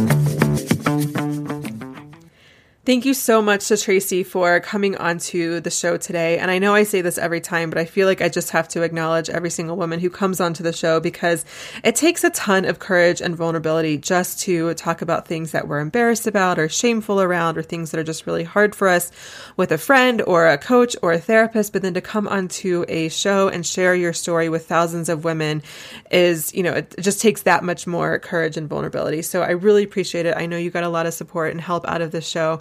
Thank 2.87 3.05
you 3.05 3.14
so 3.14 3.43
much 3.43 3.66
to 3.66 3.76
Tracey 3.76 4.22
for 4.22 4.61
coming 4.61 4.97
onto 4.97 5.59
the 5.59 5.72
show 5.72 5.97
today. 5.97 6.39
And 6.39 6.53
I 6.53 6.61
know 6.61 6.72
I 6.72 6.84
say 6.84 7.01
this 7.01 7.18
every 7.18 7.41
time, 7.41 7.68
but 7.68 7.80
I 7.80 7.84
feel 7.84 8.07
like 8.07 8.22
I 8.22 8.28
just 8.28 8.51
have 8.51 8.68
to 8.68 8.82
acknowledge 8.82 9.28
every 9.28 9.51
single 9.51 9.76
woman 9.76 9.99
who 9.99 10.09
comes 10.09 10.41
onto 10.41 10.62
the 10.62 10.72
show 10.72 11.01
because 11.01 11.45
it 11.82 11.97
takes 11.97 12.22
a 12.22 12.30
ton 12.30 12.64
of 12.64 12.78
courage 12.78 13.20
and 13.20 13.34
vulnerability 13.34 13.99
just 13.99 14.39
to 14.43 14.72
talk 14.74 15.03
about 15.03 15.26
things 15.26 15.51
that 15.51 15.66
we're 15.66 15.80
embarrassed 15.80 16.28
about 16.28 16.61
or 16.61 16.68
shameful 16.68 17.20
around 17.20 17.59
or 17.59 17.62
things 17.64 17.91
that 17.91 17.99
are 17.99 18.05
just 18.05 18.24
really 18.24 18.45
hard 18.45 18.72
for 18.72 18.87
us 18.87 19.11
with 19.57 19.72
a 19.72 19.78
friend 19.78 20.22
or 20.22 20.47
a 20.47 20.57
coach 20.57 20.95
or 21.03 21.12
a 21.12 21.18
therapist. 21.18 21.72
But 21.72 21.82
then 21.82 21.95
to 21.95 22.01
come 22.01 22.28
onto 22.28 22.84
a 22.87 23.09
show 23.09 23.49
and 23.49 23.66
share 23.66 23.97
your 23.97 24.12
story 24.12 24.49
with 24.49 24.68
thousands 24.68 25.09
of 25.09 25.24
women 25.24 25.64
is, 26.12 26.55
you 26.55 26.62
know, 26.62 26.74
it 26.74 26.95
just 27.01 27.20
takes 27.20 27.43
that 27.43 27.64
much 27.64 27.89
more 27.89 28.20
courage 28.20 28.57
and 28.57 28.68
vulnerability. 28.68 29.22
So 29.22 29.43
I 29.43 29.51
really 29.51 29.82
appreciate 29.82 30.24
it. 30.24 30.37
I 30.37 30.47
know 30.47 30.57
you 30.57 30.70
got 30.70 30.84
a 30.84 30.89
lot 30.89 31.07
of 31.07 31.14
support 31.14 31.51
and 31.51 31.61
help 31.61 31.84
out 31.89 32.01
of 32.01 32.12
this 32.12 32.28
show 32.28 32.61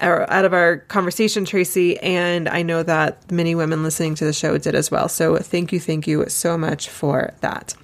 out 0.00 0.44
of 0.44 0.52
our 0.52 0.78
conversation, 0.78 1.44
Tracey, 1.44 1.98
and 2.00 2.48
I 2.48 2.62
know 2.62 2.82
that 2.82 3.30
many 3.30 3.54
women 3.54 3.82
listening 3.82 4.14
to 4.16 4.24
the 4.24 4.32
show 4.32 4.58
did 4.58 4.74
as 4.74 4.90
well. 4.90 5.08
So 5.08 5.36
thank 5.36 5.72
you, 5.72 5.78
thank 5.78 6.06
you 6.06 6.28
so 6.28 6.58
much 6.58 6.88
for 6.88 7.32
that. 7.40 7.74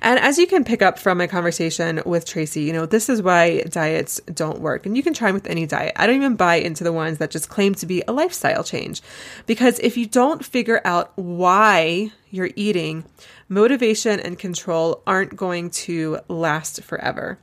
And 0.00 0.20
as 0.20 0.38
you 0.38 0.46
can 0.46 0.64
pick 0.64 0.82
up 0.82 0.98
from 0.98 1.18
my 1.18 1.26
conversation 1.26 2.00
with 2.06 2.26
Tracey, 2.26 2.62
you 2.62 2.72
know, 2.72 2.86
this 2.86 3.08
is 3.08 3.22
why 3.22 3.62
diets 3.62 4.20
don't 4.32 4.60
work. 4.60 4.86
And 4.86 4.96
you 4.96 5.02
can 5.02 5.14
try 5.14 5.28
them 5.28 5.34
with 5.34 5.46
any 5.46 5.66
diet. 5.66 5.94
I 5.96 6.06
don't 6.06 6.16
even 6.16 6.36
buy 6.36 6.56
into 6.56 6.84
the 6.84 6.92
ones 6.92 7.18
that 7.18 7.30
just 7.30 7.48
claim 7.48 7.74
to 7.76 7.86
be 7.86 8.02
a 8.06 8.12
lifestyle 8.12 8.62
change. 8.62 9.02
Because 9.46 9.78
if 9.80 9.96
you 9.96 10.06
don't 10.06 10.44
figure 10.44 10.80
out 10.84 11.12
why 11.16 12.12
you're 12.30 12.50
eating, 12.56 13.04
motivation 13.48 14.18
and 14.20 14.38
control 14.38 15.02
aren't 15.06 15.36
going 15.36 15.70
to 15.70 16.18
last 16.28 16.82
forever. 16.82 17.38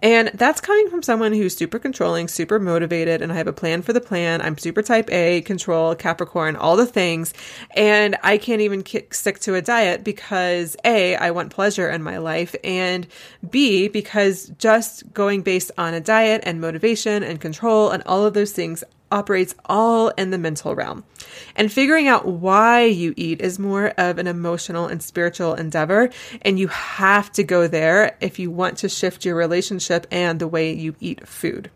And 0.00 0.30
that's 0.34 0.60
coming 0.60 0.88
from 0.88 1.02
someone 1.02 1.32
who's 1.32 1.56
super 1.56 1.78
controlling, 1.78 2.28
super 2.28 2.58
motivated, 2.58 3.20
and 3.20 3.32
I 3.32 3.36
have 3.36 3.48
a 3.48 3.52
plan 3.66 3.82
for 3.82 3.92
the 3.92 4.00
plan. 4.00 4.40
I'm 4.40 4.56
super 4.56 4.80
type 4.80 5.10
A, 5.10 5.40
control, 5.40 5.96
Capricorn, 5.96 6.54
all 6.54 6.76
the 6.76 6.86
things. 6.86 7.34
And 7.72 8.16
I 8.22 8.38
can't 8.38 8.60
even 8.60 8.84
kick, 8.84 9.12
stick 9.12 9.40
to 9.40 9.56
a 9.56 9.60
diet 9.60 10.04
because 10.04 10.76
A, 10.84 11.16
I 11.16 11.32
want 11.32 11.50
pleasure 11.50 11.90
in 11.90 12.00
my 12.00 12.18
life, 12.18 12.54
and 12.62 13.08
B, 13.50 13.88
because 13.88 14.52
just 14.56 15.12
going 15.12 15.42
based 15.42 15.72
on 15.76 15.94
a 15.94 16.00
diet 16.00 16.42
and 16.46 16.60
motivation 16.60 17.24
and 17.24 17.40
control 17.40 17.90
and 17.90 18.04
all 18.06 18.24
of 18.24 18.34
those 18.34 18.52
things 18.52 18.84
operates 19.10 19.56
all 19.64 20.10
in 20.10 20.30
the 20.30 20.38
mental 20.38 20.76
realm. 20.76 21.02
And 21.56 21.72
figuring 21.72 22.06
out 22.06 22.24
why 22.24 22.84
you 22.84 23.14
eat 23.16 23.40
is 23.40 23.58
more 23.58 23.88
of 23.98 24.18
an 24.18 24.28
emotional 24.28 24.86
and 24.86 25.02
spiritual 25.02 25.54
endeavor. 25.54 26.10
And 26.42 26.56
you 26.56 26.68
have 26.68 27.32
to 27.32 27.42
go 27.42 27.66
there 27.66 28.16
if 28.20 28.38
you 28.38 28.52
want 28.52 28.78
to 28.78 28.88
shift 28.88 29.24
your 29.24 29.34
relationship 29.34 30.06
and 30.12 30.38
the 30.38 30.46
way 30.46 30.72
you 30.72 30.94
eat 31.00 31.26
food. 31.26 31.68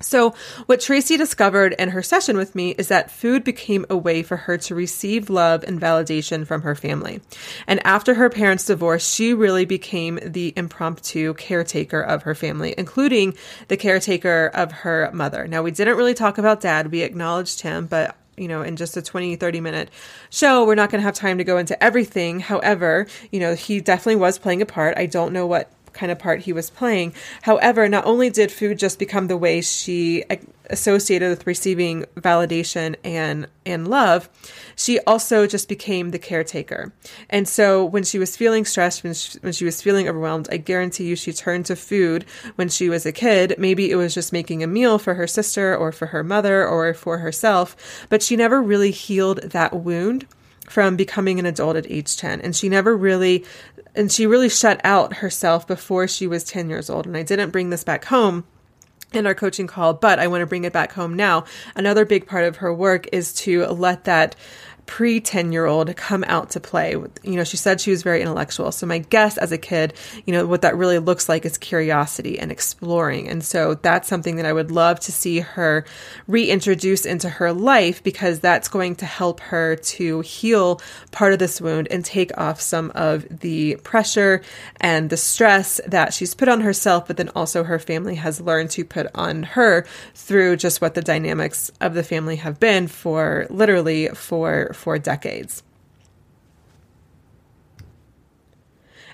So, 0.00 0.34
what 0.66 0.80
Tracey 0.80 1.16
discovered 1.16 1.74
in 1.78 1.88
her 1.90 2.02
session 2.02 2.36
with 2.36 2.54
me 2.54 2.72
is 2.72 2.88
that 2.88 3.10
food 3.10 3.44
became 3.44 3.86
a 3.88 3.96
way 3.96 4.22
for 4.22 4.36
her 4.36 4.58
to 4.58 4.74
receive 4.74 5.30
love 5.30 5.64
and 5.66 5.80
validation 5.80 6.46
from 6.46 6.62
her 6.62 6.74
family. 6.74 7.22
And 7.66 7.84
after 7.86 8.14
her 8.14 8.28
parents' 8.28 8.66
divorce, 8.66 9.08
she 9.08 9.32
really 9.32 9.64
became 9.64 10.18
the 10.22 10.52
impromptu 10.54 11.32
caretaker 11.34 12.00
of 12.00 12.24
her 12.24 12.34
family, 12.34 12.74
including 12.76 13.36
the 13.68 13.78
caretaker 13.78 14.50
of 14.52 14.70
her 14.70 15.10
mother. 15.14 15.48
Now, 15.48 15.62
we 15.62 15.70
didn't 15.70 15.96
really 15.96 16.14
talk 16.14 16.36
about 16.36 16.60
dad, 16.60 16.92
we 16.92 17.00
acknowledged 17.00 17.62
him, 17.62 17.86
but 17.86 18.16
you 18.36 18.48
know, 18.48 18.60
in 18.60 18.76
just 18.76 18.98
a 18.98 19.02
20, 19.02 19.36
30 19.36 19.60
minute 19.60 19.90
show, 20.28 20.66
we're 20.66 20.74
not 20.74 20.90
going 20.90 21.00
to 21.00 21.06
have 21.06 21.14
time 21.14 21.38
to 21.38 21.44
go 21.44 21.56
into 21.56 21.82
everything. 21.82 22.40
However, 22.40 23.06
you 23.32 23.40
know, 23.40 23.54
he 23.54 23.80
definitely 23.80 24.16
was 24.16 24.38
playing 24.38 24.60
a 24.60 24.66
part. 24.66 24.98
I 24.98 25.06
don't 25.06 25.32
know 25.32 25.46
what 25.46 25.70
kind 25.96 26.12
of 26.12 26.18
part 26.18 26.42
he 26.42 26.52
was 26.52 26.70
playing. 26.70 27.12
However, 27.42 27.88
not 27.88 28.04
only 28.04 28.30
did 28.30 28.52
food 28.52 28.78
just 28.78 28.98
become 28.98 29.26
the 29.26 29.36
way 29.36 29.60
she 29.60 30.24
associated 30.68 31.30
with 31.30 31.46
receiving 31.46 32.04
validation 32.16 32.96
and 33.04 33.46
and 33.64 33.88
love, 33.88 34.28
she 34.76 35.00
also 35.00 35.46
just 35.46 35.68
became 35.68 36.10
the 36.10 36.18
caretaker. 36.18 36.92
And 37.30 37.48
so 37.48 37.84
when 37.84 38.04
she 38.04 38.18
was 38.18 38.36
feeling 38.36 38.64
stressed, 38.64 39.02
when 39.02 39.14
she, 39.14 39.38
when 39.40 39.52
she 39.52 39.64
was 39.64 39.82
feeling 39.82 40.08
overwhelmed, 40.08 40.48
I 40.52 40.58
guarantee 40.58 41.04
you 41.04 41.16
she 41.16 41.32
turned 41.32 41.66
to 41.66 41.76
food 41.76 42.24
when 42.54 42.68
she 42.68 42.88
was 42.88 43.06
a 43.06 43.12
kid. 43.12 43.56
Maybe 43.58 43.90
it 43.90 43.96
was 43.96 44.14
just 44.14 44.32
making 44.32 44.62
a 44.62 44.68
meal 44.68 44.98
for 44.98 45.14
her 45.14 45.26
sister 45.26 45.76
or 45.76 45.90
for 45.90 46.06
her 46.06 46.22
mother 46.22 46.66
or 46.66 46.94
for 46.94 47.18
herself, 47.18 48.06
but 48.08 48.22
she 48.22 48.36
never 48.36 48.62
really 48.62 48.90
healed 48.90 49.38
that 49.42 49.72
wound 49.72 50.26
from 50.68 50.96
becoming 50.96 51.38
an 51.38 51.46
adult 51.46 51.76
at 51.76 51.88
age 51.90 52.16
10 52.16 52.40
and 52.40 52.56
she 52.56 52.68
never 52.68 52.96
really 52.96 53.44
and 53.96 54.12
she 54.12 54.26
really 54.26 54.48
shut 54.48 54.80
out 54.84 55.14
herself 55.14 55.66
before 55.66 56.06
she 56.06 56.26
was 56.26 56.44
10 56.44 56.68
years 56.68 56.90
old. 56.90 57.06
And 57.06 57.16
I 57.16 57.22
didn't 57.22 57.50
bring 57.50 57.70
this 57.70 57.82
back 57.82 58.04
home 58.04 58.44
in 59.12 59.26
our 59.26 59.34
coaching 59.34 59.66
call, 59.66 59.94
but 59.94 60.18
I 60.18 60.26
want 60.26 60.42
to 60.42 60.46
bring 60.46 60.64
it 60.64 60.72
back 60.72 60.92
home 60.92 61.14
now. 61.14 61.44
Another 61.74 62.04
big 62.04 62.26
part 62.26 62.44
of 62.44 62.56
her 62.56 62.72
work 62.72 63.08
is 63.12 63.32
to 63.34 63.64
let 63.66 64.04
that 64.04 64.36
pre 64.86 65.20
10 65.20 65.52
year 65.52 65.66
old 65.66 65.94
come 65.96 66.24
out 66.26 66.50
to 66.50 66.60
play. 66.60 66.92
You 66.92 67.36
know, 67.36 67.44
she 67.44 67.56
said 67.56 67.80
she 67.80 67.90
was 67.90 68.02
very 68.02 68.22
intellectual. 68.22 68.72
So, 68.72 68.86
my 68.86 68.98
guess 68.98 69.36
as 69.36 69.52
a 69.52 69.58
kid, 69.58 69.94
you 70.24 70.32
know, 70.32 70.46
what 70.46 70.62
that 70.62 70.76
really 70.76 70.98
looks 70.98 71.28
like 71.28 71.44
is 71.44 71.58
curiosity 71.58 72.38
and 72.38 72.50
exploring. 72.50 73.28
And 73.28 73.44
so, 73.44 73.74
that's 73.74 74.08
something 74.08 74.36
that 74.36 74.46
I 74.46 74.52
would 74.52 74.70
love 74.70 75.00
to 75.00 75.12
see 75.12 75.40
her 75.40 75.84
reintroduce 76.26 77.04
into 77.04 77.28
her 77.28 77.52
life 77.52 78.02
because 78.02 78.40
that's 78.40 78.68
going 78.68 78.96
to 78.96 79.06
help 79.06 79.40
her 79.40 79.76
to 79.76 80.20
heal 80.20 80.80
part 81.10 81.32
of 81.32 81.38
this 81.38 81.60
wound 81.60 81.88
and 81.90 82.04
take 82.04 82.36
off 82.38 82.60
some 82.60 82.92
of 82.94 83.26
the 83.40 83.76
pressure 83.82 84.42
and 84.80 85.10
the 85.10 85.16
stress 85.16 85.80
that 85.86 86.14
she's 86.14 86.34
put 86.34 86.48
on 86.48 86.60
herself, 86.60 87.06
but 87.06 87.16
then 87.16 87.28
also 87.30 87.64
her 87.64 87.78
family 87.78 88.14
has 88.16 88.40
learned 88.40 88.70
to 88.70 88.84
put 88.84 89.06
on 89.14 89.42
her 89.42 89.86
through 90.14 90.56
just 90.56 90.80
what 90.80 90.94
the 90.94 91.02
dynamics 91.02 91.70
of 91.80 91.94
the 91.94 92.02
family 92.02 92.36
have 92.36 92.60
been 92.60 92.86
for 92.86 93.46
literally 93.50 94.08
for 94.08 94.72
for 94.76 94.98
decades. 94.98 95.62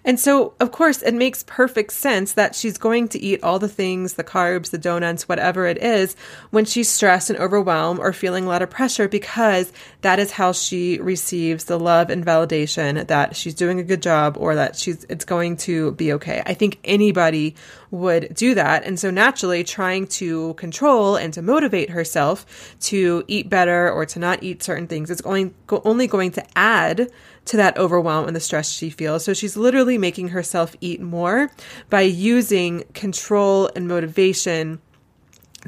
And 0.04 0.18
so, 0.18 0.54
of 0.58 0.72
course, 0.72 1.00
it 1.02 1.14
makes 1.14 1.44
perfect 1.46 1.92
sense 1.92 2.32
that 2.32 2.54
she's 2.54 2.76
going 2.76 3.08
to 3.08 3.20
eat 3.20 3.42
all 3.44 3.58
the 3.58 3.68
things, 3.68 4.14
the 4.14 4.24
carbs, 4.24 4.70
the 4.70 4.78
donuts, 4.78 5.28
whatever 5.28 5.66
it 5.66 5.78
is, 5.78 6.16
when 6.50 6.64
she's 6.64 6.88
stressed 6.88 7.30
and 7.30 7.38
overwhelmed 7.38 8.00
or 8.00 8.12
feeling 8.12 8.44
a 8.44 8.48
lot 8.48 8.62
of 8.62 8.70
pressure, 8.70 9.06
because 9.06 9.72
that 10.00 10.18
is 10.18 10.32
how 10.32 10.50
she 10.50 10.98
receives 10.98 11.64
the 11.64 11.78
love 11.78 12.10
and 12.10 12.26
validation 12.26 13.06
that 13.06 13.36
she's 13.36 13.54
doing 13.54 13.78
a 13.78 13.84
good 13.84 14.02
job 14.02 14.36
or 14.38 14.56
that 14.56 14.74
she's, 14.74 15.04
it's 15.04 15.24
going 15.24 15.56
to 15.58 15.92
be 15.92 16.12
okay. 16.14 16.42
I 16.44 16.54
think 16.54 16.80
anybody 16.82 17.54
would 17.92 18.34
do 18.34 18.54
that. 18.54 18.84
And 18.84 18.98
so 18.98 19.10
naturally 19.10 19.62
trying 19.62 20.06
to 20.08 20.54
control 20.54 21.14
and 21.14 21.32
to 21.34 21.42
motivate 21.42 21.90
herself 21.90 22.74
to 22.80 23.22
eat 23.28 23.48
better 23.48 23.90
or 23.90 24.04
to 24.06 24.18
not 24.18 24.42
eat 24.42 24.62
certain 24.62 24.88
things 24.88 25.10
is 25.10 25.20
going, 25.20 25.54
only 25.70 26.06
going 26.06 26.32
to 26.32 26.58
add 26.58 27.10
to 27.46 27.56
that 27.56 27.76
overwhelm 27.76 28.26
and 28.26 28.36
the 28.36 28.40
stress 28.40 28.70
she 28.70 28.90
feels. 28.90 29.24
So 29.24 29.34
she's 29.34 29.56
literally 29.56 29.98
making 29.98 30.28
herself 30.28 30.76
eat 30.80 31.00
more 31.00 31.50
by 31.90 32.02
using 32.02 32.84
control 32.94 33.70
and 33.74 33.88
motivation 33.88 34.80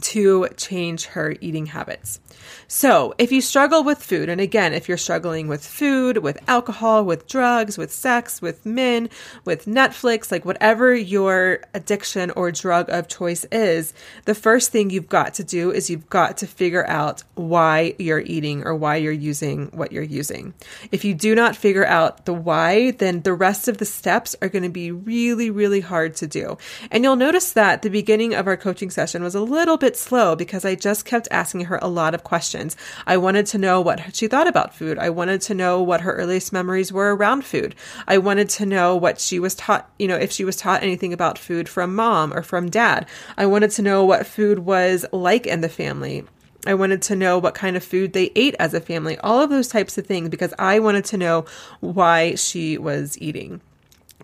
to 0.00 0.48
change 0.56 1.06
her 1.06 1.36
eating 1.40 1.66
habits. 1.66 2.20
So, 2.68 3.14
if 3.18 3.30
you 3.32 3.40
struggle 3.40 3.84
with 3.84 4.02
food, 4.02 4.28
and 4.28 4.40
again, 4.40 4.72
if 4.72 4.88
you're 4.88 4.98
struggling 4.98 5.48
with 5.48 5.64
food, 5.64 6.18
with 6.18 6.38
alcohol, 6.48 7.04
with 7.04 7.26
drugs, 7.26 7.78
with 7.78 7.92
sex, 7.92 8.42
with 8.42 8.66
men, 8.66 9.08
with 9.44 9.66
Netflix, 9.66 10.30
like 10.30 10.44
whatever 10.44 10.94
your 10.94 11.60
addiction 11.72 12.30
or 12.32 12.50
drug 12.50 12.88
of 12.90 13.08
choice 13.08 13.44
is, 13.52 13.94
the 14.24 14.34
first 14.34 14.70
thing 14.70 14.90
you've 14.90 15.08
got 15.08 15.34
to 15.34 15.44
do 15.44 15.70
is 15.70 15.88
you've 15.88 16.08
got 16.10 16.36
to 16.38 16.46
figure 16.46 16.86
out 16.86 17.22
why 17.34 17.94
you're 17.98 18.20
eating 18.20 18.64
or 18.66 18.74
why 18.74 18.96
you're 18.96 19.12
using 19.12 19.66
what 19.68 19.92
you're 19.92 20.02
using. 20.02 20.52
If 20.92 21.04
you 21.04 21.14
do 21.14 21.34
not 21.34 21.56
figure 21.56 21.86
out 21.86 22.26
the 22.26 22.34
why, 22.34 22.90
then 22.92 23.22
the 23.22 23.34
rest 23.34 23.68
of 23.68 23.78
the 23.78 23.84
steps 23.84 24.36
are 24.42 24.48
going 24.48 24.64
to 24.64 24.68
be 24.68 24.90
really, 24.90 25.50
really 25.50 25.80
hard 25.80 26.16
to 26.16 26.26
do. 26.26 26.58
And 26.90 27.04
you'll 27.04 27.16
notice 27.16 27.52
that 27.52 27.82
the 27.82 27.90
beginning 27.90 28.34
of 28.34 28.46
our 28.46 28.56
coaching 28.56 28.90
session 28.90 29.22
was 29.22 29.34
a 29.34 29.40
little 29.40 29.76
bit 29.76 29.96
slow 29.96 30.36
because 30.36 30.64
I 30.64 30.74
just 30.74 31.04
kept 31.04 31.28
asking 31.30 31.66
her 31.66 31.78
a 31.80 31.88
lot 31.88 32.14
of 32.14 32.22
questions 32.22 32.33
questions. 32.34 32.76
I 33.06 33.16
wanted 33.16 33.46
to 33.46 33.58
know 33.58 33.80
what 33.80 34.16
she 34.16 34.26
thought 34.26 34.48
about 34.48 34.74
food. 34.74 34.98
I 34.98 35.08
wanted 35.08 35.40
to 35.42 35.54
know 35.54 35.80
what 35.80 36.00
her 36.00 36.14
earliest 36.14 36.52
memories 36.52 36.92
were 36.92 37.14
around 37.14 37.44
food. 37.44 37.76
I 38.08 38.18
wanted 38.18 38.48
to 38.58 38.66
know 38.66 38.96
what 38.96 39.20
she 39.20 39.38
was 39.38 39.54
taught, 39.54 39.88
you 40.00 40.08
know, 40.08 40.16
if 40.16 40.32
she 40.32 40.44
was 40.44 40.56
taught 40.56 40.82
anything 40.82 41.12
about 41.12 41.38
food 41.38 41.68
from 41.68 41.94
mom 41.94 42.34
or 42.34 42.42
from 42.42 42.70
dad. 42.70 43.06
I 43.36 43.46
wanted 43.46 43.70
to 43.76 43.82
know 43.82 44.04
what 44.04 44.26
food 44.26 44.58
was 44.58 45.06
like 45.12 45.46
in 45.46 45.60
the 45.60 45.68
family. 45.68 46.24
I 46.66 46.74
wanted 46.74 47.02
to 47.02 47.14
know 47.14 47.38
what 47.38 47.54
kind 47.54 47.76
of 47.76 47.84
food 47.84 48.14
they 48.14 48.32
ate 48.34 48.56
as 48.58 48.74
a 48.74 48.80
family, 48.80 49.16
all 49.18 49.40
of 49.40 49.50
those 49.50 49.68
types 49.68 49.96
of 49.96 50.04
things, 50.04 50.28
because 50.28 50.52
I 50.58 50.80
wanted 50.80 51.04
to 51.04 51.16
know 51.16 51.44
why 51.78 52.34
she 52.34 52.78
was 52.78 53.16
eating. 53.20 53.60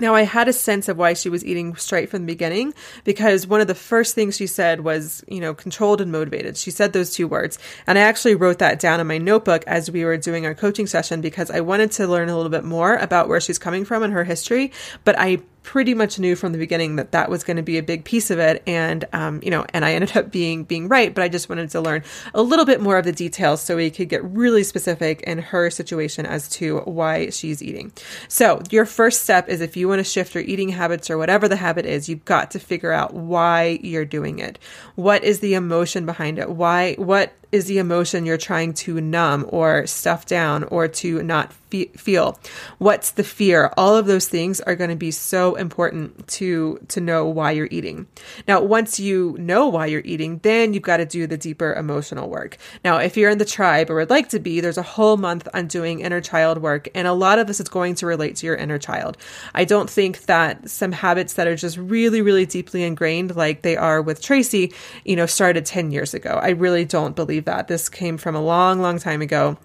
Now, 0.01 0.15
I 0.15 0.23
had 0.23 0.49
a 0.49 0.53
sense 0.53 0.89
of 0.89 0.97
why 0.97 1.13
she 1.13 1.29
was 1.29 1.45
eating 1.45 1.77
straight 1.77 2.09
from 2.09 2.23
the 2.23 2.33
beginning 2.33 2.75
because 3.05 3.47
one 3.47 3.61
of 3.61 3.67
the 3.67 3.75
first 3.75 4.15
things 4.15 4.37
she 4.37 4.47
said 4.47 4.81
was, 4.81 5.23
you 5.29 5.41
know, 5.41 5.55
controlled 5.55 6.01
and 6.01 6.11
motivated. 6.11 6.57
She 6.57 6.71
said 6.71 6.93
those 6.93 7.13
two 7.13 7.29
words. 7.29 7.59
And 7.87 7.99
I 7.99 8.03
actually 8.03 8.35
wrote 8.35 8.59
that 8.59 8.81
down 8.81 9.01
in 9.01 9.07
my 9.07 9.19
notebook 9.19 9.65
as 9.67 9.91
we 9.91 10.05
were 10.05 10.17
doing 10.17 10.47
our 10.47 10.55
coaching 10.55 10.87
session 10.87 11.21
because 11.21 11.51
I 11.51 11.61
wanted 11.61 11.93
to 11.93 12.07
learn 12.07 12.29
a 12.29 12.37
little 12.37 12.51
bit 12.51 12.65
more 12.65 12.97
about 12.97 13.29
where 13.29 13.41
she's 13.41 13.59
coming 13.59 13.85
from 13.85 14.03
and 14.03 14.13
her 14.13 14.25
history. 14.25 14.73
But 15.05 15.19
I 15.19 15.43
pretty 15.63 15.95
much 15.95 16.19
knew 16.19 16.35
from 16.35 16.53
the 16.53 16.59
beginning 16.59 16.97
that 16.97 17.13
that 17.13 17.29
was 17.29 17.45
going 17.45 17.57
to 17.57 17.63
be 17.63 17.77
a 17.77 17.83
big 17.83 18.05
piece 18.05 18.31
of 18.31 18.39
it 18.39 18.63
and 18.67 19.05
um, 19.13 19.41
you 19.43 19.51
know 19.51 19.65
and 19.75 19.85
i 19.85 19.93
ended 19.93 20.17
up 20.17 20.31
being 20.31 20.65
being 20.65 20.89
right 20.89 21.15
but 21.15 21.23
i 21.23 21.29
just 21.29 21.49
wanted 21.49 21.71
to 21.71 21.81
learn 21.81 22.03
a 22.35 22.43
little 22.43 22.65
bit 22.65 22.81
more 22.81 22.97
of 22.97 23.05
the 23.05 23.13
details 23.13 23.61
so 23.61 23.77
we 23.77 23.91
could 23.91 24.09
get 24.09 24.25
really 24.25 24.63
specific 24.63 25.21
in 25.23 25.39
her 25.39 25.71
situation 25.71 26.25
as 26.25 26.49
to 26.49 26.79
why 26.81 27.29
she's 27.31 27.63
eating 27.63 27.93
so 28.29 28.63
your 28.71 28.87
first 28.87 29.23
step 29.23 29.49
is 29.49 29.61
if 29.61 29.77
you 29.77 29.87
want 29.87 29.99
to 29.99 30.05
shift 30.05 30.35
your 30.35 30.45
eating 30.45 30.71
habits 30.71 31.11
or 31.11 31.19
whatever 31.19 31.47
the 31.47 31.57
habit 31.57 31.85
is 31.85 32.09
you've 32.09 32.25
got 32.25 32.51
to 32.51 32.59
figure 32.59 32.93
out 32.93 33.13
why 33.13 33.79
you're 33.83 34.05
doing 34.05 34.39
it 34.39 34.59
what 34.95 35.23
is 35.23 35.41
the 35.41 35.55
emotion 35.55 36.07
behind 36.07 36.39
it 36.39 36.49
why 36.49 36.95
what 36.95 37.33
is 37.53 37.67
the 37.67 37.79
emotion 37.79 38.27
you're 38.27 38.37
trying 38.37 38.73
to 38.73 39.01
numb 39.01 39.47
or 39.49 39.87
stuff 39.87 40.27
down 40.27 40.65
or 40.65 40.87
to 40.87 41.23
not 41.23 41.53
fe- 41.71 41.91
feel? 41.97 42.39
What's 42.79 43.13
the 43.13 43.25
fear? 43.25 43.73
All 43.77 43.97
of 43.97 44.07
those 44.07 44.29
things 44.29 44.61
are 44.61 44.77
going 44.77 44.91
to 44.91 44.97
be 44.97 45.11
so 45.11 45.50
important 45.55 46.29
to 46.29 46.79
to 46.89 47.01
know 47.01 47.27
why 47.27 47.51
you're 47.53 47.69
eating. 47.71 48.07
Now, 48.47 48.61
once 48.61 49.01
you 49.01 49.37
know 49.39 49.69
why 49.69 49.87
you're 49.87 50.03
eating, 50.05 50.39
then 50.43 50.75
you've 50.75 50.83
got 50.83 50.99
to 50.99 51.07
do 51.07 51.27
the 51.27 51.37
deeper 51.37 51.73
emotional 51.75 52.29
work. 52.29 52.59
Now, 52.85 52.99
if 52.99 53.17
you're 53.17 53.31
in 53.31 53.39
the 53.39 53.45
tribe 53.45 53.91
or 53.91 53.97
would 53.97 54.11
like 54.11 54.29
to 54.31 54.39
be, 54.39 54.61
there's 54.61 54.79
a 54.79 54.83
whole 54.83 55.17
month 55.17 55.49
on 55.55 55.67
doing 55.67 56.01
inner 56.01 56.21
child 56.21 56.59
work, 56.59 56.89
and 56.95 57.09
a 57.09 57.13
lot 57.13 57.39
of 57.39 57.47
this 57.47 57.61
is 57.61 57.69
going 57.69 57.95
to 57.97 58.07
relate 58.07 58.37
to 58.37 58.47
your 58.47 58.57
inner 58.57 58.79
child. 58.79 59.17
I 59.55 59.65
don't 59.65 59.91
think 59.91 60.27
that 60.27 60.69
some 60.69 60.93
habits 60.93 61.35
that 61.35 61.47
are 61.47 61.57
just 61.57 61.77
really, 61.79 62.23
really 62.23 62.47
deeply 62.47 62.83
ingrained, 62.83 63.35
like 63.35 63.63
they 63.63 63.77
are 63.77 64.03
with 64.03 64.23
Tracey, 64.23 64.73
you 65.05 65.17
know, 65.17 65.27
started 65.27 65.67
10 65.67 65.91
years 65.91 66.15
ago. 66.15 66.39
I 66.43 66.51
really 66.51 66.85
don't 66.85 67.17
believe 67.17 67.31
believe 67.31 67.45
that. 67.45 67.69
This 67.69 67.89
came 67.89 68.19
from 68.19 68.35
a 68.35 68.41
long, 68.41 68.81
long 68.81 68.99
time 68.99 69.23
ago 69.23 69.57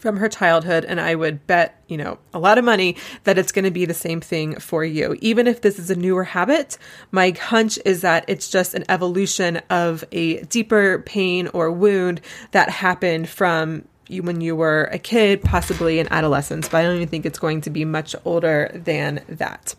from 0.00 0.16
her 0.16 0.28
childhood 0.28 0.84
and 0.84 1.00
I 1.00 1.14
would 1.14 1.46
bet, 1.46 1.82
you 1.88 1.96
know, 1.96 2.18
a 2.32 2.38
lot 2.38 2.58
of 2.58 2.64
money 2.64 2.96
that 3.24 3.38
it's 3.38 3.52
going 3.52 3.64
to 3.64 3.70
be 3.70 3.84
the 3.84 3.94
same 3.94 4.20
thing 4.20 4.58
for 4.58 4.84
you. 4.84 5.16
Even 5.20 5.46
if 5.46 5.60
this 5.60 5.78
is 5.78 5.90
a 5.90 5.96
newer 5.96 6.24
habit, 6.24 6.78
my 7.10 7.30
hunch 7.30 7.78
is 7.84 8.02
that 8.02 8.24
it's 8.28 8.50
just 8.50 8.74
an 8.74 8.84
evolution 8.88 9.60
of 9.70 10.04
a 10.12 10.42
deeper 10.44 11.00
pain 11.00 11.48
or 11.48 11.70
wound 11.70 12.20
that 12.52 12.70
happened 12.70 13.28
from 13.28 13.84
you 14.08 14.22
when 14.22 14.40
you 14.40 14.56
were 14.56 14.84
a 14.84 14.98
kid, 14.98 15.42
possibly 15.42 15.98
in 15.98 16.08
adolescence, 16.10 16.68
but 16.68 16.78
I 16.78 16.82
don't 16.82 16.96
even 16.96 17.08
think 17.08 17.26
it's 17.26 17.38
going 17.38 17.60
to 17.62 17.70
be 17.70 17.84
much 17.84 18.16
older 18.24 18.70
than 18.74 19.22
that. 19.28 19.74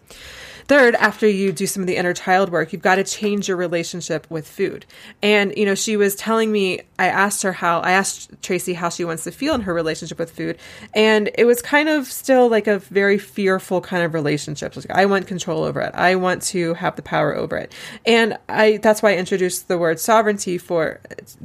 Third, 0.69 0.93
after 0.93 1.27
you 1.27 1.51
do 1.51 1.65
some 1.65 1.81
of 1.81 1.87
the 1.87 1.95
inner 1.95 2.13
child 2.13 2.51
work, 2.51 2.71
you've 2.71 2.83
got 2.83 2.97
to 2.97 3.03
change 3.03 3.47
your 3.47 3.57
relationship 3.57 4.27
with 4.29 4.47
food. 4.47 4.85
And, 5.23 5.51
you 5.57 5.65
know, 5.65 5.73
she 5.73 5.97
was 5.97 6.15
telling 6.15 6.51
me, 6.51 6.81
I 6.99 7.07
asked 7.07 7.41
her 7.41 7.51
how, 7.51 7.79
I 7.79 7.93
asked 7.93 8.39
Tracey 8.43 8.75
how 8.75 8.89
she 8.89 9.03
wants 9.03 9.23
to 9.23 9.31
feel 9.31 9.55
in 9.55 9.61
her 9.61 9.73
relationship 9.73 10.19
with 10.19 10.29
food. 10.29 10.59
And 10.93 11.31
it 11.33 11.45
was 11.45 11.63
kind 11.63 11.89
of 11.89 12.05
still 12.05 12.49
like 12.49 12.67
a 12.67 12.77
very 12.77 13.17
fearful 13.17 13.81
kind 13.81 14.03
of 14.03 14.13
relationship. 14.13 14.75
Like, 14.75 14.91
I 14.91 15.07
want 15.07 15.25
control 15.25 15.63
over 15.63 15.81
it. 15.81 15.95
I 15.95 16.13
want 16.17 16.43
to 16.43 16.75
have 16.75 16.95
the 16.95 17.01
power 17.01 17.35
over 17.35 17.57
it. 17.57 17.73
And 18.05 18.37
I, 18.47 18.77
that's 18.77 19.01
why 19.01 19.13
I 19.13 19.17
introduced 19.17 19.69
the 19.69 19.77
word 19.79 19.99
sovereignty 19.99 20.59
for, 20.59 21.01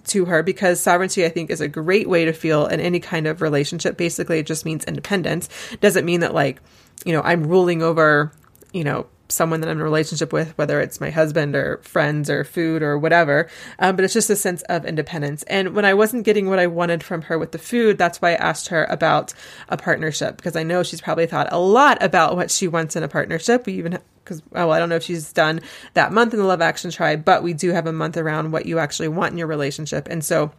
to 0.09 0.27
her 0.27 0.43
because 0.43 0.83
sovereignty, 0.83 1.25
I 1.25 1.31
think, 1.31 1.49
is 1.49 1.62
a 1.62 1.68
great 1.68 2.11
way 2.11 2.27
to 2.27 2.35
feel 2.35 2.66
in 2.66 2.79
any 2.79 3.01
kind 3.01 3.27
of 3.27 3.41
relationship. 3.41 3.97
Basically, 3.97 4.41
it 4.41 4.47
just 4.47 4.66
means 4.66 4.85
independence. 4.85 5.49
Doesn't 5.81 6.05
mean 6.05 6.20
that 6.20 6.35
like, 6.35 6.61
you 7.07 7.14
know, 7.14 7.22
I'm 7.22 7.47
ruling 7.47 7.83
over, 7.83 8.31
you 8.75 8.85
know, 8.85 9.07
someone 9.29 9.61
that 9.61 9.68
I'm 9.68 9.79
in 9.79 9.81
a 9.81 9.85
relationship 9.85 10.33
with, 10.33 10.57
whether 10.59 10.81
it's 10.81 11.01
my 11.01 11.11
husband 11.11 11.57
or 11.57 11.79
friends 11.79 12.29
or 12.29 12.45
food 12.45 12.83
or 12.83 12.99
whatever. 12.99 13.49
Um, 13.79 13.97
but 13.97 14.05
it's 14.05 14.14
just 14.14 14.31
a 14.31 14.37
sense 14.37 14.62
of 14.62 14.85
independence. 14.85 15.43
And 15.45 15.75
when 15.75 15.85
I 15.85 15.95
wasn't 15.95 16.25
getting 16.25 16.49
what 16.49 16.59
I 16.59 16.66
wanted 16.66 17.03
from 17.03 17.22
her 17.22 17.39
with 17.39 17.53
the 17.53 17.59
food, 17.59 17.99
that's 17.99 18.20
why 18.20 18.33
I 18.33 18.37
asked 18.37 18.68
her 18.68 18.85
about 18.85 19.33
a 19.68 19.77
partnership 19.77 20.37
because 20.37 20.57
I 20.57 20.62
know 20.62 20.83
she's 20.83 21.01
probably 21.01 21.27
thought 21.27 21.53
a 21.53 21.59
lot 21.59 22.03
about 22.03 22.37
what 22.37 22.51
she 22.51 22.68
wants 22.68 22.97
in 22.97 23.03
a 23.03 23.09
partnership. 23.09 23.66
We 23.66 23.75
even 23.75 23.99
because 24.25 24.43
well, 24.51 24.72
I 24.72 24.79
don't 24.79 24.89
know 24.89 24.97
if 24.97 25.03
she's 25.03 25.33
done 25.33 25.61
that 25.95 26.12
month 26.12 26.33
in 26.33 26.41
the 26.41 26.47
Love 26.47 26.62
Action 26.62 26.91
Tribe, 26.91 27.25
but 27.25 27.43
we 27.43 27.53
do 27.53 27.70
have 27.72 27.87
a 27.87 27.93
month 27.93 28.16
around 28.16 28.53
what 28.53 28.66
you 28.66 28.79
actually 28.79 29.09
want 29.09 29.33
in 29.33 29.39
your 29.39 29.47
relationship. 29.47 30.09
And 30.09 30.25
so 30.25 30.53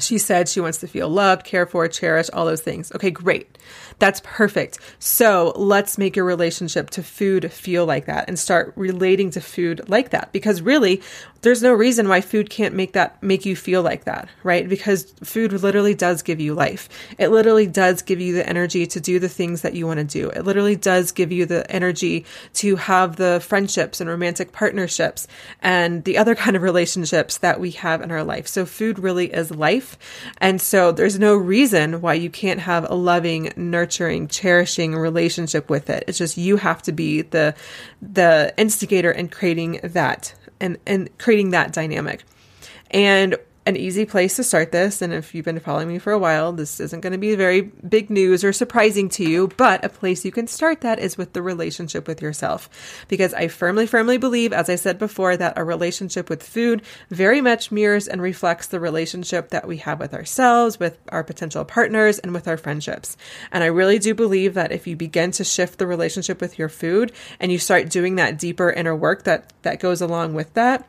she 0.00 0.18
said 0.18 0.48
she 0.48 0.60
wants 0.60 0.78
to 0.78 0.86
feel 0.86 1.08
loved, 1.08 1.44
cared 1.44 1.70
for, 1.70 1.86
cherished, 1.88 2.30
all 2.32 2.44
those 2.44 2.60
things. 2.60 2.92
Okay, 2.92 3.10
great. 3.10 3.58
That's 3.98 4.20
perfect. 4.24 4.78
So 5.00 5.52
let's 5.56 5.98
make 5.98 6.14
your 6.14 6.24
relationship 6.24 6.90
to 6.90 7.02
food 7.02 7.52
feel 7.52 7.84
like 7.84 8.06
that 8.06 8.28
and 8.28 8.38
start 8.38 8.72
relating 8.76 9.30
to 9.32 9.40
food 9.40 9.88
like 9.88 10.10
that. 10.10 10.32
Because 10.32 10.62
really, 10.62 11.02
there's 11.42 11.62
no 11.62 11.72
reason 11.72 12.08
why 12.08 12.20
food 12.20 12.50
can't 12.50 12.74
make 12.74 12.92
that 12.92 13.20
make 13.22 13.44
you 13.44 13.56
feel 13.56 13.82
like 13.82 14.04
that, 14.04 14.28
right? 14.42 14.68
Because 14.68 15.04
food 15.22 15.52
literally 15.52 15.94
does 15.94 16.22
give 16.22 16.40
you 16.40 16.54
life. 16.54 16.88
It 17.18 17.28
literally 17.28 17.66
does 17.66 18.02
give 18.02 18.20
you 18.20 18.34
the 18.34 18.48
energy 18.48 18.86
to 18.86 19.00
do 19.00 19.18
the 19.18 19.28
things 19.28 19.62
that 19.62 19.74
you 19.74 19.86
want 19.86 19.98
to 19.98 20.04
do. 20.04 20.30
It 20.30 20.44
literally 20.44 20.76
does 20.76 21.12
give 21.12 21.32
you 21.32 21.46
the 21.46 21.68
energy 21.70 22.24
to 22.54 22.76
have 22.76 23.16
the 23.16 23.40
friendships 23.40 24.00
and 24.00 24.08
romantic 24.08 24.52
partnerships 24.52 25.26
and 25.60 26.04
the 26.04 26.18
other 26.18 26.34
kind 26.36 26.56
of 26.56 26.62
relationships 26.62 27.38
that 27.38 27.58
we 27.58 27.72
have 27.72 28.00
in 28.00 28.12
our 28.12 28.24
life. 28.24 28.46
So 28.46 28.64
food 28.64 28.98
really 28.98 29.32
is 29.32 29.50
life. 29.50 29.96
And 30.38 30.60
so 30.60 30.92
there's 30.92 31.18
no 31.18 31.36
reason 31.36 32.00
why 32.00 32.14
you 32.14 32.30
can't 32.30 32.60
have 32.60 32.88
a 32.88 32.94
loving, 32.94 33.52
nurturing 33.56 33.87
nurturing, 33.88 34.28
cherishing 34.28 34.94
relationship 34.94 35.70
with 35.70 35.88
it. 35.88 36.04
It's 36.06 36.18
just 36.18 36.36
you 36.36 36.58
have 36.58 36.82
to 36.82 36.92
be 36.92 37.22
the 37.22 37.54
the 38.02 38.52
instigator 38.58 39.10
in 39.10 39.28
creating 39.28 39.80
that 39.82 40.34
and 40.60 40.76
and 40.86 41.08
creating 41.18 41.50
that 41.50 41.72
dynamic. 41.72 42.24
And 42.90 43.36
an 43.68 43.76
easy 43.76 44.06
place 44.06 44.36
to 44.36 44.42
start 44.42 44.72
this, 44.72 45.02
and 45.02 45.12
if 45.12 45.34
you've 45.34 45.44
been 45.44 45.60
following 45.60 45.88
me 45.88 45.98
for 45.98 46.10
a 46.10 46.18
while, 46.18 46.54
this 46.54 46.80
isn't 46.80 47.02
going 47.02 47.12
to 47.12 47.18
be 47.18 47.34
very 47.34 47.60
big 47.60 48.08
news 48.08 48.42
or 48.42 48.50
surprising 48.50 49.10
to 49.10 49.28
you, 49.28 49.48
but 49.58 49.84
a 49.84 49.90
place 49.90 50.24
you 50.24 50.32
can 50.32 50.46
start 50.46 50.80
that 50.80 50.98
is 50.98 51.18
with 51.18 51.34
the 51.34 51.42
relationship 51.42 52.08
with 52.08 52.22
yourself. 52.22 52.70
Because 53.08 53.34
I 53.34 53.48
firmly, 53.48 53.86
firmly 53.86 54.16
believe, 54.16 54.54
as 54.54 54.70
I 54.70 54.76
said 54.76 54.98
before, 54.98 55.36
that 55.36 55.58
a 55.58 55.64
relationship 55.64 56.30
with 56.30 56.42
food 56.42 56.80
very 57.10 57.42
much 57.42 57.70
mirrors 57.70 58.08
and 58.08 58.22
reflects 58.22 58.68
the 58.68 58.80
relationship 58.80 59.50
that 59.50 59.68
we 59.68 59.76
have 59.76 60.00
with 60.00 60.14
ourselves, 60.14 60.80
with 60.80 60.98
our 61.10 61.22
potential 61.22 61.66
partners, 61.66 62.18
and 62.18 62.32
with 62.32 62.48
our 62.48 62.56
friendships. 62.56 63.18
And 63.52 63.62
I 63.62 63.66
really 63.66 63.98
do 63.98 64.14
believe 64.14 64.54
that 64.54 64.72
if 64.72 64.86
you 64.86 64.96
begin 64.96 65.30
to 65.32 65.44
shift 65.44 65.78
the 65.78 65.86
relationship 65.86 66.40
with 66.40 66.58
your 66.58 66.70
food 66.70 67.12
and 67.38 67.52
you 67.52 67.58
start 67.58 67.90
doing 67.90 68.14
that 68.14 68.38
deeper 68.38 68.70
inner 68.70 68.96
work 68.96 69.24
that, 69.24 69.52
that 69.60 69.78
goes 69.78 70.00
along 70.00 70.32
with 70.32 70.54
that, 70.54 70.88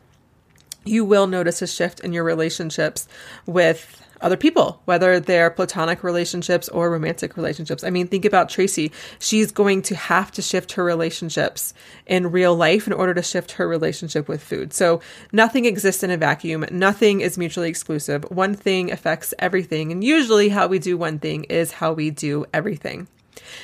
you 0.86 1.06
will 1.06 1.28
notice 1.28 1.62
a 1.62 1.68
shift 1.68 2.00
in 2.00 2.14
your 2.14 2.24
relationships 2.24 3.08
with 3.46 4.02
other 4.22 4.38
people, 4.38 4.82
whether 4.86 5.20
they're 5.20 5.50
platonic 5.50 6.04
relationships 6.04 6.68
or 6.70 6.92
romantic 6.92 7.38
relationships. 7.38 7.84
I 7.84 7.90
mean, 7.90 8.08
think 8.08 8.26
about 8.26 8.50
Tracey. 8.50 8.92
She's 9.20 9.52
going 9.52 9.82
to 9.84 9.96
have 9.96 10.32
to 10.34 10.42
shift 10.42 10.74
her 10.74 10.84
relationships 10.84 11.74
in 12.06 12.32
real 12.32 12.56
life 12.56 12.88
in 12.88 12.94
order 12.94 13.14
to 13.14 13.22
shift 13.22 13.54
her 13.54 13.68
relationship 13.68 14.28
with 14.28 14.44
food. 14.44 14.74
So 14.74 15.02
nothing 15.32 15.66
exists 15.66 16.04
in 16.04 16.12
a 16.12 16.18
vacuum. 16.18 16.66
Nothing 16.72 17.22
is 17.22 17.38
mutually 17.38 17.70
exclusive. 17.70 18.24
One 18.30 18.56
thing 18.56 18.92
affects 18.92 19.34
everything. 19.40 19.92
And 19.92 20.04
usually 20.04 20.50
how 20.50 20.68
we 20.68 20.80
do 20.80 20.98
one 20.98 21.20
thing 21.20 21.46
is 21.46 21.72
how 21.74 21.94
we 21.94 22.10
do 22.10 22.46
everything. 22.54 23.08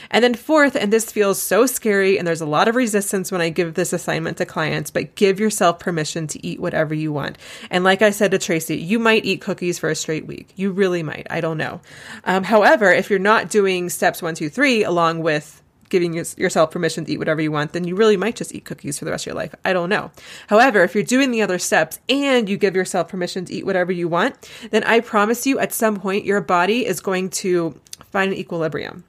And 0.09 0.23
then, 0.23 0.33
fourth, 0.33 0.75
and 0.75 0.91
this 0.91 1.11
feels 1.11 1.41
so 1.41 1.65
scary, 1.65 2.17
and 2.17 2.27
there's 2.27 2.41
a 2.41 2.45
lot 2.45 2.67
of 2.67 2.75
resistance 2.75 3.31
when 3.31 3.41
I 3.41 3.49
give 3.49 3.73
this 3.73 3.93
assignment 3.93 4.37
to 4.37 4.45
clients, 4.45 4.91
but 4.91 5.15
give 5.15 5.39
yourself 5.39 5.79
permission 5.79 6.27
to 6.27 6.45
eat 6.45 6.59
whatever 6.59 6.93
you 6.93 7.11
want. 7.11 7.37
And 7.69 7.83
like 7.83 8.01
I 8.01 8.11
said 8.11 8.31
to 8.31 8.37
Tracey, 8.37 8.77
you 8.77 8.99
might 8.99 9.25
eat 9.25 9.41
cookies 9.41 9.79
for 9.79 9.89
a 9.89 9.95
straight 9.95 10.25
week. 10.25 10.49
You 10.55 10.71
really 10.71 11.03
might. 11.03 11.27
I 11.29 11.41
don't 11.41 11.57
know. 11.57 11.81
Um, 12.23 12.43
however, 12.43 12.91
if 12.91 13.09
you're 13.09 13.19
not 13.19 13.49
doing 13.49 13.89
steps 13.89 14.21
one, 14.21 14.35
two, 14.35 14.49
three, 14.49 14.83
along 14.83 15.21
with 15.21 15.61
giving 15.89 16.13
yourself 16.13 16.71
permission 16.71 17.05
to 17.05 17.11
eat 17.11 17.17
whatever 17.17 17.41
you 17.41 17.51
want, 17.51 17.73
then 17.73 17.83
you 17.83 17.95
really 17.95 18.17
might 18.17 18.35
just 18.35 18.53
eat 18.53 18.65
cookies 18.65 18.97
for 18.97 19.05
the 19.05 19.11
rest 19.11 19.23
of 19.23 19.27
your 19.27 19.35
life. 19.35 19.53
I 19.63 19.73
don't 19.73 19.89
know. 19.89 20.11
However, 20.47 20.83
if 20.83 20.95
you're 20.95 21.03
doing 21.03 21.31
the 21.31 21.41
other 21.41 21.59
steps 21.59 21.99
and 22.09 22.49
you 22.49 22.57
give 22.57 22.75
yourself 22.75 23.07
permission 23.07 23.45
to 23.45 23.53
eat 23.53 23.65
whatever 23.65 23.91
you 23.91 24.07
want, 24.07 24.49
then 24.71 24.83
I 24.83 24.99
promise 24.99 25.45
you 25.45 25.59
at 25.59 25.73
some 25.73 25.99
point 25.99 26.25
your 26.25 26.41
body 26.41 26.85
is 26.85 26.99
going 26.99 27.29
to 27.29 27.79
find 28.11 28.33
an 28.33 28.37
equilibrium 28.37 29.03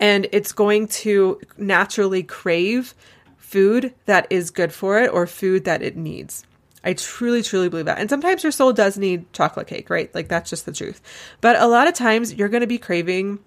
and 0.00 0.26
it's 0.32 0.52
going 0.52 0.88
to 0.88 1.40
naturally 1.56 2.22
crave 2.22 2.94
food 3.36 3.94
that 4.06 4.26
is 4.30 4.50
good 4.50 4.72
for 4.72 4.98
it 4.98 5.12
or 5.12 5.26
food 5.26 5.64
that 5.64 5.82
it 5.82 5.96
needs. 5.96 6.44
I 6.84 6.92
truly, 6.94 7.42
truly 7.42 7.68
believe 7.68 7.86
that. 7.86 7.98
And 7.98 8.08
sometimes 8.08 8.44
your 8.44 8.52
soul 8.52 8.72
does 8.72 8.96
need 8.96 9.32
chocolate 9.32 9.66
cake, 9.66 9.90
right? 9.90 10.14
Like 10.14 10.28
that's 10.28 10.48
just 10.48 10.66
the 10.66 10.72
truth. 10.72 11.00
But 11.40 11.56
a 11.56 11.66
lot 11.66 11.88
of 11.88 11.94
times 11.94 12.34
you're 12.34 12.48
going 12.48 12.60
to 12.60 12.66
be 12.68 12.78
craving 12.78 13.40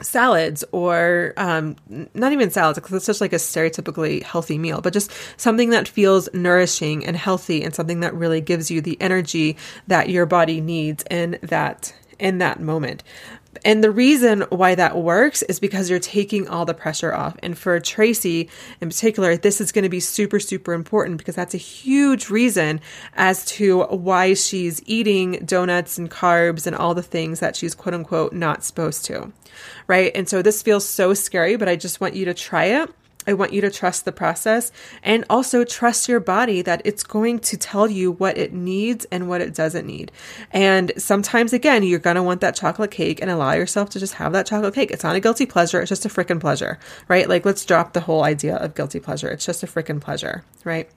salads 0.00 0.64
or 0.70 1.34
um, 1.36 1.76
not 2.14 2.32
even 2.32 2.50
salads 2.50 2.78
because 2.78 2.94
it's 2.94 3.06
just 3.06 3.20
like 3.20 3.32
a 3.32 3.36
stereotypically 3.36 4.22
healthy 4.22 4.58
meal, 4.58 4.80
but 4.80 4.92
just 4.92 5.12
something 5.36 5.70
that 5.70 5.88
feels 5.88 6.28
nourishing 6.32 7.04
and 7.04 7.16
healthy 7.16 7.64
and 7.64 7.74
something 7.74 8.00
that 8.00 8.14
really 8.14 8.40
gives 8.40 8.70
you 8.70 8.80
the 8.80 8.96
energy 9.00 9.56
that 9.88 10.08
your 10.08 10.26
body 10.26 10.60
needs 10.60 11.04
in 11.10 11.38
that 11.42 11.92
in 12.18 12.38
that 12.38 12.60
moment. 12.60 13.02
And 13.64 13.82
the 13.82 13.90
reason 13.90 14.42
why 14.50 14.74
that 14.74 14.96
works 14.96 15.42
is 15.42 15.58
because 15.58 15.90
you're 15.90 15.98
taking 15.98 16.48
all 16.48 16.64
the 16.64 16.74
pressure 16.74 17.14
off. 17.14 17.36
And 17.42 17.56
for 17.56 17.80
Tracey 17.80 18.48
in 18.80 18.88
particular, 18.88 19.36
this 19.36 19.60
is 19.60 19.72
going 19.72 19.82
to 19.82 19.88
be 19.88 20.00
super, 20.00 20.38
super 20.38 20.72
important 20.72 21.18
because 21.18 21.34
that's 21.34 21.54
a 21.54 21.58
huge 21.58 22.30
reason 22.30 22.80
as 23.14 23.44
to 23.46 23.84
why 23.84 24.34
she's 24.34 24.82
eating 24.86 25.42
donuts 25.44 25.98
and 25.98 26.10
carbs 26.10 26.66
and 26.66 26.76
all 26.76 26.94
the 26.94 27.02
things 27.02 27.40
that 27.40 27.56
she's 27.56 27.74
quote 27.74 27.94
unquote 27.94 28.32
not 28.32 28.64
supposed 28.64 29.04
to. 29.06 29.32
Right. 29.86 30.12
And 30.14 30.28
so 30.28 30.42
this 30.42 30.62
feels 30.62 30.86
so 30.86 31.14
scary, 31.14 31.56
but 31.56 31.68
I 31.68 31.76
just 31.76 32.00
want 32.00 32.14
you 32.14 32.26
to 32.26 32.34
try 32.34 32.64
it 32.64 32.90
I 33.28 33.34
want 33.34 33.52
you 33.52 33.60
to 33.60 33.70
trust 33.70 34.06
the 34.06 34.12
process 34.12 34.72
and 35.02 35.22
also 35.28 35.62
trust 35.62 36.08
your 36.08 36.18
body 36.18 36.62
that 36.62 36.80
it's 36.86 37.02
going 37.02 37.40
to 37.40 37.58
tell 37.58 37.86
you 37.86 38.12
what 38.12 38.38
it 38.38 38.54
needs 38.54 39.04
and 39.12 39.28
what 39.28 39.42
it 39.42 39.54
doesn't 39.54 39.86
need. 39.86 40.10
And 40.50 40.92
sometimes, 40.96 41.52
again, 41.52 41.82
you're 41.82 41.98
going 41.98 42.16
to 42.16 42.22
want 42.22 42.40
that 42.40 42.56
chocolate 42.56 42.90
cake 42.90 43.20
and 43.20 43.30
allow 43.30 43.52
yourself 43.52 43.90
to 43.90 44.00
just 44.00 44.14
have 44.14 44.32
that 44.32 44.46
chocolate 44.46 44.74
cake. 44.74 44.90
It's 44.90 45.04
not 45.04 45.14
a 45.14 45.20
guilty 45.20 45.44
pleasure, 45.44 45.82
it's 45.82 45.90
just 45.90 46.06
a 46.06 46.08
freaking 46.08 46.40
pleasure, 46.40 46.78
right? 47.06 47.28
Like, 47.28 47.44
let's 47.44 47.66
drop 47.66 47.92
the 47.92 48.00
whole 48.00 48.24
idea 48.24 48.56
of 48.56 48.74
guilty 48.74 48.98
pleasure. 48.98 49.28
It's 49.28 49.44
just 49.44 49.62
a 49.62 49.66
freaking 49.66 50.00
pleasure, 50.00 50.42
right? 50.64 50.88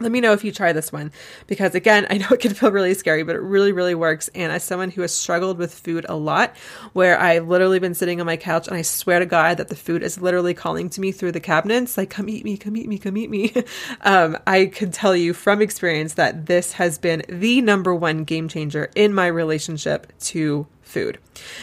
Let 0.00 0.10
me 0.10 0.20
know 0.20 0.32
if 0.32 0.42
you 0.42 0.50
try 0.50 0.72
this 0.72 0.90
one 0.90 1.12
because, 1.46 1.76
again, 1.76 2.06
I 2.10 2.18
know 2.18 2.26
it 2.32 2.40
can 2.40 2.52
feel 2.52 2.72
really 2.72 2.94
scary, 2.94 3.22
but 3.22 3.36
it 3.36 3.42
really, 3.42 3.70
really 3.70 3.94
works. 3.94 4.28
And 4.34 4.50
as 4.50 4.64
someone 4.64 4.90
who 4.90 5.02
has 5.02 5.14
struggled 5.14 5.56
with 5.56 5.72
food 5.72 6.04
a 6.08 6.16
lot, 6.16 6.56
where 6.94 7.18
I've 7.20 7.46
literally 7.46 7.78
been 7.78 7.94
sitting 7.94 8.20
on 8.20 8.26
my 8.26 8.36
couch 8.36 8.66
and 8.66 8.76
I 8.76 8.82
swear 8.82 9.20
to 9.20 9.26
God 9.26 9.58
that 9.58 9.68
the 9.68 9.76
food 9.76 10.02
is 10.02 10.20
literally 10.20 10.52
calling 10.52 10.90
to 10.90 11.00
me 11.00 11.12
through 11.12 11.32
the 11.32 11.40
cabinets, 11.40 11.96
like, 11.96 12.10
come 12.10 12.28
eat 12.28 12.44
me, 12.44 12.56
come 12.56 12.76
eat 12.76 12.88
me, 12.88 12.98
come 12.98 13.16
eat 13.16 13.30
me. 13.30 13.52
um, 14.00 14.36
I 14.48 14.66
can 14.66 14.90
tell 14.90 15.14
you 15.14 15.32
from 15.32 15.62
experience 15.62 16.14
that 16.14 16.46
this 16.46 16.72
has 16.72 16.98
been 16.98 17.22
the 17.28 17.60
number 17.60 17.94
one 17.94 18.24
game 18.24 18.48
changer 18.48 18.90
in 18.96 19.14
my 19.14 19.28
relationship 19.28 20.12
to 20.20 20.66
food. 20.84 21.18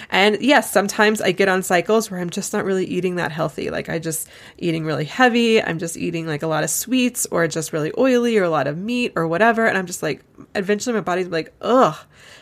And 0.10 0.42
yes, 0.42 0.72
sometimes 0.72 1.22
I 1.22 1.32
get 1.32 1.48
on 1.48 1.64
cycles 1.64 2.12
where 2.12 2.20
I'm 2.20 2.30
just 2.30 2.54
not 2.54 2.66
really 2.66 2.86
eating 2.86 3.16
that 3.16 3.32
healthy. 3.32 3.70
Like 3.70 3.90
I 3.90 4.00
just 4.00 4.28
eating 4.58 4.86
really 4.86 5.06
heavy, 5.06 5.62
I'm 5.62 5.80
just 5.80 5.98
eating 5.98 6.28
like 6.28 6.44
a 6.44 6.48
lot 6.48 6.64
of 6.64 6.70
sweets 6.70 7.26
or 7.32 7.48
just 7.48 7.72
really 7.72 7.92
oily 7.98 8.38
or 8.38 8.44
a 8.44 8.50
lot 8.50 8.68
of 8.68 8.78
meat 8.78 9.14
or 9.16 9.28
whatever 9.28 9.66
and 9.66 9.78
I'm 9.78 9.86
just 9.86 10.04
like 10.04 10.24
eventually 10.56 10.94
my 10.94 11.02
body's 11.02 11.28
like, 11.28 11.54
"Ugh, 11.62 11.96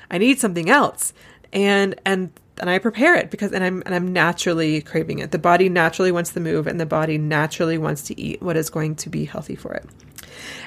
I 0.10 0.18
need 0.18 0.40
something 0.40 0.70
else." 0.70 1.14
And 1.52 2.00
and 2.06 2.32
and 2.60 2.70
I 2.70 2.78
prepare 2.80 3.16
it 3.16 3.32
because 3.32 3.52
and 3.52 3.64
I'm 3.64 3.82
and 3.86 3.96
I'm 3.96 4.12
naturally 4.12 4.82
craving 4.82 5.20
it. 5.20 5.32
The 5.32 5.40
body 5.40 5.70
naturally 5.70 6.12
wants 6.12 6.34
to 6.34 6.40
move 6.40 6.68
and 6.68 6.80
the 6.80 6.86
body 6.86 7.18
naturally 7.18 7.78
wants 7.78 8.04
to 8.04 8.20
eat 8.20 8.42
what 8.42 8.58
is 8.58 8.70
going 8.70 8.96
to 8.96 9.10
be 9.10 9.26
healthy 9.26 9.56
for 9.56 9.74
it. 9.74 9.86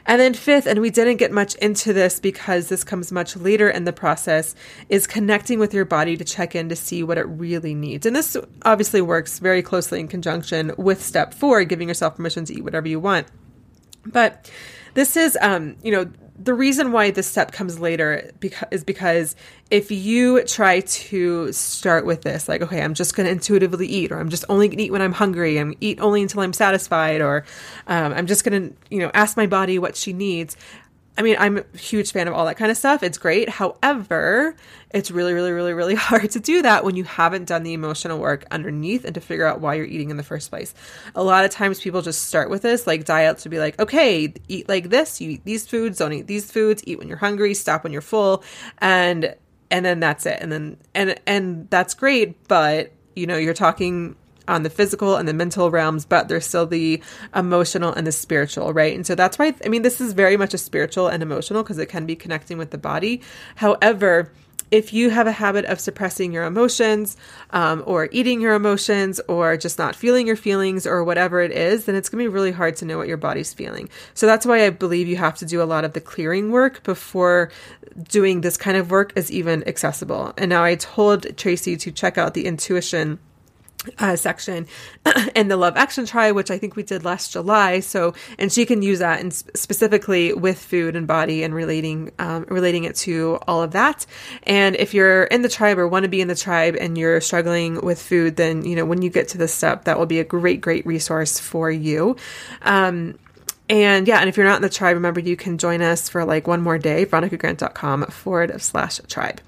And 0.06 0.20
then, 0.20 0.34
fifth, 0.34 0.66
and 0.66 0.80
we 0.80 0.90
didn't 0.90 1.16
get 1.16 1.32
much 1.32 1.54
into 1.56 1.92
this 1.92 2.18
because 2.20 2.68
this 2.68 2.84
comes 2.84 3.12
much 3.12 3.36
later 3.36 3.68
in 3.68 3.84
the 3.84 3.92
process, 3.92 4.54
is 4.88 5.06
connecting 5.06 5.58
with 5.58 5.72
your 5.72 5.84
body 5.84 6.16
to 6.16 6.24
check 6.24 6.54
in 6.54 6.68
to 6.68 6.76
see 6.76 7.02
what 7.02 7.18
it 7.18 7.26
really 7.26 7.74
needs. 7.74 8.06
And 8.06 8.16
this 8.16 8.36
obviously 8.64 9.00
works 9.00 9.38
very 9.38 9.62
closely 9.62 10.00
in 10.00 10.08
conjunction 10.08 10.72
with 10.76 11.02
step 11.02 11.34
four, 11.34 11.64
giving 11.64 11.88
yourself 11.88 12.16
permission 12.16 12.44
to 12.46 12.54
eat 12.54 12.64
whatever 12.64 12.88
you 12.88 13.00
want. 13.00 13.28
But 14.04 14.50
this 14.94 15.16
is, 15.16 15.38
um, 15.40 15.76
you 15.82 15.92
know, 15.92 16.10
the 16.38 16.54
reason 16.54 16.92
why 16.92 17.10
this 17.10 17.26
step 17.26 17.52
comes 17.52 17.78
later 17.78 18.30
is 18.70 18.84
because 18.84 19.36
if 19.70 19.90
you 19.90 20.42
try 20.44 20.80
to 20.80 21.52
start 21.52 22.06
with 22.06 22.22
this, 22.22 22.48
like, 22.48 22.62
okay, 22.62 22.82
I'm 22.82 22.94
just 22.94 23.14
going 23.14 23.26
to 23.26 23.32
intuitively 23.32 23.86
eat, 23.86 24.12
or 24.12 24.18
I'm 24.18 24.28
just 24.28 24.44
only 24.48 24.68
going 24.68 24.78
to 24.78 24.84
eat 24.84 24.92
when 24.92 25.02
I'm 25.02 25.12
hungry, 25.12 25.58
and 25.58 25.76
eat 25.80 26.00
only 26.00 26.22
until 26.22 26.40
I'm 26.40 26.52
satisfied, 26.52 27.20
or 27.20 27.44
um, 27.86 28.12
I'm 28.12 28.26
just 28.26 28.44
going 28.44 28.70
to, 28.70 28.76
you 28.90 28.98
know, 28.98 29.10
ask 29.14 29.36
my 29.36 29.46
body 29.46 29.78
what 29.78 29.96
she 29.96 30.12
needs. 30.12 30.56
I 31.16 31.22
mean, 31.22 31.36
I'm 31.38 31.58
a 31.58 31.76
huge 31.76 32.12
fan 32.12 32.26
of 32.26 32.32
all 32.32 32.46
that 32.46 32.56
kind 32.56 32.70
of 32.70 32.76
stuff. 32.76 33.02
It's 33.02 33.18
great. 33.18 33.50
However, 33.50 34.56
it's 34.90 35.10
really, 35.10 35.34
really, 35.34 35.52
really, 35.52 35.74
really 35.74 35.94
hard 36.10 36.30
to 36.30 36.40
do 36.40 36.62
that 36.62 36.84
when 36.84 36.96
you 36.96 37.04
haven't 37.04 37.44
done 37.46 37.62
the 37.62 37.74
emotional 37.74 38.18
work 38.18 38.46
underneath 38.50 39.04
and 39.04 39.14
to 39.14 39.20
figure 39.20 39.46
out 39.46 39.60
why 39.60 39.74
you're 39.74 39.84
eating 39.84 40.10
in 40.10 40.16
the 40.16 40.22
first 40.22 40.48
place. 40.48 40.72
A 41.14 41.22
lot 41.22 41.44
of 41.44 41.50
times 41.50 41.80
people 41.80 42.00
just 42.00 42.26
start 42.28 42.48
with 42.48 42.62
this, 42.62 42.86
like 42.86 43.04
diets 43.04 43.44
would 43.44 43.50
be 43.50 43.58
like, 43.58 43.78
okay, 43.78 44.32
eat 44.48 44.68
like 44.68 44.88
this, 44.88 45.20
you 45.20 45.32
eat 45.32 45.44
these 45.44 45.66
foods, 45.66 45.98
don't 45.98 46.14
eat 46.14 46.26
these 46.26 46.50
foods, 46.50 46.82
eat 46.86 46.98
when 46.98 47.08
you're 47.08 47.18
hungry, 47.18 47.52
stop 47.52 47.84
when 47.84 47.92
you're 47.92 48.00
full, 48.00 48.42
and 48.78 49.34
and 49.70 49.84
then 49.84 50.00
that's 50.00 50.24
it. 50.24 50.38
And 50.40 50.50
then 50.50 50.76
and 50.94 51.20
and 51.26 51.68
that's 51.68 51.92
great, 51.92 52.48
but 52.48 52.92
you 53.14 53.26
know, 53.26 53.36
you're 53.36 53.54
talking 53.54 54.16
on 54.52 54.62
the 54.62 54.70
physical 54.70 55.16
and 55.16 55.26
the 55.26 55.34
mental 55.34 55.70
realms, 55.70 56.04
but 56.04 56.28
there's 56.28 56.46
still 56.46 56.66
the 56.66 57.02
emotional 57.34 57.92
and 57.92 58.06
the 58.06 58.12
spiritual, 58.12 58.72
right? 58.72 58.94
And 58.94 59.06
so 59.06 59.14
that's 59.14 59.38
why, 59.38 59.54
I 59.64 59.68
mean, 59.68 59.82
this 59.82 60.00
is 60.00 60.12
very 60.12 60.36
much 60.36 60.54
a 60.54 60.58
spiritual 60.58 61.08
and 61.08 61.22
emotional 61.22 61.62
because 61.62 61.78
it 61.78 61.86
can 61.86 62.06
be 62.06 62.14
connecting 62.14 62.58
with 62.58 62.70
the 62.70 62.78
body. 62.78 63.22
However, 63.56 64.30
if 64.72 64.94
you 64.94 65.10
have 65.10 65.26
a 65.26 65.32
habit 65.32 65.66
of 65.66 65.78
suppressing 65.78 66.32
your 66.32 66.44
emotions 66.44 67.16
um, 67.50 67.82
or 67.86 68.08
eating 68.10 68.40
your 68.40 68.54
emotions 68.54 69.20
or 69.28 69.56
just 69.58 69.78
not 69.78 69.94
feeling 69.94 70.26
your 70.26 70.34
feelings 70.34 70.86
or 70.86 71.04
whatever 71.04 71.42
it 71.42 71.52
is, 71.52 71.84
then 71.84 71.94
it's 71.94 72.08
going 72.08 72.24
to 72.24 72.30
be 72.30 72.34
really 72.34 72.52
hard 72.52 72.74
to 72.76 72.86
know 72.86 72.96
what 72.96 73.06
your 73.06 73.18
body's 73.18 73.52
feeling. 73.52 73.90
So 74.14 74.26
that's 74.26 74.46
why 74.46 74.64
I 74.64 74.70
believe 74.70 75.08
you 75.08 75.16
have 75.16 75.36
to 75.36 75.46
do 75.46 75.62
a 75.62 75.64
lot 75.64 75.84
of 75.84 75.92
the 75.92 76.00
clearing 76.00 76.50
work 76.50 76.82
before 76.84 77.50
doing 78.08 78.40
this 78.40 78.56
kind 78.56 78.78
of 78.78 78.90
work 78.90 79.12
is 79.14 79.30
even 79.30 79.66
accessible. 79.68 80.32
And 80.38 80.48
now 80.48 80.64
I 80.64 80.76
told 80.76 81.36
Tracey 81.36 81.76
to 81.76 81.92
check 81.92 82.16
out 82.16 82.32
the 82.32 82.46
intuition 82.46 83.18
uh, 83.98 84.16
section 84.16 84.66
in 85.34 85.48
the 85.48 85.56
Love 85.56 85.76
Action 85.76 86.06
Tribe, 86.06 86.34
which 86.34 86.50
I 86.50 86.58
think 86.58 86.76
we 86.76 86.82
did 86.82 87.04
last 87.04 87.32
July. 87.32 87.80
So, 87.80 88.14
and 88.38 88.52
she 88.52 88.66
can 88.66 88.82
use 88.82 89.00
that 89.00 89.20
and 89.20 89.32
specifically 89.32 90.32
with 90.32 90.58
food 90.58 90.96
and 90.96 91.06
body 91.06 91.42
and 91.42 91.54
relating 91.54 92.12
um, 92.18 92.44
relating 92.48 92.84
it 92.84 92.96
to 92.96 93.38
all 93.46 93.62
of 93.62 93.72
that. 93.72 94.06
And 94.44 94.76
if 94.76 94.94
you're 94.94 95.24
in 95.24 95.42
the 95.42 95.48
tribe 95.48 95.78
or 95.78 95.88
want 95.88 96.04
to 96.04 96.08
be 96.08 96.20
in 96.20 96.28
the 96.28 96.34
tribe 96.34 96.76
and 96.80 96.96
you're 96.96 97.20
struggling 97.20 97.80
with 97.84 98.00
food, 98.00 98.36
then 98.36 98.64
you 98.64 98.76
know 98.76 98.84
when 98.84 99.02
you 99.02 99.10
get 99.10 99.28
to 99.28 99.38
this 99.38 99.54
step, 99.54 99.84
that 99.84 99.98
will 99.98 100.06
be 100.06 100.20
a 100.20 100.24
great 100.24 100.60
great 100.60 100.86
resource 100.86 101.38
for 101.38 101.70
you. 101.70 102.16
Um, 102.62 103.18
And 103.68 104.06
yeah, 104.06 104.18
and 104.18 104.28
if 104.28 104.36
you're 104.36 104.46
not 104.46 104.56
in 104.56 104.62
the 104.62 104.68
tribe, 104.68 104.94
remember 104.94 105.20
you 105.20 105.36
can 105.36 105.56
join 105.56 105.80
us 105.80 106.08
for 106.08 106.24
like 106.24 106.46
one 106.46 106.60
more 106.60 106.78
day, 106.78 107.06
veronicagrant.com 107.06 108.06
forward 108.06 108.60
slash 108.60 109.00
tribe. 109.08 109.40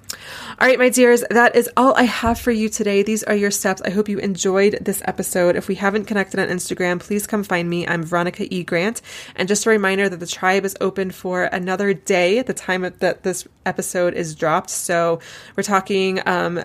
All 0.61 0.69
right, 0.69 0.79
my 0.79 0.89
dears, 0.89 1.25
that 1.31 1.57
is 1.57 1.69
all 1.77 1.95
I 1.95 2.05
have 2.05 2.39
for 2.39 2.53
you 2.53 2.69
today. 2.69 3.03
These 3.03 3.23
are 3.25 3.35
your 3.35 3.51
steps. 3.51 3.83
I 3.83 3.91
hope 3.91 4.09
you 4.09 4.19
enjoyed 4.19 4.79
this 4.81 5.03
episode. 5.05 5.57
If 5.57 5.69
we 5.69 5.75
haven't 5.75 6.05
connected 6.05 6.39
on 6.39 6.49
Instagram, 6.49 7.01
please 7.01 7.27
come 7.27 7.43
find 7.43 7.69
me. 7.69 7.87
I'm 7.87 8.05
Veronica 8.05 8.47
E. 8.55 8.63
Grant. 8.63 9.03
And 9.35 9.49
just 9.49 9.67
a 9.67 9.71
reminder 9.71 10.09
that 10.09 10.21
the 10.21 10.27
tribe 10.27 10.65
is 10.65 10.77
open 10.81 11.11
for 11.11 11.45
another 11.45 11.93
day 11.93 12.39
at 12.39 12.47
the 12.47 12.55
time 12.55 12.83
that 12.83 13.23
this 13.25 13.49
episode 13.67 14.15
is 14.15 14.35
dropped. 14.35 14.71
So 14.71 15.21
we're 15.57 15.63
talking 15.63 16.21
um, 16.27 16.63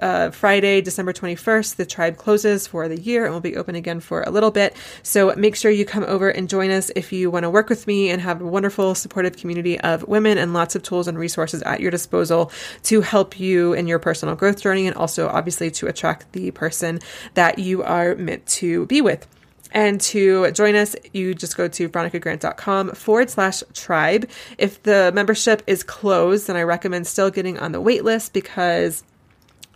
uh, 0.00 0.30
Friday, 0.30 0.80
December 0.80 1.12
21st. 1.12 1.76
The 1.76 1.86
tribe 1.86 2.16
closes 2.16 2.66
for 2.66 2.88
the 2.88 3.00
year 3.00 3.24
and 3.24 3.32
will 3.32 3.40
be 3.40 3.56
open 3.56 3.74
again 3.74 4.00
for 4.00 4.22
a 4.22 4.30
little 4.30 4.50
bit. 4.50 4.74
So 5.02 5.34
make 5.36 5.56
sure 5.56 5.70
you 5.70 5.84
come 5.84 6.04
over 6.04 6.28
and 6.28 6.48
join 6.48 6.70
us 6.70 6.90
if 6.96 7.12
you 7.12 7.30
want 7.30 7.44
to 7.44 7.50
work 7.50 7.68
with 7.68 7.86
me 7.86 8.10
and 8.10 8.20
have 8.22 8.40
a 8.40 8.46
wonderful, 8.46 8.94
supportive 8.94 9.36
community 9.36 9.78
of 9.80 10.06
women 10.08 10.38
and 10.38 10.52
lots 10.52 10.74
of 10.74 10.82
tools 10.82 11.08
and 11.08 11.18
resources 11.18 11.62
at 11.62 11.80
your 11.80 11.90
disposal 11.90 12.50
to 12.84 12.97
help 13.00 13.38
you 13.38 13.72
in 13.72 13.86
your 13.86 13.98
personal 13.98 14.34
growth 14.34 14.60
journey 14.60 14.86
and 14.86 14.96
also 14.96 15.28
obviously 15.28 15.70
to 15.72 15.86
attract 15.86 16.32
the 16.32 16.50
person 16.50 17.00
that 17.34 17.58
you 17.58 17.82
are 17.82 18.14
meant 18.14 18.46
to 18.46 18.86
be 18.86 19.00
with. 19.00 19.26
And 19.72 20.00
to 20.00 20.50
join 20.52 20.74
us, 20.74 20.96
you 21.12 21.34
just 21.34 21.56
go 21.56 21.68
to 21.68 21.88
veronicagrant.com 21.88 22.92
forward 22.92 23.30
slash 23.30 23.62
tribe. 23.74 24.28
If 24.56 24.82
the 24.82 25.12
membership 25.14 25.62
is 25.66 25.82
closed, 25.82 26.46
then 26.46 26.56
I 26.56 26.62
recommend 26.62 27.06
still 27.06 27.30
getting 27.30 27.58
on 27.58 27.72
the 27.72 27.80
wait 27.80 28.04
list 28.04 28.32
because 28.32 29.04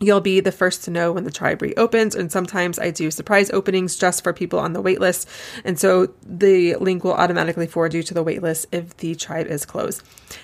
You'll 0.02 0.20
be 0.20 0.40
the 0.40 0.50
first 0.50 0.82
to 0.84 0.90
know 0.90 1.12
when 1.12 1.22
the 1.22 1.30
tribe 1.30 1.62
reopens, 1.62 2.16
and 2.16 2.32
sometimes 2.32 2.76
I 2.76 2.90
do 2.90 3.08
surprise 3.12 3.50
openings 3.50 3.94
just 3.96 4.24
for 4.24 4.32
people 4.32 4.58
on 4.58 4.72
the 4.72 4.82
waitlist. 4.82 5.26
And 5.64 5.78
so 5.78 6.12
the 6.26 6.74
link 6.74 7.04
will 7.04 7.14
automatically 7.14 7.68
forward 7.68 7.94
you 7.94 8.02
to 8.02 8.12
the 8.12 8.24
waitlist 8.24 8.66
if 8.72 8.96
the 8.96 9.14
tribe 9.14 9.46
is 9.46 9.64
closed. 9.64 10.02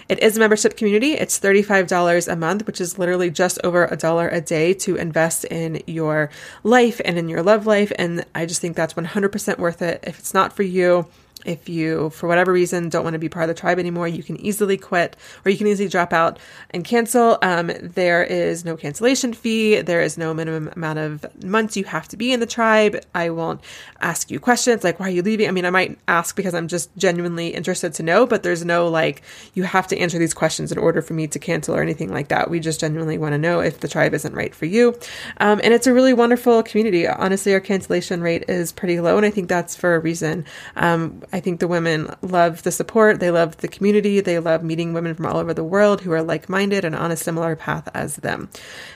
It 0.08 0.20
is 0.20 0.36
a 0.36 0.40
membership 0.40 0.76
community. 0.76 1.14
It's 1.14 1.40
$35 1.40 2.32
a 2.32 2.36
month, 2.36 2.68
which 2.68 2.80
is 2.80 3.00
literally 3.00 3.30
just 3.30 3.58
over 3.64 3.86
a 3.86 3.96
dollar 3.96 4.28
a 4.28 4.40
day 4.40 4.74
to 4.74 4.94
invest 4.94 5.44
in 5.46 5.82
your 5.88 6.30
life 6.62 7.00
and 7.04 7.18
in 7.18 7.28
your 7.28 7.42
love 7.42 7.66
life. 7.66 7.90
And 7.98 8.24
I 8.36 8.46
just 8.46 8.60
think 8.60 8.76
that's 8.76 8.94
100% 8.94 9.58
worth 9.58 9.82
it. 9.82 10.04
If 10.06 10.20
it's 10.20 10.34
not 10.34 10.52
for 10.52 10.62
you, 10.62 11.08
if 11.44 11.68
you, 11.68 12.10
for 12.10 12.26
whatever 12.26 12.52
reason, 12.52 12.88
don't 12.88 13.04
want 13.04 13.14
to 13.14 13.18
be 13.18 13.28
part 13.28 13.48
of 13.48 13.54
the 13.54 13.60
tribe 13.60 13.78
anymore, 13.78 14.08
you 14.08 14.22
can 14.22 14.36
easily 14.40 14.76
quit 14.76 15.16
or 15.44 15.50
you 15.50 15.58
can 15.58 15.66
easily 15.66 15.88
drop 15.88 16.12
out 16.12 16.38
and 16.70 16.84
cancel. 16.84 17.38
Um, 17.42 17.70
there 17.80 18.22
is 18.22 18.64
no 18.64 18.76
cancellation 18.76 19.32
fee. 19.32 19.80
There 19.80 20.00
is 20.00 20.18
no 20.18 20.34
minimum 20.34 20.72
amount 20.74 20.98
of 20.98 21.44
months 21.44 21.76
you 21.76 21.84
have 21.84 22.08
to 22.08 22.16
be 22.16 22.32
in 22.32 22.40
the 22.40 22.46
tribe. 22.46 23.00
I 23.14 23.30
won't 23.30 23.60
ask 24.00 24.30
you 24.30 24.40
questions 24.40 24.84
like, 24.84 25.00
why 25.00 25.06
are 25.06 25.10
you 25.10 25.22
leaving? 25.22 25.48
I 25.48 25.52
mean, 25.52 25.64
I 25.64 25.70
might 25.70 25.98
ask 26.08 26.36
because 26.36 26.54
I'm 26.54 26.68
just 26.68 26.94
genuinely 26.96 27.48
interested 27.48 27.94
to 27.94 28.02
know, 28.02 28.26
but 28.26 28.42
there's 28.42 28.64
no 28.64 28.88
like, 28.88 29.22
you 29.54 29.62
have 29.62 29.86
to 29.88 29.98
answer 29.98 30.18
these 30.18 30.34
questions 30.34 30.72
in 30.72 30.78
order 30.78 31.02
for 31.02 31.14
me 31.14 31.26
to 31.28 31.38
cancel 31.38 31.74
or 31.74 31.82
anything 31.82 32.12
like 32.12 32.28
that. 32.28 32.50
We 32.50 32.60
just 32.60 32.80
genuinely 32.80 33.18
want 33.18 33.32
to 33.32 33.38
know 33.38 33.60
if 33.60 33.80
the 33.80 33.88
tribe 33.88 34.14
isn't 34.14 34.34
right 34.34 34.54
for 34.54 34.66
you. 34.66 34.98
Um, 35.38 35.60
and 35.62 35.72
it's 35.74 35.86
a 35.86 35.94
really 35.94 36.12
wonderful 36.12 36.62
community. 36.62 37.06
Honestly, 37.06 37.54
our 37.54 37.60
cancellation 37.60 38.20
rate 38.20 38.44
is 38.48 38.72
pretty 38.72 39.00
low, 39.00 39.16
and 39.16 39.26
I 39.26 39.30
think 39.30 39.48
that's 39.48 39.76
for 39.76 39.94
a 39.94 39.98
reason. 39.98 40.44
Um, 40.76 41.22
I 41.32 41.40
think 41.40 41.60
the 41.60 41.68
women 41.68 42.14
love 42.22 42.62
the 42.62 42.72
support, 42.72 43.20
they 43.20 43.30
love 43.30 43.58
the 43.58 43.68
community, 43.68 44.20
they 44.20 44.38
love 44.38 44.62
meeting 44.62 44.92
women 44.92 45.14
from 45.14 45.26
all 45.26 45.36
over 45.36 45.52
the 45.52 45.64
world 45.64 46.00
who 46.00 46.12
are 46.12 46.22
like 46.22 46.48
minded 46.48 46.84
and 46.84 46.94
on 46.94 47.10
a 47.10 47.16
similar 47.16 47.56
path 47.56 47.88
as 47.94 48.16
them. 48.16 48.48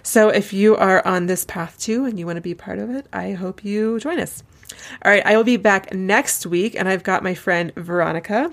So 0.02 0.28
if 0.28 0.52
you 0.52 0.76
are 0.76 1.06
on 1.06 1.26
this 1.26 1.44
path 1.44 1.78
too 1.78 2.04
and 2.04 2.18
you 2.18 2.26
want 2.26 2.36
to 2.36 2.42
be 2.42 2.54
part 2.54 2.78
of 2.78 2.90
it, 2.90 3.06
I 3.12 3.32
hope 3.32 3.64
you 3.64 4.00
join 4.00 4.18
us. 4.18 4.42
All 5.04 5.12
right, 5.12 5.24
I 5.24 5.36
will 5.36 5.44
be 5.44 5.58
back 5.58 5.92
next 5.92 6.46
week, 6.46 6.74
and 6.74 6.88
I've 6.88 7.02
got 7.02 7.22
my 7.22 7.34
friend 7.34 7.72
Veronica 7.76 8.52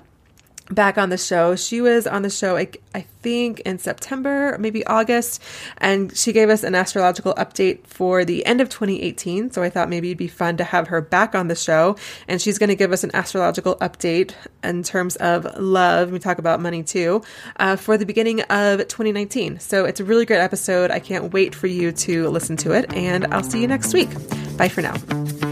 back 0.70 0.98
on 0.98 1.10
the 1.10 1.18
show. 1.18 1.56
She 1.56 1.80
was 1.80 2.06
on 2.06 2.22
the 2.22 2.30
show, 2.30 2.56
I, 2.56 2.68
I 2.94 3.02
think, 3.22 3.60
in 3.60 3.78
September, 3.78 4.56
maybe 4.58 4.84
August, 4.86 5.42
and 5.78 6.16
she 6.16 6.32
gave 6.32 6.48
us 6.48 6.62
an 6.62 6.74
astrological 6.74 7.34
update 7.34 7.86
for 7.86 8.24
the 8.24 8.44
end 8.46 8.60
of 8.60 8.68
2018. 8.68 9.50
So 9.50 9.62
I 9.62 9.70
thought 9.70 9.88
maybe 9.88 10.08
it'd 10.08 10.18
be 10.18 10.28
fun 10.28 10.56
to 10.58 10.64
have 10.64 10.88
her 10.88 11.00
back 11.00 11.34
on 11.34 11.48
the 11.48 11.54
show. 11.54 11.96
And 12.28 12.40
she's 12.40 12.58
going 12.58 12.68
to 12.68 12.76
give 12.76 12.92
us 12.92 13.04
an 13.04 13.10
astrological 13.14 13.76
update 13.76 14.32
in 14.62 14.82
terms 14.82 15.16
of 15.16 15.46
love. 15.58 16.12
We 16.12 16.18
talk 16.18 16.38
about 16.38 16.60
money 16.60 16.82
too 16.82 17.22
uh, 17.56 17.76
for 17.76 17.98
the 17.98 18.06
beginning 18.06 18.42
of 18.42 18.78
2019. 18.78 19.60
So 19.60 19.84
it's 19.84 20.00
a 20.00 20.04
really 20.04 20.26
great 20.26 20.40
episode. 20.40 20.90
I 20.90 21.00
can't 21.00 21.32
wait 21.32 21.54
for 21.54 21.66
you 21.66 21.92
to 21.92 22.28
listen 22.28 22.56
to 22.58 22.72
it, 22.72 22.92
and 22.94 23.26
I'll 23.32 23.42
see 23.42 23.60
you 23.60 23.66
next 23.66 23.92
week. 23.92 24.10
Bye 24.56 24.68
for 24.68 24.82
now. 24.82 25.49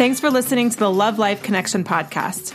Thanks 0.00 0.18
for 0.18 0.30
listening 0.30 0.70
to 0.70 0.78
the 0.78 0.90
Love 0.90 1.18
Life 1.18 1.42
Connection 1.42 1.84
podcast. 1.84 2.54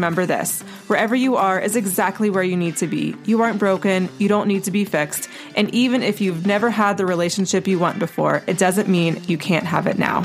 remember 0.00 0.24
this 0.24 0.62
wherever 0.86 1.14
you 1.14 1.36
are 1.36 1.60
is 1.60 1.76
exactly 1.76 2.30
where 2.30 2.42
you 2.42 2.56
need 2.56 2.76
to 2.78 2.86
be. 2.86 3.14
You 3.26 3.42
aren't 3.42 3.58
broken, 3.58 4.08
you 4.18 4.28
don't 4.28 4.48
need 4.48 4.64
to 4.64 4.70
be 4.70 4.86
fixed. 4.86 5.28
And 5.54 5.72
even 5.74 6.02
if 6.02 6.22
you've 6.22 6.46
never 6.46 6.70
had 6.70 6.96
the 6.96 7.04
relationship 7.04 7.68
you 7.68 7.78
want 7.78 7.98
before, 7.98 8.42
it 8.46 8.56
doesn't 8.56 8.88
mean 8.88 9.22
you 9.28 9.36
can't 9.36 9.66
have 9.66 9.86
it 9.86 9.98
now. 9.98 10.24